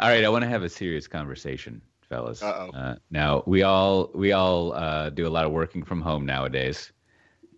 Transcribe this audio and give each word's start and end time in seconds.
All 0.00 0.08
right, 0.08 0.24
I 0.24 0.28
want 0.28 0.44
to 0.44 0.48
have 0.48 0.62
a 0.62 0.68
serious 0.68 1.08
conversation, 1.08 1.82
fellas. 2.08 2.40
Uh, 2.72 2.94
now 3.10 3.42
we 3.46 3.64
all 3.64 4.12
we 4.14 4.30
all 4.30 4.72
uh, 4.72 5.10
do 5.10 5.26
a 5.26 5.28
lot 5.28 5.44
of 5.44 5.50
working 5.50 5.82
from 5.82 6.00
home 6.00 6.24
nowadays, 6.24 6.92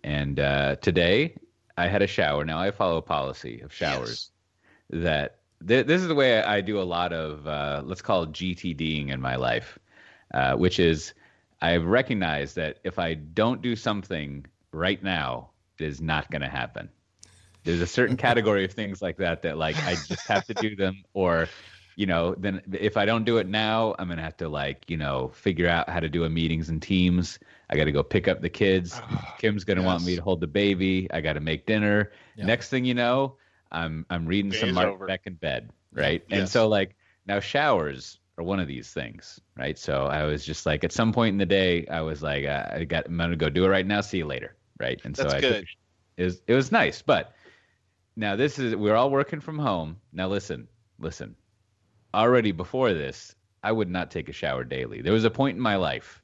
and 0.03 0.39
uh, 0.39 0.75
today 0.77 1.35
I 1.77 1.87
had 1.87 2.01
a 2.01 2.07
shower. 2.07 2.43
Now 2.43 2.59
I 2.59 2.71
follow 2.71 2.97
a 2.97 3.01
policy 3.03 3.61
of 3.61 3.71
showers 3.71 4.31
that 4.89 5.41
th- 5.67 5.85
this 5.85 6.01
is 6.01 6.07
the 6.07 6.15
way 6.15 6.41
I 6.41 6.61
do 6.61 6.81
a 6.81 6.83
lot 6.83 7.13
of 7.13 7.45
uh, 7.45 7.83
let's 7.85 8.01
call 8.01 8.23
it 8.23 8.31
GTDing 8.31 9.09
in 9.09 9.21
my 9.21 9.35
life, 9.35 9.77
uh, 10.33 10.55
which 10.55 10.79
is 10.79 11.13
I've 11.61 11.85
recognized 11.85 12.55
that 12.55 12.79
if 12.83 12.97
I 12.97 13.13
don't 13.13 13.61
do 13.61 13.75
something 13.75 14.47
right 14.71 15.01
now, 15.03 15.51
it 15.77 15.85
is 15.85 16.01
not 16.01 16.31
going 16.31 16.41
to 16.41 16.49
happen. 16.49 16.89
There's 17.65 17.81
a 17.81 17.87
certain 17.87 18.17
category 18.27 18.65
of 18.65 18.71
things 18.71 18.99
like 18.99 19.17
that 19.17 19.43
that 19.43 19.59
like 19.59 19.77
I 19.85 19.93
just 19.93 20.27
have 20.27 20.47
to 20.47 20.55
do 20.55 20.75
them, 20.75 21.03
or 21.13 21.47
you 22.01 22.07
know, 22.07 22.33
then 22.35 22.63
if 22.73 22.97
I 22.97 23.05
don't 23.05 23.25
do 23.25 23.37
it 23.37 23.47
now, 23.47 23.93
I'm 23.99 24.09
gonna 24.09 24.23
have 24.23 24.37
to 24.37 24.49
like 24.49 24.89
you 24.89 24.97
know 24.97 25.29
figure 25.35 25.69
out 25.69 25.87
how 25.87 25.99
to 25.99 26.09
do 26.09 26.23
a 26.23 26.29
meetings 26.31 26.69
and 26.69 26.81
teams. 26.81 27.37
I 27.69 27.77
got 27.77 27.83
to 27.83 27.91
go 27.91 28.01
pick 28.01 28.27
up 28.27 28.41
the 28.41 28.49
kids. 28.49 28.99
Kim's 29.37 29.63
gonna 29.63 29.83
want 29.83 30.03
me 30.03 30.15
to 30.15 30.21
hold 30.23 30.41
the 30.41 30.47
baby. 30.47 31.07
I 31.13 31.21
got 31.21 31.33
to 31.33 31.39
make 31.39 31.67
dinner. 31.67 32.11
Yeah. 32.35 32.47
Next 32.47 32.69
thing 32.69 32.85
you 32.85 32.95
know, 32.95 33.35
I'm 33.71 34.07
I'm 34.09 34.25
reading 34.25 34.51
some 34.51 34.69
Day's 34.69 34.75
Mark 34.75 34.87
over. 34.87 35.05
Beck 35.05 35.27
in 35.27 35.35
bed, 35.35 35.69
right? 35.93 36.23
And 36.31 36.49
so 36.49 36.67
like 36.67 36.95
now 37.27 37.39
showers 37.39 38.17
are 38.39 38.43
one 38.43 38.59
of 38.59 38.67
these 38.67 38.91
things, 38.91 39.39
right? 39.55 39.77
So 39.77 40.07
I 40.07 40.23
was 40.23 40.43
just 40.43 40.65
like 40.65 40.83
at 40.83 40.91
some 40.91 41.13
point 41.13 41.33
in 41.33 41.37
the 41.37 41.45
day, 41.45 41.85
I 41.85 42.01
was 42.01 42.23
like, 42.23 42.45
uh, 42.45 42.65
I 42.71 42.83
got 42.85 43.05
I'm 43.05 43.17
gonna 43.17 43.35
go 43.35 43.49
do 43.49 43.63
it 43.63 43.69
right 43.69 43.85
now. 43.85 44.01
See 44.01 44.17
you 44.17 44.25
later, 44.25 44.55
right? 44.79 44.99
And 45.03 45.15
so 45.15 45.25
That's 45.25 45.35
I 45.35 45.39
took 45.41 45.51
good. 45.51 45.67
it 46.17 46.23
was 46.23 46.41
it 46.47 46.55
was 46.55 46.71
nice, 46.71 47.03
but 47.03 47.35
now 48.15 48.35
this 48.35 48.57
is 48.57 48.75
we're 48.75 48.95
all 48.95 49.11
working 49.11 49.39
from 49.39 49.59
home. 49.59 49.97
Now 50.11 50.29
listen, 50.29 50.67
listen. 50.97 51.35
Already 52.13 52.51
before 52.51 52.93
this, 52.93 53.35
I 53.63 53.71
would 53.71 53.89
not 53.89 54.11
take 54.11 54.29
a 54.29 54.33
shower 54.33 54.63
daily. 54.63 55.01
There 55.01 55.13
was 55.13 55.23
a 55.23 55.29
point 55.29 55.55
in 55.55 55.61
my 55.61 55.75
life 55.75 56.21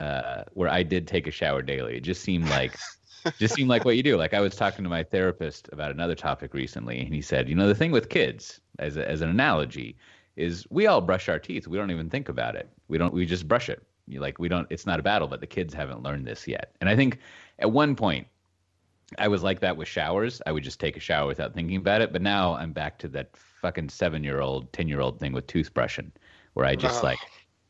uh, 0.00 0.44
where 0.52 0.68
I 0.68 0.82
did 0.82 1.06
take 1.06 1.26
a 1.26 1.30
shower 1.30 1.62
daily. 1.62 1.96
It 1.96 2.02
just 2.02 2.22
seemed 2.22 2.48
like 2.48 2.76
just 3.38 3.54
seemed 3.54 3.70
like 3.70 3.84
what 3.84 3.96
you 3.96 4.02
do. 4.02 4.16
Like 4.16 4.34
I 4.34 4.40
was 4.40 4.54
talking 4.54 4.84
to 4.84 4.90
my 4.90 5.02
therapist 5.02 5.68
about 5.72 5.90
another 5.90 6.14
topic 6.14 6.54
recently, 6.54 7.00
and 7.00 7.14
he 7.14 7.20
said, 7.20 7.48
you 7.48 7.54
know, 7.54 7.68
the 7.68 7.74
thing 7.74 7.90
with 7.90 8.08
kids, 8.08 8.60
as 8.78 8.96
a, 8.96 9.08
as 9.08 9.20
an 9.20 9.30
analogy, 9.30 9.96
is 10.36 10.66
we 10.70 10.86
all 10.86 11.00
brush 11.00 11.28
our 11.28 11.38
teeth. 11.38 11.66
We 11.66 11.78
don't 11.78 11.90
even 11.90 12.10
think 12.10 12.28
about 12.28 12.56
it. 12.56 12.68
We 12.88 12.98
don't. 12.98 13.14
We 13.14 13.26
just 13.26 13.48
brush 13.48 13.68
it. 13.68 13.82
You 14.06 14.20
like 14.20 14.38
we 14.38 14.48
don't. 14.48 14.66
It's 14.70 14.86
not 14.86 15.00
a 15.00 15.02
battle, 15.02 15.28
but 15.28 15.40
the 15.40 15.46
kids 15.46 15.72
haven't 15.72 16.02
learned 16.02 16.26
this 16.26 16.46
yet. 16.46 16.74
And 16.80 16.88
I 16.90 16.96
think 16.96 17.18
at 17.58 17.70
one 17.70 17.96
point 17.96 18.26
I 19.18 19.28
was 19.28 19.42
like 19.42 19.60
that 19.60 19.76
with 19.76 19.88
showers. 19.88 20.42
I 20.46 20.52
would 20.52 20.64
just 20.64 20.80
take 20.80 20.96
a 20.96 21.00
shower 21.00 21.26
without 21.26 21.54
thinking 21.54 21.76
about 21.76 22.00
it. 22.00 22.12
But 22.12 22.22
now 22.22 22.54
I'm 22.54 22.72
back 22.72 22.98
to 23.00 23.08
that 23.08 23.30
fucking 23.64 23.88
seven 23.88 24.22
year 24.22 24.42
old, 24.42 24.70
ten 24.74 24.88
year 24.88 25.00
old 25.00 25.18
thing 25.18 25.32
with 25.32 25.46
toothbrushing, 25.46 26.10
where 26.52 26.66
I 26.66 26.76
just 26.76 27.02
Oh. 27.02 27.06
like 27.06 27.18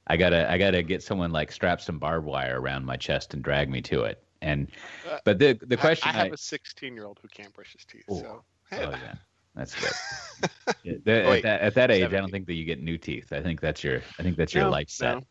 I 0.08 0.16
gotta 0.16 0.50
I 0.50 0.58
gotta 0.58 0.82
get 0.82 1.04
someone 1.04 1.30
like 1.30 1.52
strap 1.52 1.80
some 1.80 2.00
barbed 2.00 2.26
wire 2.26 2.60
around 2.60 2.84
my 2.84 2.96
chest 2.96 3.32
and 3.32 3.44
drag 3.44 3.70
me 3.70 3.80
to 3.82 4.02
it. 4.02 4.20
And 4.42 4.72
Uh, 5.08 5.18
but 5.24 5.38
the 5.38 5.56
the 5.68 5.76
question 5.76 6.10
I, 6.10 6.18
I 6.18 6.24
have 6.24 6.32
a 6.32 6.36
16 6.36 6.96
year 6.96 7.04
old 7.06 7.20
who 7.22 7.28
can't 7.28 7.54
brush 7.54 7.72
his 7.72 7.84
teeth. 7.84 8.02
Ooh. 8.10 8.18
So 8.18 8.44
oh, 8.72 8.90
yeah, 8.90 9.14
that's 9.54 9.76
good. 9.76 9.92
The- 10.84 11.00
Wait, 11.06 11.36
at, 11.38 11.42
that, 11.44 11.60
at 11.60 11.74
that 11.76 11.90
age, 11.92 12.02
I 12.02 12.20
don't 12.20 12.30
think 12.30 12.46
that 12.48 12.54
you 12.54 12.64
get 12.64 12.82
new 12.82 12.98
teeth. 12.98 13.32
I 13.32 13.40
think 13.40 13.60
that's 13.60 13.84
your 13.84 14.02
I 14.18 14.22
think 14.24 14.36
that's 14.36 14.52
your 14.52 14.64
No, 14.64 14.70
life 14.70 14.90
set. 14.90 15.14
no. 15.14 15.22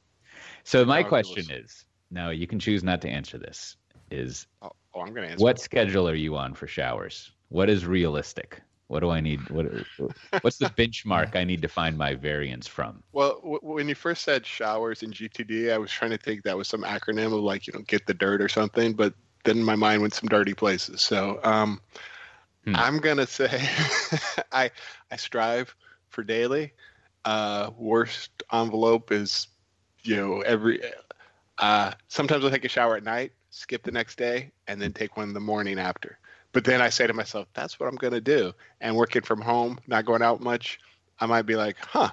So 0.63 0.85
my 0.85 1.03
No, 1.03 1.09
question 1.09 1.51
is, 1.51 1.85
now 2.09 2.29
you 2.29 2.47
can 2.47 2.57
choose 2.57 2.83
not 2.83 3.01
to 3.01 3.09
answer 3.09 3.37
this. 3.37 3.75
Is 4.09 4.47
oh, 4.61 4.71
oh, 4.95 5.01
I'm 5.01 5.13
gonna 5.13 5.27
answer. 5.27 5.43
what 5.43 5.59
schedule 5.59 6.07
are 6.07 6.15
you 6.15 6.37
on 6.37 6.53
for 6.53 6.67
showers? 6.67 7.31
What 7.49 7.69
is 7.69 7.85
realistic? 7.85 8.61
What 8.93 9.01
do 9.01 9.09
I 9.09 9.21
need? 9.21 9.49
What 9.49 9.67
what's 10.41 10.59
the 10.59 10.67
benchmark 10.67 11.35
I 11.35 11.43
need 11.45 11.63
to 11.63 11.67
find 11.67 11.97
my 11.97 12.15
variance 12.15 12.67
from? 12.67 13.03
Well, 13.13 13.41
w- 13.41 13.59
when 13.61 13.89
you 13.89 13.95
first 13.95 14.23
said 14.23 14.45
showers 14.45 15.03
in 15.03 15.11
GTD, 15.11 15.71
I 15.73 15.77
was 15.77 15.91
trying 15.91 16.11
to 16.11 16.17
think 16.17 16.43
that 16.43 16.57
was 16.57 16.67
some 16.67 16.83
acronym 16.83 17.27
of 17.27 17.41
like 17.43 17.67
you 17.67 17.73
know 17.73 17.81
get 17.87 18.05
the 18.05 18.13
dirt 18.13 18.41
or 18.41 18.49
something, 18.49 18.93
but 18.93 19.13
then 19.45 19.63
my 19.63 19.75
mind 19.75 20.01
went 20.01 20.13
some 20.13 20.29
dirty 20.29 20.53
places. 20.53 21.01
So 21.01 21.39
um, 21.43 21.81
Hmm. 22.65 22.75
I'm 22.75 22.99
gonna 22.99 23.27
say 23.27 23.49
I 24.51 24.71
I 25.11 25.15
strive 25.17 25.75
for 26.09 26.23
daily. 26.23 26.73
Uh, 27.25 27.71
worst 27.77 28.43
envelope 28.51 29.11
is 29.11 29.47
you 30.03 30.15
know 30.17 30.41
every. 30.41 30.81
Uh, 31.57 31.93
sometimes 32.07 32.43
I'll 32.43 32.51
take 32.51 32.65
a 32.65 32.69
shower 32.69 32.95
at 32.97 33.03
night, 33.03 33.31
skip 33.49 33.83
the 33.83 33.91
next 33.91 34.17
day, 34.17 34.51
and 34.67 34.81
then 34.81 34.93
take 34.93 35.17
one 35.17 35.29
in 35.29 35.33
the 35.33 35.39
morning 35.41 35.79
after. 35.79 36.19
But 36.53 36.63
then 36.65 36.81
I 36.81 36.89
say 36.89 37.07
to 37.07 37.13
myself, 37.13 37.47
that's 37.53 37.79
what 37.79 37.89
I'm 37.89 37.95
gonna 37.95 38.21
do. 38.21 38.53
And 38.79 38.95
working 38.95 39.23
from 39.23 39.41
home, 39.41 39.79
not 39.87 40.05
going 40.05 40.21
out 40.21 40.39
much, 40.39 40.79
I 41.19 41.25
might 41.25 41.43
be 41.43 41.55
like, 41.55 41.77
huh, 41.79 42.11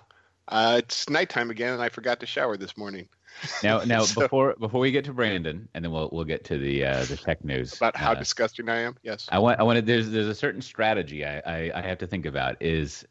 uh, 0.49 0.77
it's 0.79 1.09
nighttime 1.09 1.51
again, 1.51 1.75
and 1.75 1.83
I 1.83 1.91
forgot 1.91 2.21
to 2.21 2.27
shower 2.27 2.57
this 2.57 2.77
morning. 2.77 3.09
Now, 3.63 3.85
now 3.85 4.03
So- 4.03 4.23
before 4.23 4.57
before 4.59 4.81
we 4.81 4.91
get 4.91 5.05
to 5.05 5.13
Brandon, 5.13 5.69
and 5.73 5.85
then 5.85 5.93
we'll 5.93 6.09
we'll 6.13 6.25
get 6.25 6.45
to 6.47 6.59
the 6.59 6.85
uh, 6.85 7.05
the 7.05 7.17
tech 7.17 7.45
news 7.45 7.75
About 7.77 7.97
how 7.97 8.13
uh, 8.13 8.15
disgusting 8.17 8.69
I 8.69 8.81
am. 8.81 8.97
Yes. 9.05 9.29
I 9.31 9.39
want 9.39 9.61
I 9.61 9.63
wanted 9.63 9.87
there's 9.87 10.11
there's 10.11 10.27
a 10.27 10.35
certain 10.35 10.61
strategy 10.61 11.25
I, 11.25 11.39
I, 11.47 11.73
I 11.77 11.81
have 11.81 11.99
to 11.99 12.09
think 12.09 12.27
about 12.27 12.61
is 12.61 13.07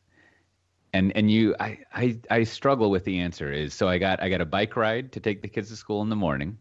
and 0.92 1.16
and 1.16 1.32
you 1.32 1.56
I, 1.60 1.80
I 1.94 2.20
I 2.30 2.44
struggle 2.44 2.92
with 2.92 3.06
the 3.06 3.20
answer 3.20 3.52
is 3.52 3.74
so 3.74 3.88
I 3.88 3.98
got 3.98 4.22
I 4.22 4.30
got 4.30 4.42
a 4.42 4.46
bike 4.46 4.76
ride 4.76 5.14
to 5.14 5.22
take 5.22 5.42
the 5.42 5.48
kids 5.48 5.70
to 5.70 5.78
school 5.78 6.02
in 6.02 6.10
the 6.10 6.18
morning 6.18 6.58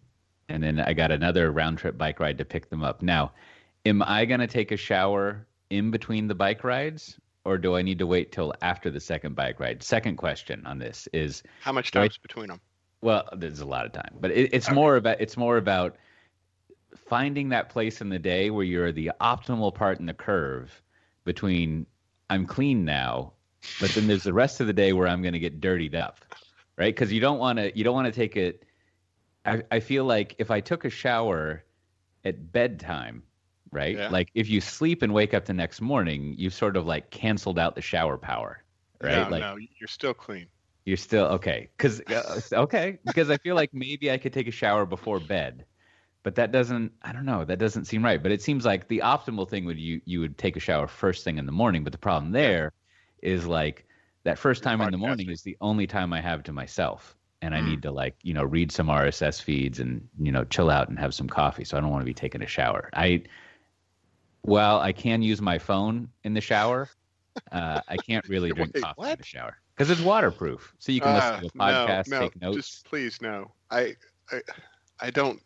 and 0.48 0.62
then 0.62 0.80
I 0.80 0.92
got 0.94 1.10
another 1.10 1.50
round 1.50 1.78
trip 1.78 1.98
bike 1.98 2.20
ride 2.20 2.38
to 2.38 2.44
pick 2.44 2.70
them 2.70 2.82
up. 2.82 3.02
Now, 3.02 3.32
am 3.84 4.02
I 4.02 4.24
gonna 4.24 4.46
take 4.46 4.72
a 4.72 4.76
shower 4.76 5.46
in 5.70 5.90
between 5.90 6.28
the 6.28 6.34
bike 6.34 6.64
rides 6.64 7.18
or 7.44 7.58
do 7.58 7.76
I 7.76 7.82
need 7.82 7.98
to 8.00 8.06
wait 8.06 8.32
till 8.32 8.52
after 8.62 8.90
the 8.90 9.00
second 9.00 9.34
bike 9.34 9.60
ride? 9.60 9.82
Second 9.82 10.16
question 10.16 10.66
on 10.66 10.78
this 10.78 11.08
is 11.12 11.42
How 11.60 11.72
much 11.72 11.94
Right. 11.94 12.02
time's 12.02 12.18
between 12.18 12.48
them? 12.48 12.60
well, 13.00 13.28
there's 13.36 13.60
a 13.60 13.66
lot 13.66 13.86
of 13.86 13.92
time, 13.92 14.16
but 14.20 14.30
it, 14.32 14.52
it's 14.52 14.66
Okay. 14.66 14.74
more 14.74 14.96
about 14.96 15.20
it's 15.20 15.36
more 15.36 15.56
about 15.56 15.96
finding 17.08 17.50
that 17.50 17.68
place 17.68 18.00
in 18.00 18.08
the 18.08 18.18
day 18.18 18.50
where 18.50 18.64
you're 18.64 18.92
the 18.92 19.10
optimal 19.20 19.74
part 19.74 20.00
in 20.00 20.06
the 20.06 20.14
curve 20.14 20.82
between 21.24 21.86
I'm 22.30 22.46
clean 22.46 22.84
now, 22.84 23.32
but 23.80 23.94
then 23.94 24.06
there's 24.06 24.24
the 24.24 24.32
rest 24.32 24.60
of 24.60 24.66
the 24.66 24.72
day 24.72 24.92
where 24.92 25.06
I'm 25.08 25.22
going 25.22 25.32
to 25.34 25.38
get 25.38 25.60
dirtied 25.60 25.94
up, 25.94 26.24
right? 26.76 26.94
Because 26.94 27.12
you 27.12 27.20
don't 27.20 27.38
want 27.38 27.58
to 27.58 27.76
you 27.76 27.84
don't 27.84 27.94
want 27.94 28.06
to 28.06 28.12
take 28.12 28.36
it. 28.36 28.64
I, 29.46 29.62
I 29.70 29.80
feel 29.80 30.04
like 30.04 30.34
if 30.38 30.50
I 30.50 30.60
took 30.60 30.84
a 30.84 30.90
shower 30.90 31.64
at 32.24 32.52
bedtime, 32.52 33.22
right? 33.72 34.00
Yeah. 34.00 34.08
Like 34.08 34.30
if 34.34 34.48
you 34.48 34.60
sleep 34.60 35.02
and 35.02 35.14
wake 35.14 35.34
up 35.34 35.44
the 35.46 35.54
next 35.54 35.80
morning, 35.80 36.34
you've 36.38 36.54
sort 36.54 36.76
of 36.76 36.86
like 36.86 37.10
canceled 37.10 37.58
out 37.58 37.74
the 37.74 37.82
shower 37.82 38.18
power, 38.18 38.64
right? 39.00 39.26
No, 39.26 39.30
like 39.30 39.48
no, 39.48 39.56
you're 39.56 39.88
still 39.88 40.14
clean. 40.14 40.50
you're 40.84 40.96
still 40.96 41.26
okay, 41.26 41.68
because 41.76 42.00
okay, 42.52 42.98
because 43.04 43.30
I 43.30 43.36
feel 43.38 43.54
like 43.54 43.70
maybe 43.74 44.10
I 44.10 44.18
could 44.18 44.32
take 44.32 44.48
a 44.48 44.52
shower 44.52 44.86
before 44.86 45.20
bed, 45.20 45.66
but 46.24 46.36
that 46.36 46.52
doesn't. 46.52 46.92
I 47.02 47.12
don't 47.12 47.26
know. 47.26 47.44
That 47.44 47.58
doesn't 47.60 47.86
seem 47.86 48.04
right. 48.04 48.22
But 48.22 48.32
it 48.32 48.42
seems 48.42 48.64
like 48.66 48.88
the 48.88 49.00
optimal 49.00 49.48
thing 49.48 49.66
would 49.66 49.78
you 49.80 50.02
you 50.06 50.20
would 50.20 50.38
take 50.38 50.56
a 50.56 50.60
shower 50.60 50.88
first 50.88 51.24
thing 51.24 51.38
in 51.38 51.46
the 51.46 51.52
morning. 51.52 51.84
But 51.84 51.92
the 51.92 51.98
problem 51.98 52.32
there 52.32 52.72
is 53.22 53.46
like 53.46 53.86
that 54.24 54.38
first 54.38 54.62
time 54.64 54.82
in 54.82 54.90
the 54.92 54.98
morning 54.98 55.30
is 55.30 55.42
the 55.42 55.58
only 55.60 55.86
time 55.88 56.12
I 56.12 56.20
have 56.22 56.44
to 56.44 56.52
myself, 56.52 57.16
and 57.42 57.54
I 57.54 57.60
Mm. 57.60 57.62
need 57.62 57.82
to 57.84 57.92
like 57.92 58.16
you 58.22 58.34
know 58.34 58.44
read 58.44 58.72
some 58.72 58.90
RSS 58.90 59.40
feeds 59.40 59.80
and 59.80 60.08
you 60.18 60.32
know 60.32 60.44
chill 60.44 60.70
out 60.70 60.88
and 60.90 60.98
have 61.00 61.14
some 61.14 61.28
coffee. 61.28 61.64
So 61.64 61.78
I 61.78 61.80
don't 61.80 61.90
want 61.90 62.02
to 62.02 62.06
be 62.06 62.14
taking 62.14 62.42
a 62.42 62.46
shower. 62.46 62.90
I 62.94 63.24
well, 64.44 64.78
I 64.80 64.92
can 64.92 65.22
use 65.22 65.40
my 65.40 65.58
phone 65.58 66.08
in 66.24 66.34
the 66.34 66.40
shower. 66.40 66.88
Uh, 67.52 67.80
I 67.88 67.96
can't 67.98 68.24
really 68.28 68.52
drink 68.52 68.74
Wait, 68.74 68.82
coffee 68.82 69.10
in 69.10 69.16
the 69.16 69.24
shower 69.24 69.56
because 69.76 69.90
it's 69.90 70.00
waterproof, 70.00 70.74
so 70.78 70.92
you 70.92 71.00
can 71.00 71.12
Ah, 71.14 71.14
listen 71.14 71.40
to 71.40 71.46
a 71.46 71.50
podcast, 71.50 72.08
no, 72.08 72.20
no, 72.20 72.30
take 72.30 72.40
notes. 72.40 72.56
Just 72.56 72.84
please 72.86 73.20
no. 73.22 73.52
I, 73.70 73.94
I, 74.30 74.40
I 75.00 75.10
don't. 75.10 75.40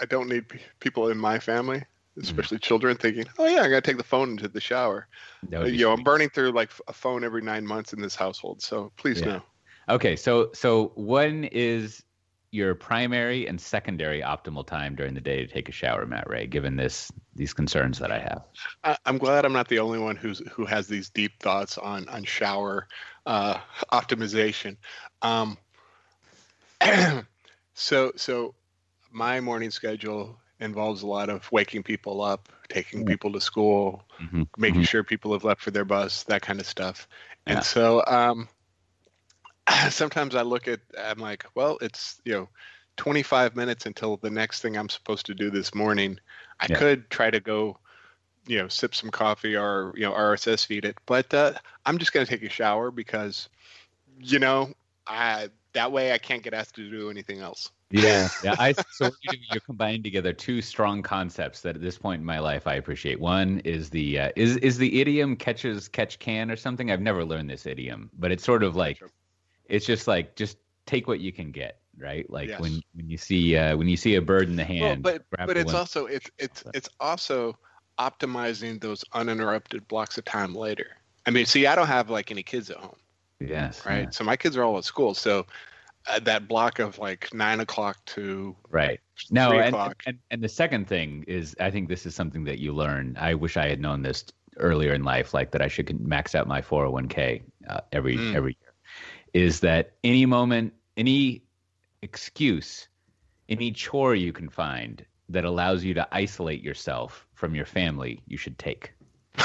I 0.00 0.06
don't 0.06 0.28
need 0.28 0.48
pe- 0.48 0.60
people 0.80 1.08
in 1.08 1.18
my 1.18 1.38
family, 1.38 1.82
Mm-hmm. 2.22 2.22
especially 2.22 2.58
children, 2.58 2.96
thinking, 2.96 3.26
"Oh 3.38 3.46
yeah, 3.46 3.62
I 3.62 3.68
gotta 3.68 3.80
take 3.80 3.96
the 3.96 4.04
phone 4.04 4.30
into 4.30 4.48
the 4.48 4.60
shower." 4.60 5.08
Be 5.60 5.70
you 5.72 5.84
know, 5.86 5.92
I'm 5.92 6.02
burning 6.04 6.28
through 6.30 6.52
like 6.52 6.70
a 6.88 6.92
phone 6.92 7.24
every 7.24 7.42
nine 7.42 7.66
months 7.66 7.92
in 7.92 8.00
this 8.00 8.14
household. 8.14 8.62
So 8.62 8.92
please 8.96 9.24
Yeah. 9.24 9.26
no. 9.26 9.42
Okay, 9.88 10.16
so 10.16 10.50
so 10.52 10.92
when 10.96 11.44
is 11.44 12.02
your 12.50 12.74
primary 12.74 13.46
and 13.46 13.60
secondary 13.60 14.22
optimal 14.22 14.66
time 14.66 14.94
during 14.94 15.14
the 15.14 15.20
day 15.20 15.44
to 15.44 15.52
take 15.52 15.68
a 15.68 15.72
shower, 15.72 16.06
Matt 16.06 16.28
Ray? 16.28 16.46
Given 16.46 16.76
this 16.76 17.10
these 17.34 17.52
concerns 17.52 17.98
that 17.98 18.10
I 18.10 18.18
have. 18.18 18.42
I'm 19.04 19.18
glad 19.18 19.44
I'm 19.44 19.52
not 19.52 19.68
the 19.68 19.78
only 19.78 19.98
one 19.98 20.16
who's 20.16 20.40
who 20.50 20.64
has 20.64 20.86
these 20.88 21.10
deep 21.10 21.40
thoughts 21.40 21.78
on 21.78 22.08
on 22.08 22.24
shower 22.24 22.88
uh, 23.26 23.58
optimization. 23.92 24.76
Um, 25.22 25.58
so 27.74 28.12
so 28.16 28.54
my 29.10 29.40
morning 29.40 29.70
schedule 29.70 30.38
involves 30.60 31.02
a 31.02 31.06
lot 31.06 31.28
of 31.28 31.50
waking 31.52 31.82
people 31.82 32.20
up, 32.20 32.48
taking 32.68 33.04
people 33.04 33.32
to 33.32 33.40
school, 33.40 34.02
Mhm, 34.20 34.48
making 34.56 34.82
mhm. 34.82 34.88
sure 34.88 35.04
people 35.04 35.32
have 35.32 35.44
left 35.44 35.60
for 35.60 35.70
their 35.70 35.84
bus, 35.84 36.24
that 36.24 36.42
kind 36.42 36.60
of 36.60 36.66
stuff. 36.66 37.08
Yeah. 37.46 37.54
And 37.54 37.64
so 37.64 38.04
um, 38.06 38.48
sometimes 39.90 40.34
I 40.34 40.42
look 40.42 40.68
at 40.68 40.80
I'm 40.98 41.18
like, 41.18 41.44
well, 41.54 41.78
it's 41.80 42.20
you 42.24 42.32
know. 42.32 42.48
25 42.96 43.54
minutes 43.54 43.86
until 43.86 44.16
the 44.16 44.28
next 44.28 44.60
thing 44.60 44.76
I'm 44.76 44.88
supposed 44.88 45.24
to 45.26 45.34
do 45.34 45.50
this 45.52 45.72
morning. 45.72 46.18
I 46.58 46.66
Yeah. 46.66 46.78
could 46.78 47.08
try 47.10 47.30
to 47.30 47.38
go 47.38 47.78
you 48.48 48.58
know 48.58 48.66
sip 48.66 48.92
some 48.92 49.10
coffee 49.10 49.54
or 49.56 49.92
you 49.94 50.02
know 50.02 50.12
rss 50.12 50.66
feed 50.66 50.84
it 50.84 50.96
but 51.06 51.32
uh, 51.34 51.52
i'm 51.86 51.98
just 51.98 52.12
going 52.12 52.24
to 52.26 52.30
take 52.30 52.42
a 52.42 52.48
shower 52.48 52.90
because 52.90 53.48
you 54.20 54.38
know, 54.38 54.72
I 55.06 55.48
that 55.74 55.92
way 55.92 56.12
I 56.12 56.18
can't 56.18 56.42
get 56.42 56.54
asked 56.54 56.74
to 56.76 56.90
do 56.90 57.10
anything 57.10 57.40
else. 57.40 57.70
Yeah, 57.90 58.28
yeah. 58.42 58.54
I 58.58 58.72
so 58.72 59.10
you 59.22 59.56
are 59.56 59.60
combining 59.60 60.02
together 60.02 60.32
two 60.32 60.60
strong 60.60 61.02
concepts 61.02 61.62
that 61.62 61.76
at 61.76 61.82
this 61.82 61.98
point 61.98 62.20
in 62.20 62.26
my 62.26 62.38
life 62.38 62.66
I 62.66 62.74
appreciate. 62.74 63.20
One 63.20 63.60
is 63.60 63.90
the 63.90 64.18
uh, 64.18 64.30
is 64.36 64.56
is 64.58 64.78
the 64.78 65.00
idiom 65.00 65.36
catches 65.36 65.88
catch 65.88 66.18
can 66.18 66.50
or 66.50 66.56
something. 66.56 66.90
I've 66.90 67.00
never 67.00 67.24
learned 67.24 67.50
this 67.50 67.66
idiom, 67.66 68.10
but 68.18 68.30
it's 68.30 68.44
sort 68.44 68.62
of 68.62 68.76
like 68.76 69.00
it's 69.68 69.86
just 69.86 70.08
like 70.08 70.34
just 70.36 70.58
take 70.86 71.06
what 71.06 71.20
you 71.20 71.32
can 71.32 71.52
get, 71.52 71.78
right? 71.98 72.28
Like 72.30 72.48
yes. 72.48 72.60
when 72.60 72.82
when 72.94 73.08
you 73.08 73.18
see 73.18 73.56
uh, 73.56 73.76
when 73.76 73.88
you 73.88 73.96
see 73.96 74.16
a 74.16 74.22
bird 74.22 74.48
in 74.48 74.56
the 74.56 74.64
hand. 74.64 75.04
Well, 75.04 75.18
but 75.30 75.46
but 75.46 75.56
it's 75.56 75.72
one. 75.72 75.76
also 75.76 76.06
it's 76.06 76.30
it's 76.38 76.64
it's 76.74 76.88
also 77.00 77.56
optimizing 77.98 78.80
those 78.80 79.04
uninterrupted 79.12 79.86
blocks 79.88 80.18
of 80.18 80.24
time 80.24 80.54
later. 80.54 80.96
I 81.26 81.30
mean, 81.30 81.46
see, 81.46 81.66
I 81.66 81.74
don't 81.74 81.88
have 81.88 82.10
like 82.10 82.30
any 82.30 82.42
kids 82.42 82.70
at 82.70 82.78
home. 82.78 82.96
Yes. 83.40 83.84
Right. 83.84 84.04
Yeah. 84.04 84.10
So 84.10 84.24
my 84.24 84.36
kids 84.36 84.56
are 84.56 84.64
all 84.64 84.78
at 84.78 84.84
school. 84.84 85.14
So 85.14 85.46
uh, 86.08 86.18
that 86.20 86.48
block 86.48 86.78
of 86.78 86.98
like 86.98 87.32
nine 87.34 87.60
o'clock 87.60 87.98
to 88.06 88.56
right 88.70 89.00
no 89.30 89.52
and, 89.52 89.76
and 90.06 90.18
and 90.30 90.42
the 90.42 90.48
second 90.48 90.86
thing 90.86 91.24
is 91.26 91.54
i 91.60 91.70
think 91.70 91.88
this 91.88 92.06
is 92.06 92.14
something 92.14 92.44
that 92.44 92.58
you 92.58 92.72
learn 92.72 93.16
i 93.20 93.34
wish 93.34 93.56
i 93.56 93.68
had 93.68 93.80
known 93.80 94.00
this 94.00 94.24
earlier 94.58 94.94
in 94.94 95.02
life 95.02 95.34
like 95.34 95.50
that 95.50 95.60
i 95.60 95.68
should 95.68 96.00
max 96.00 96.34
out 96.34 96.46
my 96.46 96.62
401k 96.62 97.42
uh, 97.68 97.80
every 97.92 98.16
mm. 98.16 98.34
every 98.34 98.56
year 98.62 98.67
is 99.32 99.60
that 99.60 99.94
any 100.04 100.26
moment 100.26 100.74
any 100.96 101.42
excuse 102.02 102.88
any 103.48 103.72
chore 103.72 104.14
you 104.14 104.32
can 104.32 104.48
find 104.48 105.04
that 105.28 105.44
allows 105.44 105.84
you 105.84 105.94
to 105.94 106.08
isolate 106.12 106.62
yourself 106.62 107.26
from 107.34 107.54
your 107.54 107.66
family 107.66 108.20
you 108.26 108.36
should 108.36 108.58
take 108.58 108.92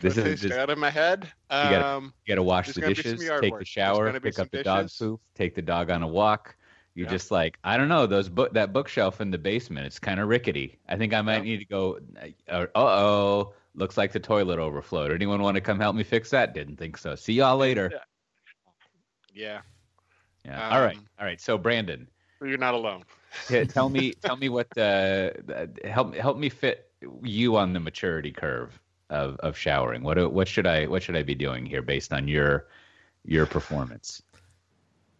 this 0.00 0.16
is 0.16 0.40
just, 0.40 0.54
out 0.54 0.70
of 0.70 0.78
my 0.78 0.90
head. 0.90 1.30
Um, 1.50 1.64
you, 1.64 1.70
gotta, 1.70 2.04
you 2.04 2.12
gotta 2.28 2.42
wash 2.42 2.72
the 2.72 2.80
dishes, 2.80 3.20
take 3.40 3.58
the 3.58 3.64
shower, 3.64 4.18
pick 4.20 4.38
up 4.38 4.50
the 4.50 4.62
dog 4.62 4.90
poop, 4.98 5.20
take 5.34 5.54
the 5.54 5.62
dog 5.62 5.90
on 5.90 6.02
a 6.02 6.08
walk. 6.08 6.56
You're 6.94 7.06
yeah. 7.06 7.12
just 7.12 7.30
like, 7.30 7.56
I 7.62 7.76
don't 7.76 7.88
know, 7.88 8.06
those 8.06 8.28
book 8.28 8.54
that 8.54 8.72
bookshelf 8.72 9.20
in 9.20 9.30
the 9.30 9.38
basement. 9.38 9.86
It's 9.86 9.98
kind 9.98 10.18
of 10.18 10.28
rickety. 10.28 10.78
I 10.88 10.96
think 10.96 11.14
I 11.14 11.22
might 11.22 11.38
yeah. 11.38 11.42
need 11.42 11.58
to 11.58 11.64
go. 11.66 11.98
Uh 12.48 12.66
oh, 12.74 13.54
looks 13.74 13.96
like 13.96 14.12
the 14.12 14.20
toilet 14.20 14.58
overflowed. 14.58 15.12
Anyone 15.12 15.42
want 15.42 15.54
to 15.56 15.60
come 15.60 15.78
help 15.78 15.96
me 15.96 16.02
fix 16.02 16.30
that? 16.30 16.54
Didn't 16.54 16.76
think 16.76 16.96
so. 16.98 17.14
See 17.14 17.34
y'all 17.34 17.56
later. 17.56 17.90
Yeah. 19.34 19.60
Yeah. 20.44 20.66
Um, 20.66 20.72
all 20.72 20.80
right. 20.80 20.96
Um, 20.96 21.06
all 21.18 21.26
right. 21.26 21.40
So 21.40 21.58
Brandon, 21.58 22.08
you're 22.42 22.58
not 22.58 22.74
alone. 22.74 23.04
tell 23.68 23.88
me, 23.88 24.12
tell 24.12 24.36
me 24.36 24.48
what 24.48 24.76
uh, 24.76 25.30
help 25.84 26.14
help 26.14 26.36
me 26.36 26.48
fit 26.48 26.90
you 27.22 27.56
on 27.56 27.72
the 27.72 27.80
maturity 27.80 28.32
curve 28.32 28.78
of, 29.10 29.36
of 29.40 29.56
showering? 29.56 30.02
What 30.02 30.32
what 30.32 30.48
should 30.48 30.66
I 30.66 30.86
what 30.86 31.02
should 31.02 31.16
I 31.16 31.22
be 31.22 31.34
doing 31.34 31.66
here 31.66 31.82
based 31.82 32.12
on 32.12 32.28
your 32.28 32.66
your 33.24 33.46
performance? 33.46 34.22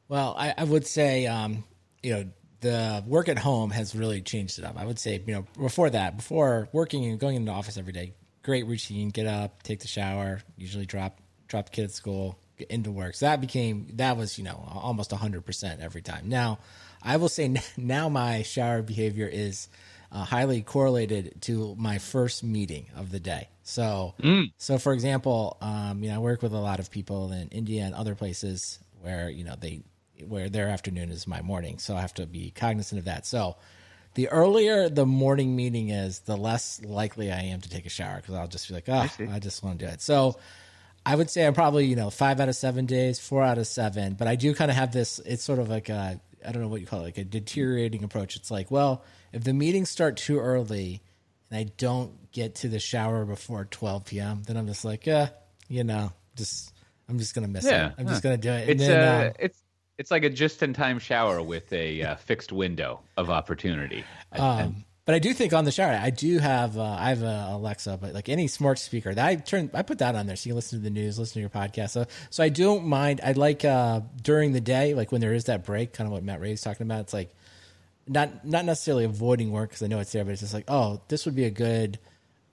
Well, 0.08 0.35
I, 0.38 0.55
I 0.56 0.64
would 0.64 0.87
say 0.87 1.26
um, 1.26 1.64
you 2.03 2.12
know 2.14 2.25
the 2.61 3.05
work 3.06 3.29
at 3.29 3.38
home 3.38 3.70
has 3.70 3.94
really 3.94 4.23
changed 4.23 4.58
it 4.58 4.64
up. 4.64 4.79
I 4.79 4.85
would 4.85 4.99
say 4.99 5.23
you 5.26 5.35
know 5.35 5.46
before 5.58 5.91
that, 5.91 6.17
before 6.17 6.69
working 6.73 7.05
and 7.05 7.19
going 7.19 7.37
into 7.37 7.50
the 7.50 7.56
office 7.56 7.76
every 7.76 7.93
day, 7.93 8.14
great 8.43 8.67
routine. 8.67 9.11
Get 9.11 9.27
up, 9.27 9.63
take 9.63 9.81
the 9.81 9.89
shower, 9.89 10.41
usually 10.57 10.87
drop 10.87 11.19
drop 11.49 11.67
the 11.67 11.73
kid 11.73 11.85
at 11.85 11.91
school, 11.91 12.39
get 12.57 12.71
into 12.71 12.91
work. 12.91 13.15
So 13.15 13.27
that 13.27 13.41
became 13.41 13.89
that 13.95 14.17
was 14.17 14.39
you 14.39 14.45
know 14.45 14.69
almost 14.73 15.13
hundred 15.13 15.45
percent 15.45 15.81
every 15.81 16.03
time. 16.03 16.29
Now, 16.29 16.59
I 17.03 17.17
will 17.17 17.29
say 17.29 17.55
now 17.77 18.09
my 18.09 18.43
shower 18.43 18.83
behavior 18.83 19.27
is 19.27 19.69
uh, 20.13 20.25
highly 20.25 20.63
correlated 20.63 21.41
to 21.43 21.75
my 21.79 21.99
first 21.99 22.43
meeting 22.43 22.87
of 22.97 23.11
the 23.11 23.21
day. 23.21 23.49
So, 23.63 24.15
mm. 24.21 24.51
so 24.57 24.79
for 24.79 24.93
example, 24.93 25.57
um, 25.61 26.03
you 26.03 26.11
know, 26.11 26.17
I 26.17 26.19
work 26.19 26.43
with 26.43 26.53
a 26.53 26.59
lot 26.59 26.81
of 26.81 26.91
people 26.91 27.31
in 27.31 27.49
India 27.49 27.85
and 27.85 27.95
other 27.95 28.15
places 28.15 28.79
where 29.01 29.31
you 29.31 29.45
know 29.45 29.55
they 29.59 29.83
where 30.27 30.51
their 30.51 30.69
afternoon 30.69 31.11
is 31.11 31.27
my 31.27 31.41
morning, 31.41 31.79
so 31.79 31.97
I 31.97 32.01
have 32.01 32.15
to 32.15 32.27
be 32.27 32.51
cognizant 32.51 32.99
of 32.99 33.05
that. 33.07 33.27
So, 33.27 33.57
the 34.15 34.29
earlier 34.29 34.89
the 34.89 35.07
morning 35.07 35.57
meeting 35.57 35.91
is, 35.91 36.21
the 36.21 36.37
less 36.37 36.81
likely 36.83 37.31
I 37.31 37.43
am 37.43 37.61
to 37.61 37.71
take 37.71 37.87
a 37.87 37.91
shower 37.91 38.17
because 38.17 38.35
I'll 38.35 38.49
just 38.49 38.69
be 38.69 38.75
like, 38.75 38.89
oh, 38.89 38.93
I, 38.93 39.11
I 39.37 39.39
just 39.39 39.62
want 39.62 39.79
to 39.79 39.87
do 39.87 39.93
it. 39.93 40.01
So. 40.01 40.39
I 41.07 41.17
would 41.17 41.31
say 41.31 41.47
I'm 41.47 41.55
probably 41.55 41.87
you 41.87 41.97
know 41.97 42.11
five 42.11 42.41
out 42.41 42.51
of 42.51 42.57
seven 42.57 42.85
days, 42.85 43.19
four 43.19 43.43
out 43.43 43.57
of 43.57 43.67
seven, 43.67 44.12
but 44.12 44.29
I 44.29 44.37
do 44.37 44.55
kind 44.55 44.71
of 44.71 44.77
have 44.77 44.93
this. 44.93 45.19
It's 45.21 45.43
sort 45.43 45.59
of 45.59 45.71
like 45.71 45.89
a 45.89 46.21
I 46.47 46.53
don't 46.53 46.62
know 46.62 46.69
what 46.69 46.81
you 46.81 46.87
call 46.87 47.01
it, 47.01 47.05
like 47.05 47.19
a 47.19 47.25
deteriorating 47.25 48.05
approach. 48.05 48.37
It's 48.37 48.51
like, 48.51 48.71
well, 48.71 49.05
if 49.33 49.45
the 49.45 49.53
meetings 49.53 49.91
start 49.91 50.17
too 50.17 50.39
early 50.39 51.03
and 51.51 51.59
I 51.59 51.73
don't 51.77 52.31
get 52.33 52.56
to 52.56 52.69
the 52.69 52.79
shower 52.79 53.25
before 53.25 53.65
12 53.65 54.05
p.m., 54.05 54.43
then 54.47 54.56
I'm 54.56 54.67
just 54.67 54.85
like, 54.85 55.06
yeah, 55.06 55.31
you 55.69 55.85
know, 55.85 56.13
just 56.37 56.73
I'm 57.09 57.19
just 57.19 57.35
gonna 57.35 57.49
miss 57.49 57.65
yeah, 57.65 57.89
it. 57.89 57.95
I'm 57.99 58.06
huh. 58.06 58.13
just 58.13 58.23
gonna 58.23 58.39
do 58.39 58.51
it. 58.51 58.69
it's 58.69 58.81
then, 58.81 59.01
uh, 59.01 59.29
uh, 59.29 59.33
it's 59.39 59.63
it's 60.00 60.11
like 60.11 60.25
a 60.25 60.31
just-in-time 60.31 60.99
shower 60.99 61.43
with 61.43 61.70
a 61.75 62.02
uh, 62.02 62.14
fixed 62.17 62.52
window 62.52 63.00
of 63.19 63.29
opportunity. 63.29 64.02
Um, 64.32 64.87
but 65.05 65.14
I 65.14 65.19
do 65.19 65.35
think 65.35 65.52
on 65.52 65.67
the 65.67 65.70
shower, 65.70 65.93
I 65.93 66.08
do 66.08 66.38
have 66.38 66.79
uh, 66.79 66.97
I 66.99 67.11
have 67.11 67.23
a 67.23 67.49
Alexa, 67.50 67.99
but 68.00 68.14
like 68.14 68.31
any 68.31 68.47
smart 68.47 68.79
speaker, 68.79 69.12
that 69.12 69.26
I 69.26 69.35
turn 69.35 69.70
I 69.75 69.82
put 69.82 69.99
that 69.99 70.14
on 70.14 70.26
there 70.26 70.37
so 70.37 70.49
you 70.49 70.52
can 70.52 70.56
listen 70.56 70.79
to 70.79 70.82
the 70.82 70.91
news, 70.91 71.19
listen 71.19 71.35
to 71.35 71.41
your 71.41 71.50
podcast. 71.50 71.91
So 71.91 72.06
so 72.31 72.43
I 72.43 72.49
don't 72.49 72.87
mind. 72.87 73.20
I 73.23 73.32
like 73.32 73.62
uh, 73.62 74.00
during 74.23 74.52
the 74.52 74.61
day, 74.62 74.94
like 74.94 75.12
when 75.12 75.20
there 75.20 75.35
is 75.35 75.44
that 75.44 75.67
break, 75.67 75.93
kind 75.93 76.06
of 76.06 76.12
what 76.12 76.25
Matt 76.25 76.41
Ray's 76.41 76.62
talking 76.62 76.87
about. 76.87 77.00
It's 77.00 77.12
like 77.12 77.35
not 78.06 78.46
not 78.46 78.64
necessarily 78.64 79.05
avoiding 79.05 79.53
work 79.53 79.69
because 79.69 79.82
I 79.82 79.87
know 79.88 79.99
it's 79.99 80.12
there, 80.12 80.25
but 80.25 80.31
it's 80.31 80.41
just 80.41 80.55
like, 80.55 80.64
oh, 80.69 81.03
this 81.08 81.26
would 81.26 81.35
be 81.35 81.44
a 81.44 81.50
good. 81.50 81.99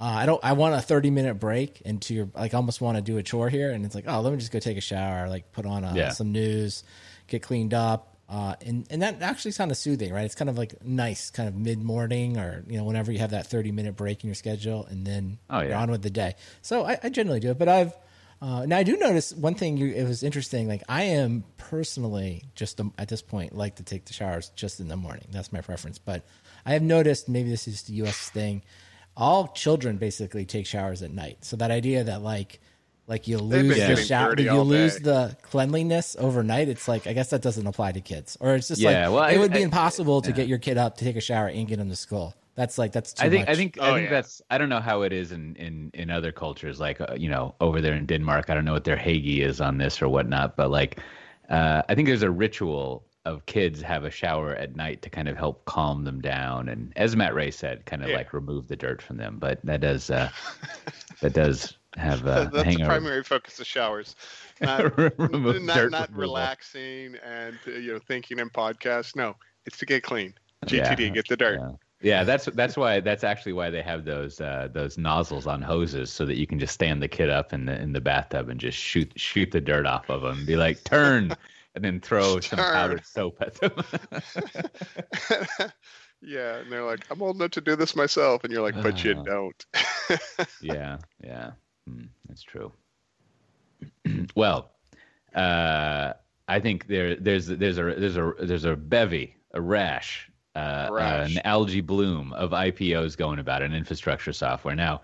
Uh, 0.02 0.04
I 0.04 0.26
don't. 0.26 0.44
I 0.44 0.52
want 0.54 0.76
a 0.76 0.82
thirty 0.82 1.12
minute 1.12 1.36
break 1.36 1.80
into 1.82 2.14
your 2.14 2.30
like. 2.36 2.54
almost 2.54 2.82
want 2.82 2.98
to 2.98 3.02
do 3.02 3.18
a 3.18 3.24
chore 3.24 3.50
here, 3.50 3.72
and 3.72 3.86
it's 3.86 3.96
like, 3.96 4.06
oh, 4.06 4.20
let 4.20 4.34
me 4.34 4.38
just 4.38 4.52
go 4.52 4.60
take 4.60 4.78
a 4.78 4.82
shower, 4.82 5.30
like 5.30 5.54
put 5.54 5.66
on 5.66 5.86
a, 5.86 5.88
uh, 5.88 5.94
yeah. 5.94 6.10
some 6.10 6.32
news, 6.32 6.84
get 7.28 7.42
cleaned 7.44 7.74
up, 7.74 8.18
uh, 8.30 8.56
and 8.66 8.86
and 8.90 9.02
that 9.02 9.22
actually 9.22 9.54
of 9.72 9.78
soothing, 9.78 10.14
right? 10.14 10.26
It's 10.26 10.36
kind 10.36 10.50
of 10.50 10.58
like 10.58 10.84
nice, 10.84 11.30
kind 11.30 11.48
of 11.48 11.56
mid 11.56 11.82
morning, 11.82 12.38
or 12.38 12.64
you 12.68 12.78
know, 12.78 12.84
whenever 12.84 13.12
you 13.12 13.20
have 13.20 13.32
that 13.32 13.48
thirty 13.48 13.72
minute 13.72 13.96
break 13.96 14.24
in 14.24 14.28
your 14.28 14.36
schedule, 14.36 14.86
and 14.86 15.06
then 15.06 15.38
oh, 15.50 15.60
yeah. 15.60 15.70
you're 15.70 15.78
on 15.78 15.92
with 15.92 16.02
the 16.02 16.10
day. 16.10 16.36
So 16.62 16.86
I, 16.86 16.98
I 17.04 17.10
generally 17.10 17.40
do 17.40 17.52
it, 17.52 17.58
but 17.58 17.70
I've 17.70 17.94
uh, 18.42 18.66
now 18.66 18.78
I 18.78 18.84
do 18.84 18.98
notice 18.98 19.34
one 19.34 19.56
thing. 19.56 19.78
You, 19.78 19.88
it 19.94 20.04
was 20.08 20.24
interesting. 20.24 20.68
Like 20.68 20.84
I 20.88 21.04
am 21.04 21.44
personally 21.58 22.44
just 22.54 22.80
um, 22.80 22.94
at 22.98 23.08
this 23.08 23.22
point 23.22 23.56
like 23.56 23.78
to 23.78 23.84
take 23.84 24.06
the 24.06 24.14
showers 24.14 24.50
just 24.56 24.80
in 24.80 24.88
the 24.88 24.98
morning. 24.98 25.28
That's 25.32 25.52
my 25.52 25.62
preference. 25.62 25.98
But 25.98 26.24
I 26.66 26.74
have 26.74 26.84
noticed 26.84 27.28
maybe 27.28 27.50
this 27.50 27.68
is 27.68 27.84
the 27.84 27.94
U.S. 27.94 28.30
thing. 28.30 28.62
All 29.16 29.48
children 29.48 29.98
basically 29.98 30.46
take 30.46 30.68
showers 30.68 31.02
at 31.02 31.12
night. 31.12 31.44
So 31.46 31.56
that 31.56 31.72
idea 31.72 32.04
that 32.04 32.22
like 32.22 32.60
like 33.08 33.28
you 33.28 33.38
lose 33.38 33.78
the 33.78 33.96
shower, 33.96 34.36
you 34.38 34.62
lose 34.62 35.00
the 35.00 35.36
cleanliness 35.42 36.16
overnight. 36.20 36.68
It's 36.68 36.88
like 36.88 37.08
I 37.08 37.14
guess 37.14 37.30
that 37.30 37.42
doesn't 37.42 37.66
apply 37.66 37.94
to 37.94 38.02
kids, 38.02 38.38
or 38.40 38.56
it's 38.56 38.68
just 38.68 38.82
yeah, 38.82 39.08
like 39.08 39.16
well, 39.16 39.30
it 39.30 39.36
I, 39.36 39.40
would 39.40 39.54
be 39.54 39.60
I, 39.60 39.64
impossible 39.64 40.18
I, 40.18 40.22
to 40.22 40.30
yeah. 40.30 40.36
get 40.36 40.48
your 40.48 40.58
kid 40.58 40.78
up 40.78 40.98
to 40.98 41.06
take 41.06 41.16
a 41.16 41.22
shower 41.22 41.48
and 41.48 41.68
get 41.68 41.80
him 41.80 41.90
to 41.90 41.96
school. 41.96 42.36
That's 42.56 42.78
like 42.78 42.92
that's. 42.92 43.16
I 43.20 43.30
think 43.30 43.48
much. 43.48 43.50
I 43.50 43.56
think 43.56 43.78
oh, 43.80 43.92
I 43.92 43.94
think 43.94 44.06
yeah. 44.06 44.10
that's 44.10 44.42
I 44.50 44.58
don't 44.58 44.68
know 44.68 44.82
how 44.82 45.04
it 45.04 45.14
is 45.14 45.32
in 45.32 45.56
in 45.56 45.90
in 45.94 46.10
other 46.10 46.32
cultures 46.32 46.80
like 46.80 47.00
uh, 47.00 47.16
you 47.16 47.30
know 47.30 47.56
over 47.62 47.80
there 47.82 47.94
in 47.94 48.06
Denmark. 48.06 48.50
I 48.50 48.56
don't 48.56 48.66
know 48.66 48.74
what 48.74 48.84
their 48.84 48.98
hygge 48.98 49.40
is 49.40 49.62
on 49.62 49.78
this 49.78 50.02
or 50.02 50.10
whatnot, 50.10 50.58
but 50.58 50.70
like 50.70 51.00
uh, 51.50 51.84
I 51.88 51.96
think 51.96 52.08
there's 52.08 52.24
a 52.24 52.32
ritual 52.32 53.06
of 53.24 53.46
kids 53.46 53.82
have 53.82 54.06
a 54.06 54.12
shower 54.12 54.56
at 54.56 54.76
night 54.76 55.02
to 55.04 55.10
kind 55.10 55.28
of 55.28 55.38
help 55.38 55.66
calm 55.66 56.06
them 56.06 56.22
down 56.22 56.70
and 56.70 56.94
as 56.96 57.14
Matt 57.16 57.36
Ray 57.36 57.52
said, 57.52 57.86
kind 57.86 58.02
of 58.02 58.10
yeah. 58.10 58.16
like 58.16 58.34
remove 58.34 58.70
the 58.70 58.76
dirt 58.76 59.02
from 59.02 59.18
them. 59.18 59.38
But 59.38 59.60
that 59.64 59.82
does 59.82 60.10
uh, 60.10 60.30
that 61.22 61.34
does 61.34 61.77
have 61.98 62.26
uh, 62.28 62.46
that's 62.46 62.76
the 62.78 62.84
primary 62.84 63.24
focus 63.24 63.60
of 63.60 63.68
showers. 63.68 64.16
Not, 64.60 64.98
not, 64.98 65.92
not 65.92 66.12
relaxing 66.14 67.16
and 67.24 67.60
uh, 67.68 67.72
you 67.74 67.94
know 67.94 68.00
thinking 68.00 68.40
and 68.40 68.52
podcasts. 68.52 69.16
No, 69.16 69.36
it's 69.68 69.78
to 69.78 69.86
get 69.86 70.02
clean. 70.02 70.34
GTD, 70.66 71.00
yeah, 71.00 71.10
get 71.10 71.28
the 71.28 71.38
dirt. 71.38 71.60
Yeah. 71.60 71.72
Yeah, 72.00 72.24
that's 72.24 72.46
that's 72.46 72.78
why 72.78 73.00
that's 73.00 73.24
actually 73.24 73.54
why 73.54 73.72
they 73.72 73.82
have 73.82 74.06
those 74.06 74.40
uh, 74.40 74.70
those 74.72 75.00
nozzles 75.00 75.48
on 75.48 75.64
hoses 75.64 76.12
so 76.12 76.26
that 76.26 76.38
you 76.38 76.46
can 76.46 76.60
just 76.60 76.74
stand 76.74 77.02
the 77.02 77.08
kid 77.08 77.30
up 77.30 77.54
in 77.54 77.66
the 77.66 77.80
in 77.80 77.92
the 77.92 78.02
bathtub 78.02 78.50
and 78.50 78.60
just 78.60 78.78
shoot 78.78 79.12
shoot 79.16 79.50
the 79.52 79.62
dirt 79.62 79.88
off 79.88 80.10
of 80.10 80.22
them. 80.22 80.46
Be 80.46 80.56
like, 80.58 80.84
turn, 80.84 81.34
and 81.74 81.84
then 81.84 82.00
throw 82.00 82.34
turn. 82.40 82.42
some 82.42 82.60
powdered 82.60 83.06
soap 83.06 83.42
at 83.42 83.56
them. 83.56 83.74
yeah, 86.22 86.58
and 86.58 86.72
they're 86.72 86.84
like, 86.84 87.04
I'm 87.10 87.22
old 87.22 87.38
enough 87.38 87.52
to 87.52 87.62
do 87.62 87.76
this 87.76 87.96
myself, 87.96 88.44
and 88.44 88.54
you're 88.54 88.62
like, 88.62 88.76
but 88.76 88.94
uh, 88.94 89.10
you 89.10 89.24
don't. 89.24 89.66
yeah, 90.62 90.98
yeah, 91.24 91.52
mm, 91.88 92.08
that's 92.28 92.44
true. 92.44 92.72
well, 94.36 94.72
uh, 95.36 96.14
I 96.48 96.60
think 96.60 96.88
there 96.88 97.16
there's 97.16 97.48
there's 97.48 97.78
a 97.78 97.84
there's 97.84 98.18
a 98.18 98.34
there's 98.40 98.66
a 98.66 98.76
bevy 98.76 99.36
a 99.54 99.62
rash 99.62 100.30
uh, 100.58 100.90
an 101.30 101.40
algae 101.46 101.82
bloom 101.82 102.34
of 102.34 102.52
IPOs 102.52 103.16
going 103.16 103.40
about 103.40 103.62
in 103.62 103.74
infrastructure 103.74 104.34
software. 104.34 104.76
Now, 104.76 105.02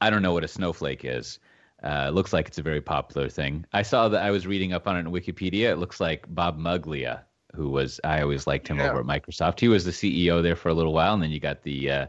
I 0.00 0.10
don't 0.10 0.22
know 0.22 0.32
what 0.32 0.44
a 0.44 0.48
snowflake 0.48 1.04
is. 1.04 1.38
Uh, 1.82 2.10
looks 2.12 2.34
like 2.34 2.46
it's 2.46 2.58
a 2.58 2.62
very 2.62 2.82
popular 2.82 3.28
thing. 3.30 3.64
I 3.72 3.80
saw 3.80 4.08
that 4.10 4.22
I 4.22 4.30
was 4.30 4.46
reading 4.46 4.74
up 4.74 4.86
on 4.86 4.96
it 4.96 5.00
in 5.00 5.06
Wikipedia. 5.06 5.70
It 5.70 5.76
looks 5.76 6.00
like 6.00 6.26
Bob 6.34 6.58
Muglia, 6.58 7.22
who 7.54 7.70
was 7.70 7.98
I 8.04 8.20
always 8.20 8.46
liked 8.46 8.68
him 8.68 8.78
yeah. 8.78 8.90
over 8.90 9.00
at 9.00 9.06
Microsoft. 9.06 9.60
He 9.60 9.68
was 9.68 9.86
the 9.86 9.90
CEO 9.90 10.42
there 10.42 10.56
for 10.56 10.68
a 10.68 10.74
little 10.74 10.92
while, 10.92 11.14
and 11.14 11.22
then 11.22 11.30
you 11.30 11.40
got 11.40 11.62
the 11.62 11.90
uh, 11.90 12.06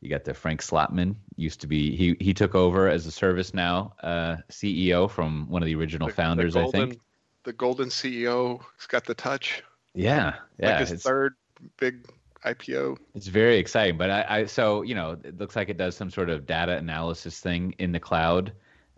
You 0.00 0.08
got 0.08 0.24
the 0.24 0.34
Frank 0.34 0.62
Slootman 0.62 1.16
used 1.36 1.60
to 1.62 1.66
be 1.66 1.94
he 1.96 2.16
he 2.20 2.32
took 2.32 2.54
over 2.54 2.88
as 2.88 3.06
a 3.06 3.10
ServiceNow 3.10 3.92
uh, 4.02 4.36
CEO 4.50 5.10
from 5.10 5.48
one 5.48 5.62
of 5.62 5.66
the 5.66 5.74
original 5.74 6.06
The- 6.06 6.12
the 6.12 6.16
founders, 6.16 6.54
golden, 6.54 6.80
I 6.80 6.84
think. 6.86 7.00
the 7.44 7.52
golden 7.52 7.88
CEO 7.88 8.60
has 8.78 8.86
got 8.86 9.04
the 9.04 9.14
touch. 9.14 9.62
Yeah, 9.94 10.34
yeah. 10.58 10.70
like 10.70 10.80
his 10.80 10.92
it's- 10.92 11.02
third 11.02 11.34
big 11.78 12.06
IPO. 12.44 12.96
It's 13.16 13.26
very 13.26 13.58
exciting, 13.58 13.98
but 13.98 14.10
I, 14.10 14.24
I 14.28 14.44
so 14.46 14.82
you 14.82 14.94
know 14.94 15.18
it 15.24 15.38
looks 15.38 15.56
like 15.56 15.68
it 15.68 15.76
does 15.76 15.96
some 15.96 16.10
sort 16.10 16.30
of 16.30 16.46
data 16.46 16.76
analysis 16.76 17.40
thing 17.40 17.74
in 17.78 17.92
the 17.92 18.00
cloud. 18.00 18.52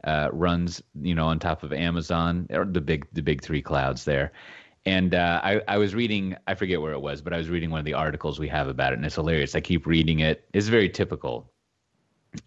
Uh, 0.04 0.30
runs 0.32 0.82
you 1.02 1.14
know 1.14 1.26
on 1.26 1.38
top 1.38 1.62
of 1.62 1.72
Amazon 1.74 2.46
or 2.50 2.64
the 2.64 2.80
big 2.80 3.06
the 3.12 3.22
big 3.22 3.42
three 3.42 3.62
clouds 3.62 4.04
there. 4.04 4.32
And 4.86 5.14
uh, 5.14 5.40
I 5.42 5.60
I 5.68 5.76
was 5.78 5.94
reading 5.94 6.36
I 6.46 6.54
forget 6.54 6.80
where 6.80 6.92
it 6.92 7.00
was, 7.00 7.20
but 7.20 7.32
I 7.32 7.36
was 7.36 7.50
reading 7.50 7.70
one 7.70 7.80
of 7.80 7.84
the 7.84 7.94
articles 7.94 8.38
we 8.38 8.48
have 8.48 8.68
about 8.68 8.92
it, 8.92 8.96
and 8.96 9.04
it's 9.04 9.14
hilarious. 9.14 9.54
I 9.54 9.60
keep 9.60 9.86
reading 9.86 10.20
it. 10.20 10.48
It's 10.54 10.68
very 10.68 10.88
typical, 10.88 11.52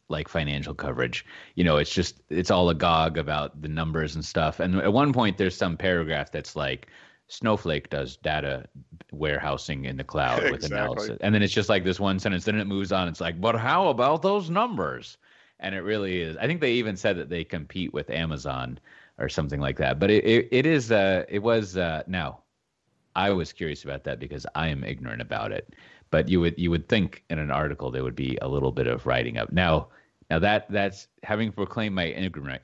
like 0.09 0.27
financial 0.27 0.73
coverage. 0.73 1.25
You 1.55 1.63
know, 1.63 1.77
it's 1.77 1.93
just 1.93 2.21
it's 2.29 2.49
all 2.49 2.69
agog 2.69 3.17
about 3.17 3.61
the 3.61 3.67
numbers 3.67 4.15
and 4.15 4.25
stuff. 4.25 4.59
And 4.59 4.77
at 4.77 4.91
one 4.91 5.13
point, 5.13 5.37
there's 5.37 5.55
some 5.57 5.77
paragraph 5.77 6.31
that's 6.31 6.55
like. 6.55 6.87
Snowflake 7.29 7.89
does 7.89 8.17
data 8.17 8.65
warehousing 9.11 9.85
in 9.85 9.95
the 9.97 10.03
cloud 10.03 10.43
with 10.51 10.55
Exactly. 10.55 10.77
analysis. 10.77 11.17
And 11.21 11.33
then 11.33 11.41
it's 11.41 11.53
just 11.53 11.69
like 11.69 11.83
this 11.83 11.99
one 11.99 12.19
sentence. 12.19 12.43
Then 12.43 12.59
it 12.59 12.67
moves 12.67 12.91
on. 12.91 13.07
It's 13.07 13.21
like, 13.21 13.39
but 13.39 13.55
how 13.55 13.87
about 13.87 14.21
those 14.21 14.49
numbers? 14.49 15.17
And 15.59 15.73
it 15.73 15.79
really 15.79 16.21
is. 16.21 16.35
I 16.37 16.47
think 16.47 16.59
they 16.59 16.73
even 16.73 16.97
said 16.97 17.17
that 17.17 17.29
they 17.29 17.45
compete 17.45 17.93
with 17.93 18.09
Amazon 18.09 18.77
or 19.17 19.29
something 19.29 19.59
like 19.59 19.77
that. 19.77 19.99
But 19.99 20.11
it, 20.11 20.25
it, 20.25 20.47
it 20.51 20.65
is, 20.65 20.91
uh, 20.91 21.23
it 21.29 21.39
was, 21.39 21.77
uh, 21.77 22.03
now 22.07 22.43
I 23.15 23.29
was 23.31 23.53
curious 23.53 23.83
about 23.83 24.03
that 24.05 24.19
because 24.19 24.45
I 24.55 24.67
am 24.67 24.83
ignorant 24.83 25.21
about 25.21 25.51
it. 25.51 25.73
But 26.09 26.29
you 26.29 26.39
would, 26.41 26.57
you 26.57 26.69
would 26.69 26.87
think 26.87 27.23
in 27.29 27.39
an 27.39 27.51
article 27.51 27.89
there 27.89 28.03
would 28.03 28.15
be 28.15 28.37
a 28.41 28.47
little 28.47 28.71
bit 28.71 28.87
of 28.87 29.05
writing 29.05 29.37
up. 29.37 29.51
Now, 29.51 29.87
now 30.29 30.39
that 30.39 30.69
that's 30.69 31.07
having 31.23 31.51
proclaimed 31.51 31.95
my 31.95 32.05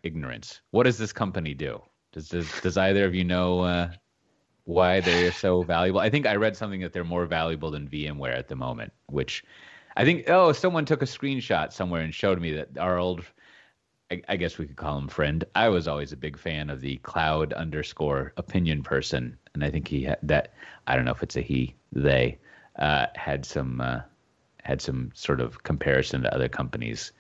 ignorance. 0.04 0.62
What 0.72 0.84
does 0.84 0.98
this 0.98 1.12
company 1.12 1.54
do? 1.54 1.82
Does, 2.12 2.30
does, 2.30 2.62
does 2.62 2.78
either 2.78 3.06
of 3.06 3.14
you 3.14 3.24
know, 3.24 3.62
uh, 3.62 3.92
why 4.70 5.00
they 5.00 5.26
are 5.26 5.32
so 5.32 5.64
valuable. 5.64 6.00
I 6.00 6.12
think 6.12 6.28
I 6.28 6.36
read 6.36 6.56
something 6.56 6.82
that 6.82 6.94
they're 6.94 7.04
more 7.04 7.26
valuable 7.26 7.72
than 7.72 7.90
VMware 7.90 8.38
at 8.38 8.48
the 8.48 8.56
moment, 8.56 8.94
which 9.08 9.44
I 9.98 10.06
think 10.06 10.26
oh 10.30 10.52
someone 10.52 10.86
took 10.86 11.02
a 11.02 11.06
screenshot 11.06 11.74
somewhere 11.74 12.02
and 12.02 12.14
showed 12.14 12.40
me 12.40 12.54
that 12.54 12.78
our 12.78 13.00
old 13.00 13.26
I, 14.12 14.22
I 14.28 14.36
guess 14.38 14.58
we 14.58 14.66
could 14.66 14.76
call 14.76 14.98
him 14.98 15.08
friend. 15.08 15.44
I 15.56 15.70
was 15.70 15.88
always 15.88 16.12
a 16.12 16.18
big 16.18 16.38
fan 16.38 16.70
of 16.70 16.82
the 16.82 16.98
cloud 16.98 17.54
underscore 17.54 18.34
opinion 18.38 18.84
person, 18.84 19.38
and 19.54 19.64
I 19.64 19.70
think 19.70 19.88
he 19.88 20.04
had 20.04 20.20
that. 20.24 20.54
I 20.88 20.96
don't 20.96 21.06
know 21.06 21.12
if 21.12 21.24
it's 21.24 21.38
a 21.38 21.42
he, 21.42 21.76
they 21.92 22.40
uh, 22.78 23.08
had 23.16 23.46
some 23.46 23.82
uh, 23.82 24.02
had 24.64 24.82
some 24.82 25.12
sort 25.14 25.42
of 25.42 25.64
comparison 25.64 26.24
to 26.24 26.34
other 26.34 26.50
companies, 26.50 27.12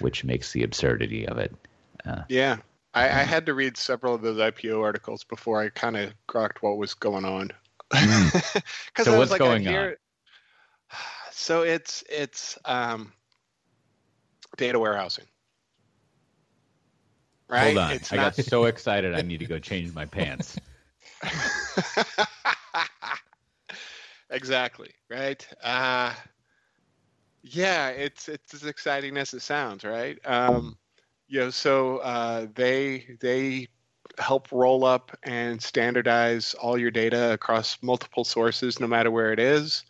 which 0.00 0.24
makes 0.24 0.52
the 0.52 0.62
absurdity 0.62 1.26
of 1.26 1.38
it. 1.38 1.54
Yeah. 2.28 2.56
I, 2.94 3.04
I 3.04 3.22
had 3.22 3.46
to 3.46 3.54
read 3.54 3.76
several 3.76 4.14
of 4.14 4.22
those 4.22 4.38
IPO 4.38 4.82
articles 4.82 5.24
before 5.24 5.60
I 5.60 5.70
kind 5.70 5.96
of 5.96 6.12
grokked 6.28 6.58
what 6.60 6.76
was 6.76 6.94
going 6.94 7.24
on. 7.24 7.50
Mm. 7.92 8.62
So 9.02 9.18
what's 9.18 9.30
like, 9.30 9.38
going 9.38 9.66
on? 9.66 9.94
So 11.34 11.62
it's 11.62 12.04
it's 12.08 12.56
um, 12.66 13.12
data 14.56 14.78
warehousing, 14.78 15.24
right? 17.52 17.64
Hold 17.64 17.78
on, 17.78 17.90
It's 17.90 18.10
I 18.10 18.16
not, 18.16 18.18
got 18.18 18.36
so 18.36 18.64
excited. 18.64 19.14
I 19.14 19.22
need 19.22 19.40
to 19.40 19.46
go 19.46 19.58
change 19.58 19.94
my 19.94 20.06
pants. 20.06 20.58
exactly 24.30 24.90
right. 25.10 25.46
Uh, 25.62 26.12
yeah, 27.42 27.88
it's 27.88 28.28
it's 28.28 28.54
as 28.54 28.64
exciting 28.64 29.16
as 29.16 29.34
it 29.34 29.42
sounds, 29.42 29.84
right? 29.84 30.18
Um, 30.26 30.76
you 31.28 31.40
know, 31.40 31.50
so 31.50 31.98
uh, 31.98 32.46
they 32.54 33.16
they 33.20 33.68
help 34.18 34.52
roll 34.52 34.84
up 34.84 35.16
and 35.24 35.60
standardize 35.62 36.54
all 36.54 36.78
your 36.78 36.90
data 36.90 37.32
across 37.32 37.78
multiple 37.82 38.24
sources, 38.24 38.80
no 38.80 38.86
matter 38.86 39.10
where 39.10 39.32
it 39.32 39.40
is, 39.40 39.84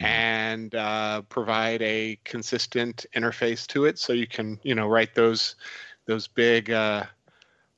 Mhm. 0.00 0.04
and 0.06 0.74
uh, 0.74 1.22
provide 1.22 1.82
a 1.82 2.18
consistent 2.24 3.06
interface 3.16 3.66
to 3.68 3.84
it, 3.86 3.98
so 3.98 4.12
you 4.12 4.26
can 4.26 4.58
you 4.62 4.74
know 4.74 4.88
write 4.88 5.14
those 5.14 5.56
those 6.08 6.26
big 6.26 6.70
uh, 6.70 7.04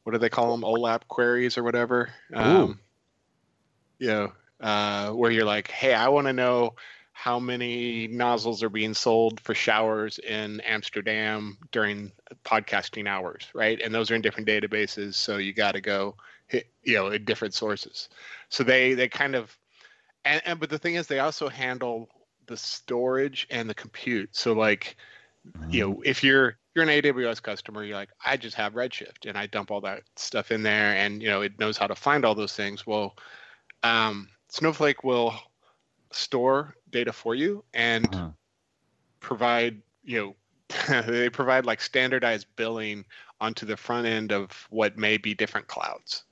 what 0.05 0.13
do 0.13 0.19
they 0.19 0.31
call 0.31 0.53
them 0.53 0.63
OLAP 0.63 1.03
queries 1.09 1.59
or 1.59 1.63
whatever. 1.63 2.11
Um, 2.33 2.81
you 3.99 4.07
know, 4.07 4.33
uh, 4.61 5.11
where 5.11 5.31
you're 5.31 5.45
like, 5.45 5.69
hey, 5.69 5.93
I 5.93 6.09
want 6.09 6.27
to 6.29 6.33
know 6.33 6.75
how 7.13 7.39
many 7.39 8.07
nozzles 8.07 8.63
are 8.63 8.71
being 8.71 8.95
sold 8.95 9.41
for 9.41 9.55
showers 9.55 10.19
in 10.21 10.61
Amsterdam 10.61 11.59
during 11.71 12.13
podcasting 12.47 13.07
hours, 13.07 13.47
right? 13.53 13.79
And 13.83 13.95
those 13.95 14.11
are 14.11 14.15
in 14.15 14.23
different 14.23 14.49
databases, 14.49 15.15
so 15.15 15.37
you 15.37 15.53
got 15.53 15.73
to 15.73 15.81
go, 15.83 16.15
hit, 16.47 16.71
you 16.83 16.95
know, 16.95 17.09
in 17.09 17.25
different 17.25 17.53
sources. 17.53 18.09
So 18.49 18.65
they 18.65 18.95
they 18.95 19.09
kind 19.09 19.35
of, 19.35 19.55
and, 20.25 20.41
and 20.47 20.61
but 20.61 20.71
the 20.71 20.79
thing 20.79 20.95
is, 20.95 21.09
they 21.09 21.19
also 21.19 21.49
handle 21.49 22.09
the 22.47 22.57
storage 22.57 23.47
and 23.51 23.69
the 23.69 23.75
compute. 23.75 24.31
So 24.35 24.55
like, 24.55 24.97
you 25.69 25.81
know, 25.87 26.03
if 26.05 26.25
you're 26.25 26.57
you're 26.75 26.85
an 26.85 26.91
AWS 26.91 27.41
customer, 27.41 27.85
you're 27.85 27.97
like, 27.97 28.11
I 28.25 28.37
just 28.37 28.57
have 28.57 28.75
Redshift 28.75 29.27
and 29.29 29.37
I 29.37 29.47
dump 29.47 29.71
all 29.71 29.81
that 29.83 30.03
stuff 30.17 30.51
in 30.51 30.63
there, 30.63 30.97
and 30.97 31.23
you 31.23 31.29
know, 31.29 31.43
it 31.43 31.59
knows 31.59 31.77
how 31.79 31.87
to 31.87 31.95
find 31.95 32.25
all 32.25 32.35
those 32.35 32.55
things. 32.55 32.87
Well, 32.87 33.17
um, 33.83 34.29
Snowflake 34.49 35.05
will 35.05 35.35
store 36.13 36.75
data 36.91 37.13
for 37.13 37.35
you 37.35 37.65
and 37.75 38.05
Uh-huh. 38.13 38.31
provide 39.21 39.81
you 40.03 40.37
know 40.89 41.03
they 41.07 41.29
provide 41.29 41.67
like 41.67 41.81
standardized 41.81 42.47
billing 42.57 43.05
onto 43.41 43.67
the 43.67 43.77
front 43.77 44.07
end 44.07 44.33
of 44.33 44.51
what 44.71 44.97
may 44.97 45.17
be 45.17 45.35
different 45.35 45.67
clouds 45.67 46.25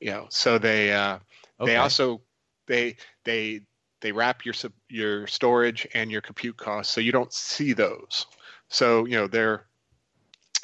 you 0.00 0.10
know 0.10 0.26
so 0.30 0.58
they 0.58 0.92
uh, 0.92 1.18
Okay. 1.60 1.72
they 1.72 1.76
also 1.76 2.20
they 2.66 2.96
they 3.24 3.60
they 4.00 4.12
wrap 4.12 4.44
your 4.44 4.54
your 4.88 5.26
storage 5.26 5.86
and 5.94 6.10
your 6.10 6.20
compute 6.20 6.56
costs 6.56 6.92
so 6.92 7.00
you 7.00 7.12
don't 7.12 7.32
see 7.32 7.72
those 7.72 8.26
so 8.68 9.04
you 9.06 9.16
know 9.16 9.26
they're 9.26 9.66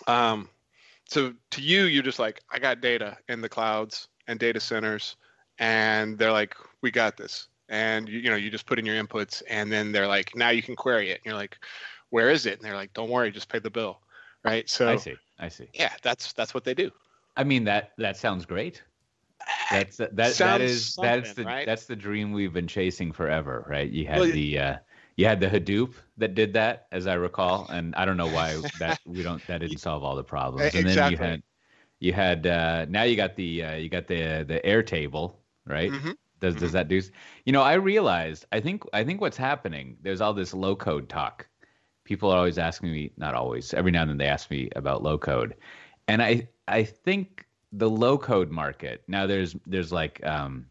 um 0.09 0.49
so 1.07 1.33
to 1.50 1.62
you 1.62 1.85
you're 1.85 2.03
just 2.03 2.19
like 2.19 2.41
i 2.50 2.59
got 2.59 2.81
data 2.81 3.17
in 3.29 3.41
the 3.41 3.49
clouds 3.49 4.09
and 4.27 4.38
data 4.38 4.61
centers 4.61 5.17
and 5.59 6.19
they're 6.19 6.33
like 6.33 6.55
we 6.83 6.91
got 6.91 7.17
this 7.17 7.49
and 7.69 8.09
you, 8.09 8.19
you 8.19 8.31
know 8.31 8.37
you 8.37 8.50
just 8.50 8.67
put 8.67 8.79
in 8.79 8.87
your 8.87 9.03
inputs 9.03 9.43
and 9.49 9.71
then 9.71 9.93
they're 9.93 10.09
like 10.09 10.35
now 10.35 10.50
you 10.50 10.62
can 10.62 10.75
query 10.75 11.11
it 11.11 11.19
and 11.19 11.27
you're 11.27 11.35
like 11.35 11.57
where 12.11 12.31
is 12.31 12.47
it 12.47 12.59
and 12.59 12.62
they're 12.62 12.77
like 12.77 12.93
don't 12.95 13.11
worry 13.11 13.31
just 13.31 13.49
pay 13.49 13.59
the 13.59 13.71
bill 13.71 14.00
right 14.45 14.69
so 14.69 14.88
I 14.88 14.97
see. 14.97 15.15
I 15.38 15.49
see. 15.49 15.69
yeah 15.75 15.93
that's 16.03 16.33
that's 16.33 16.55
what 16.55 16.65
they 16.65 16.75
do 16.75 16.91
I 17.38 17.45
mean 17.45 17.65
that 17.65 17.93
that 17.99 18.17
sounds 18.17 18.45
great. 18.45 18.83
That's 19.71 19.97
that 19.99 20.17
that, 20.17 20.37
that 20.37 20.95
that's 21.00 21.35
the 21.35 21.45
right? 21.45 21.65
that's 21.65 21.87
the 21.87 21.95
dream 21.95 22.33
we've 22.33 22.53
been 22.53 22.67
chasing 22.67 23.12
forever, 23.12 23.65
right? 23.69 23.88
You 23.88 24.07
had 24.07 24.19
Well, 24.19 24.33
the 24.33 24.59
uh, 24.59 24.77
you 25.19 25.27
had 25.27 25.41
the 25.41 25.49
Hadoop 25.49 25.97
that 26.19 26.35
did 26.37 26.55
that, 26.55 26.89
as 26.93 27.09
I 27.09 27.15
recall, 27.17 27.69
and 27.71 27.95
I 27.97 28.07
don't 28.07 28.19
know 28.19 28.29
why 28.29 28.63
that 28.77 29.01
we 29.07 29.25
don't 29.25 29.47
that 29.49 29.61
didn't 29.61 29.79
solve 29.89 30.05
all 30.05 30.17
the 30.17 30.25
problems. 30.25 30.77
And 30.77 30.89
then 30.89 31.05
you 31.05 31.19
had 31.19 31.43
you 32.01 32.13
had 32.15 32.47
uh, 32.47 32.87
now 32.89 33.05
you 33.05 33.17
got 33.17 33.37
the 33.37 33.65
uh, 33.65 33.75
you 33.77 33.91
got 33.91 34.09
the 34.09 34.45
the 34.49 34.61
Airtable, 34.65 35.37
right? 35.67 35.95
Mhm. 35.95 36.17
Does 36.41 36.57
does 36.57 36.73
that 36.73 36.89
do? 36.89 37.03
You 37.47 37.53
know, 37.53 37.63
I 37.63 37.75
realized 37.75 38.47
I 38.53 38.61
think 38.61 38.85
I 38.95 39.05
think 39.05 39.21
what's 39.21 39.39
happening. 39.39 39.99
There's 40.03 40.21
all 40.23 40.35
this 40.35 40.55
low 40.55 40.77
code 40.77 41.09
talk. 41.09 41.49
People 42.05 42.31
are 42.31 42.39
always 42.39 42.59
asking 42.59 42.93
me, 42.93 43.13
not 43.17 43.35
always, 43.35 43.75
every 43.75 43.93
now 43.93 44.03
and 44.03 44.11
then 44.11 44.19
they 44.19 44.27
ask 44.27 44.51
me 44.51 44.71
about 44.77 45.03
low 45.03 45.19
code, 45.19 45.57
and 46.09 46.23
I 46.23 46.49
I 46.69 46.85
think 46.85 47.47
the 47.73 47.91
low 47.91 48.19
code 48.19 48.51
market 48.51 49.03
now 49.09 49.27
there's 49.27 49.57
there's 49.67 49.93
like 49.93 50.25
um, 50.27 50.67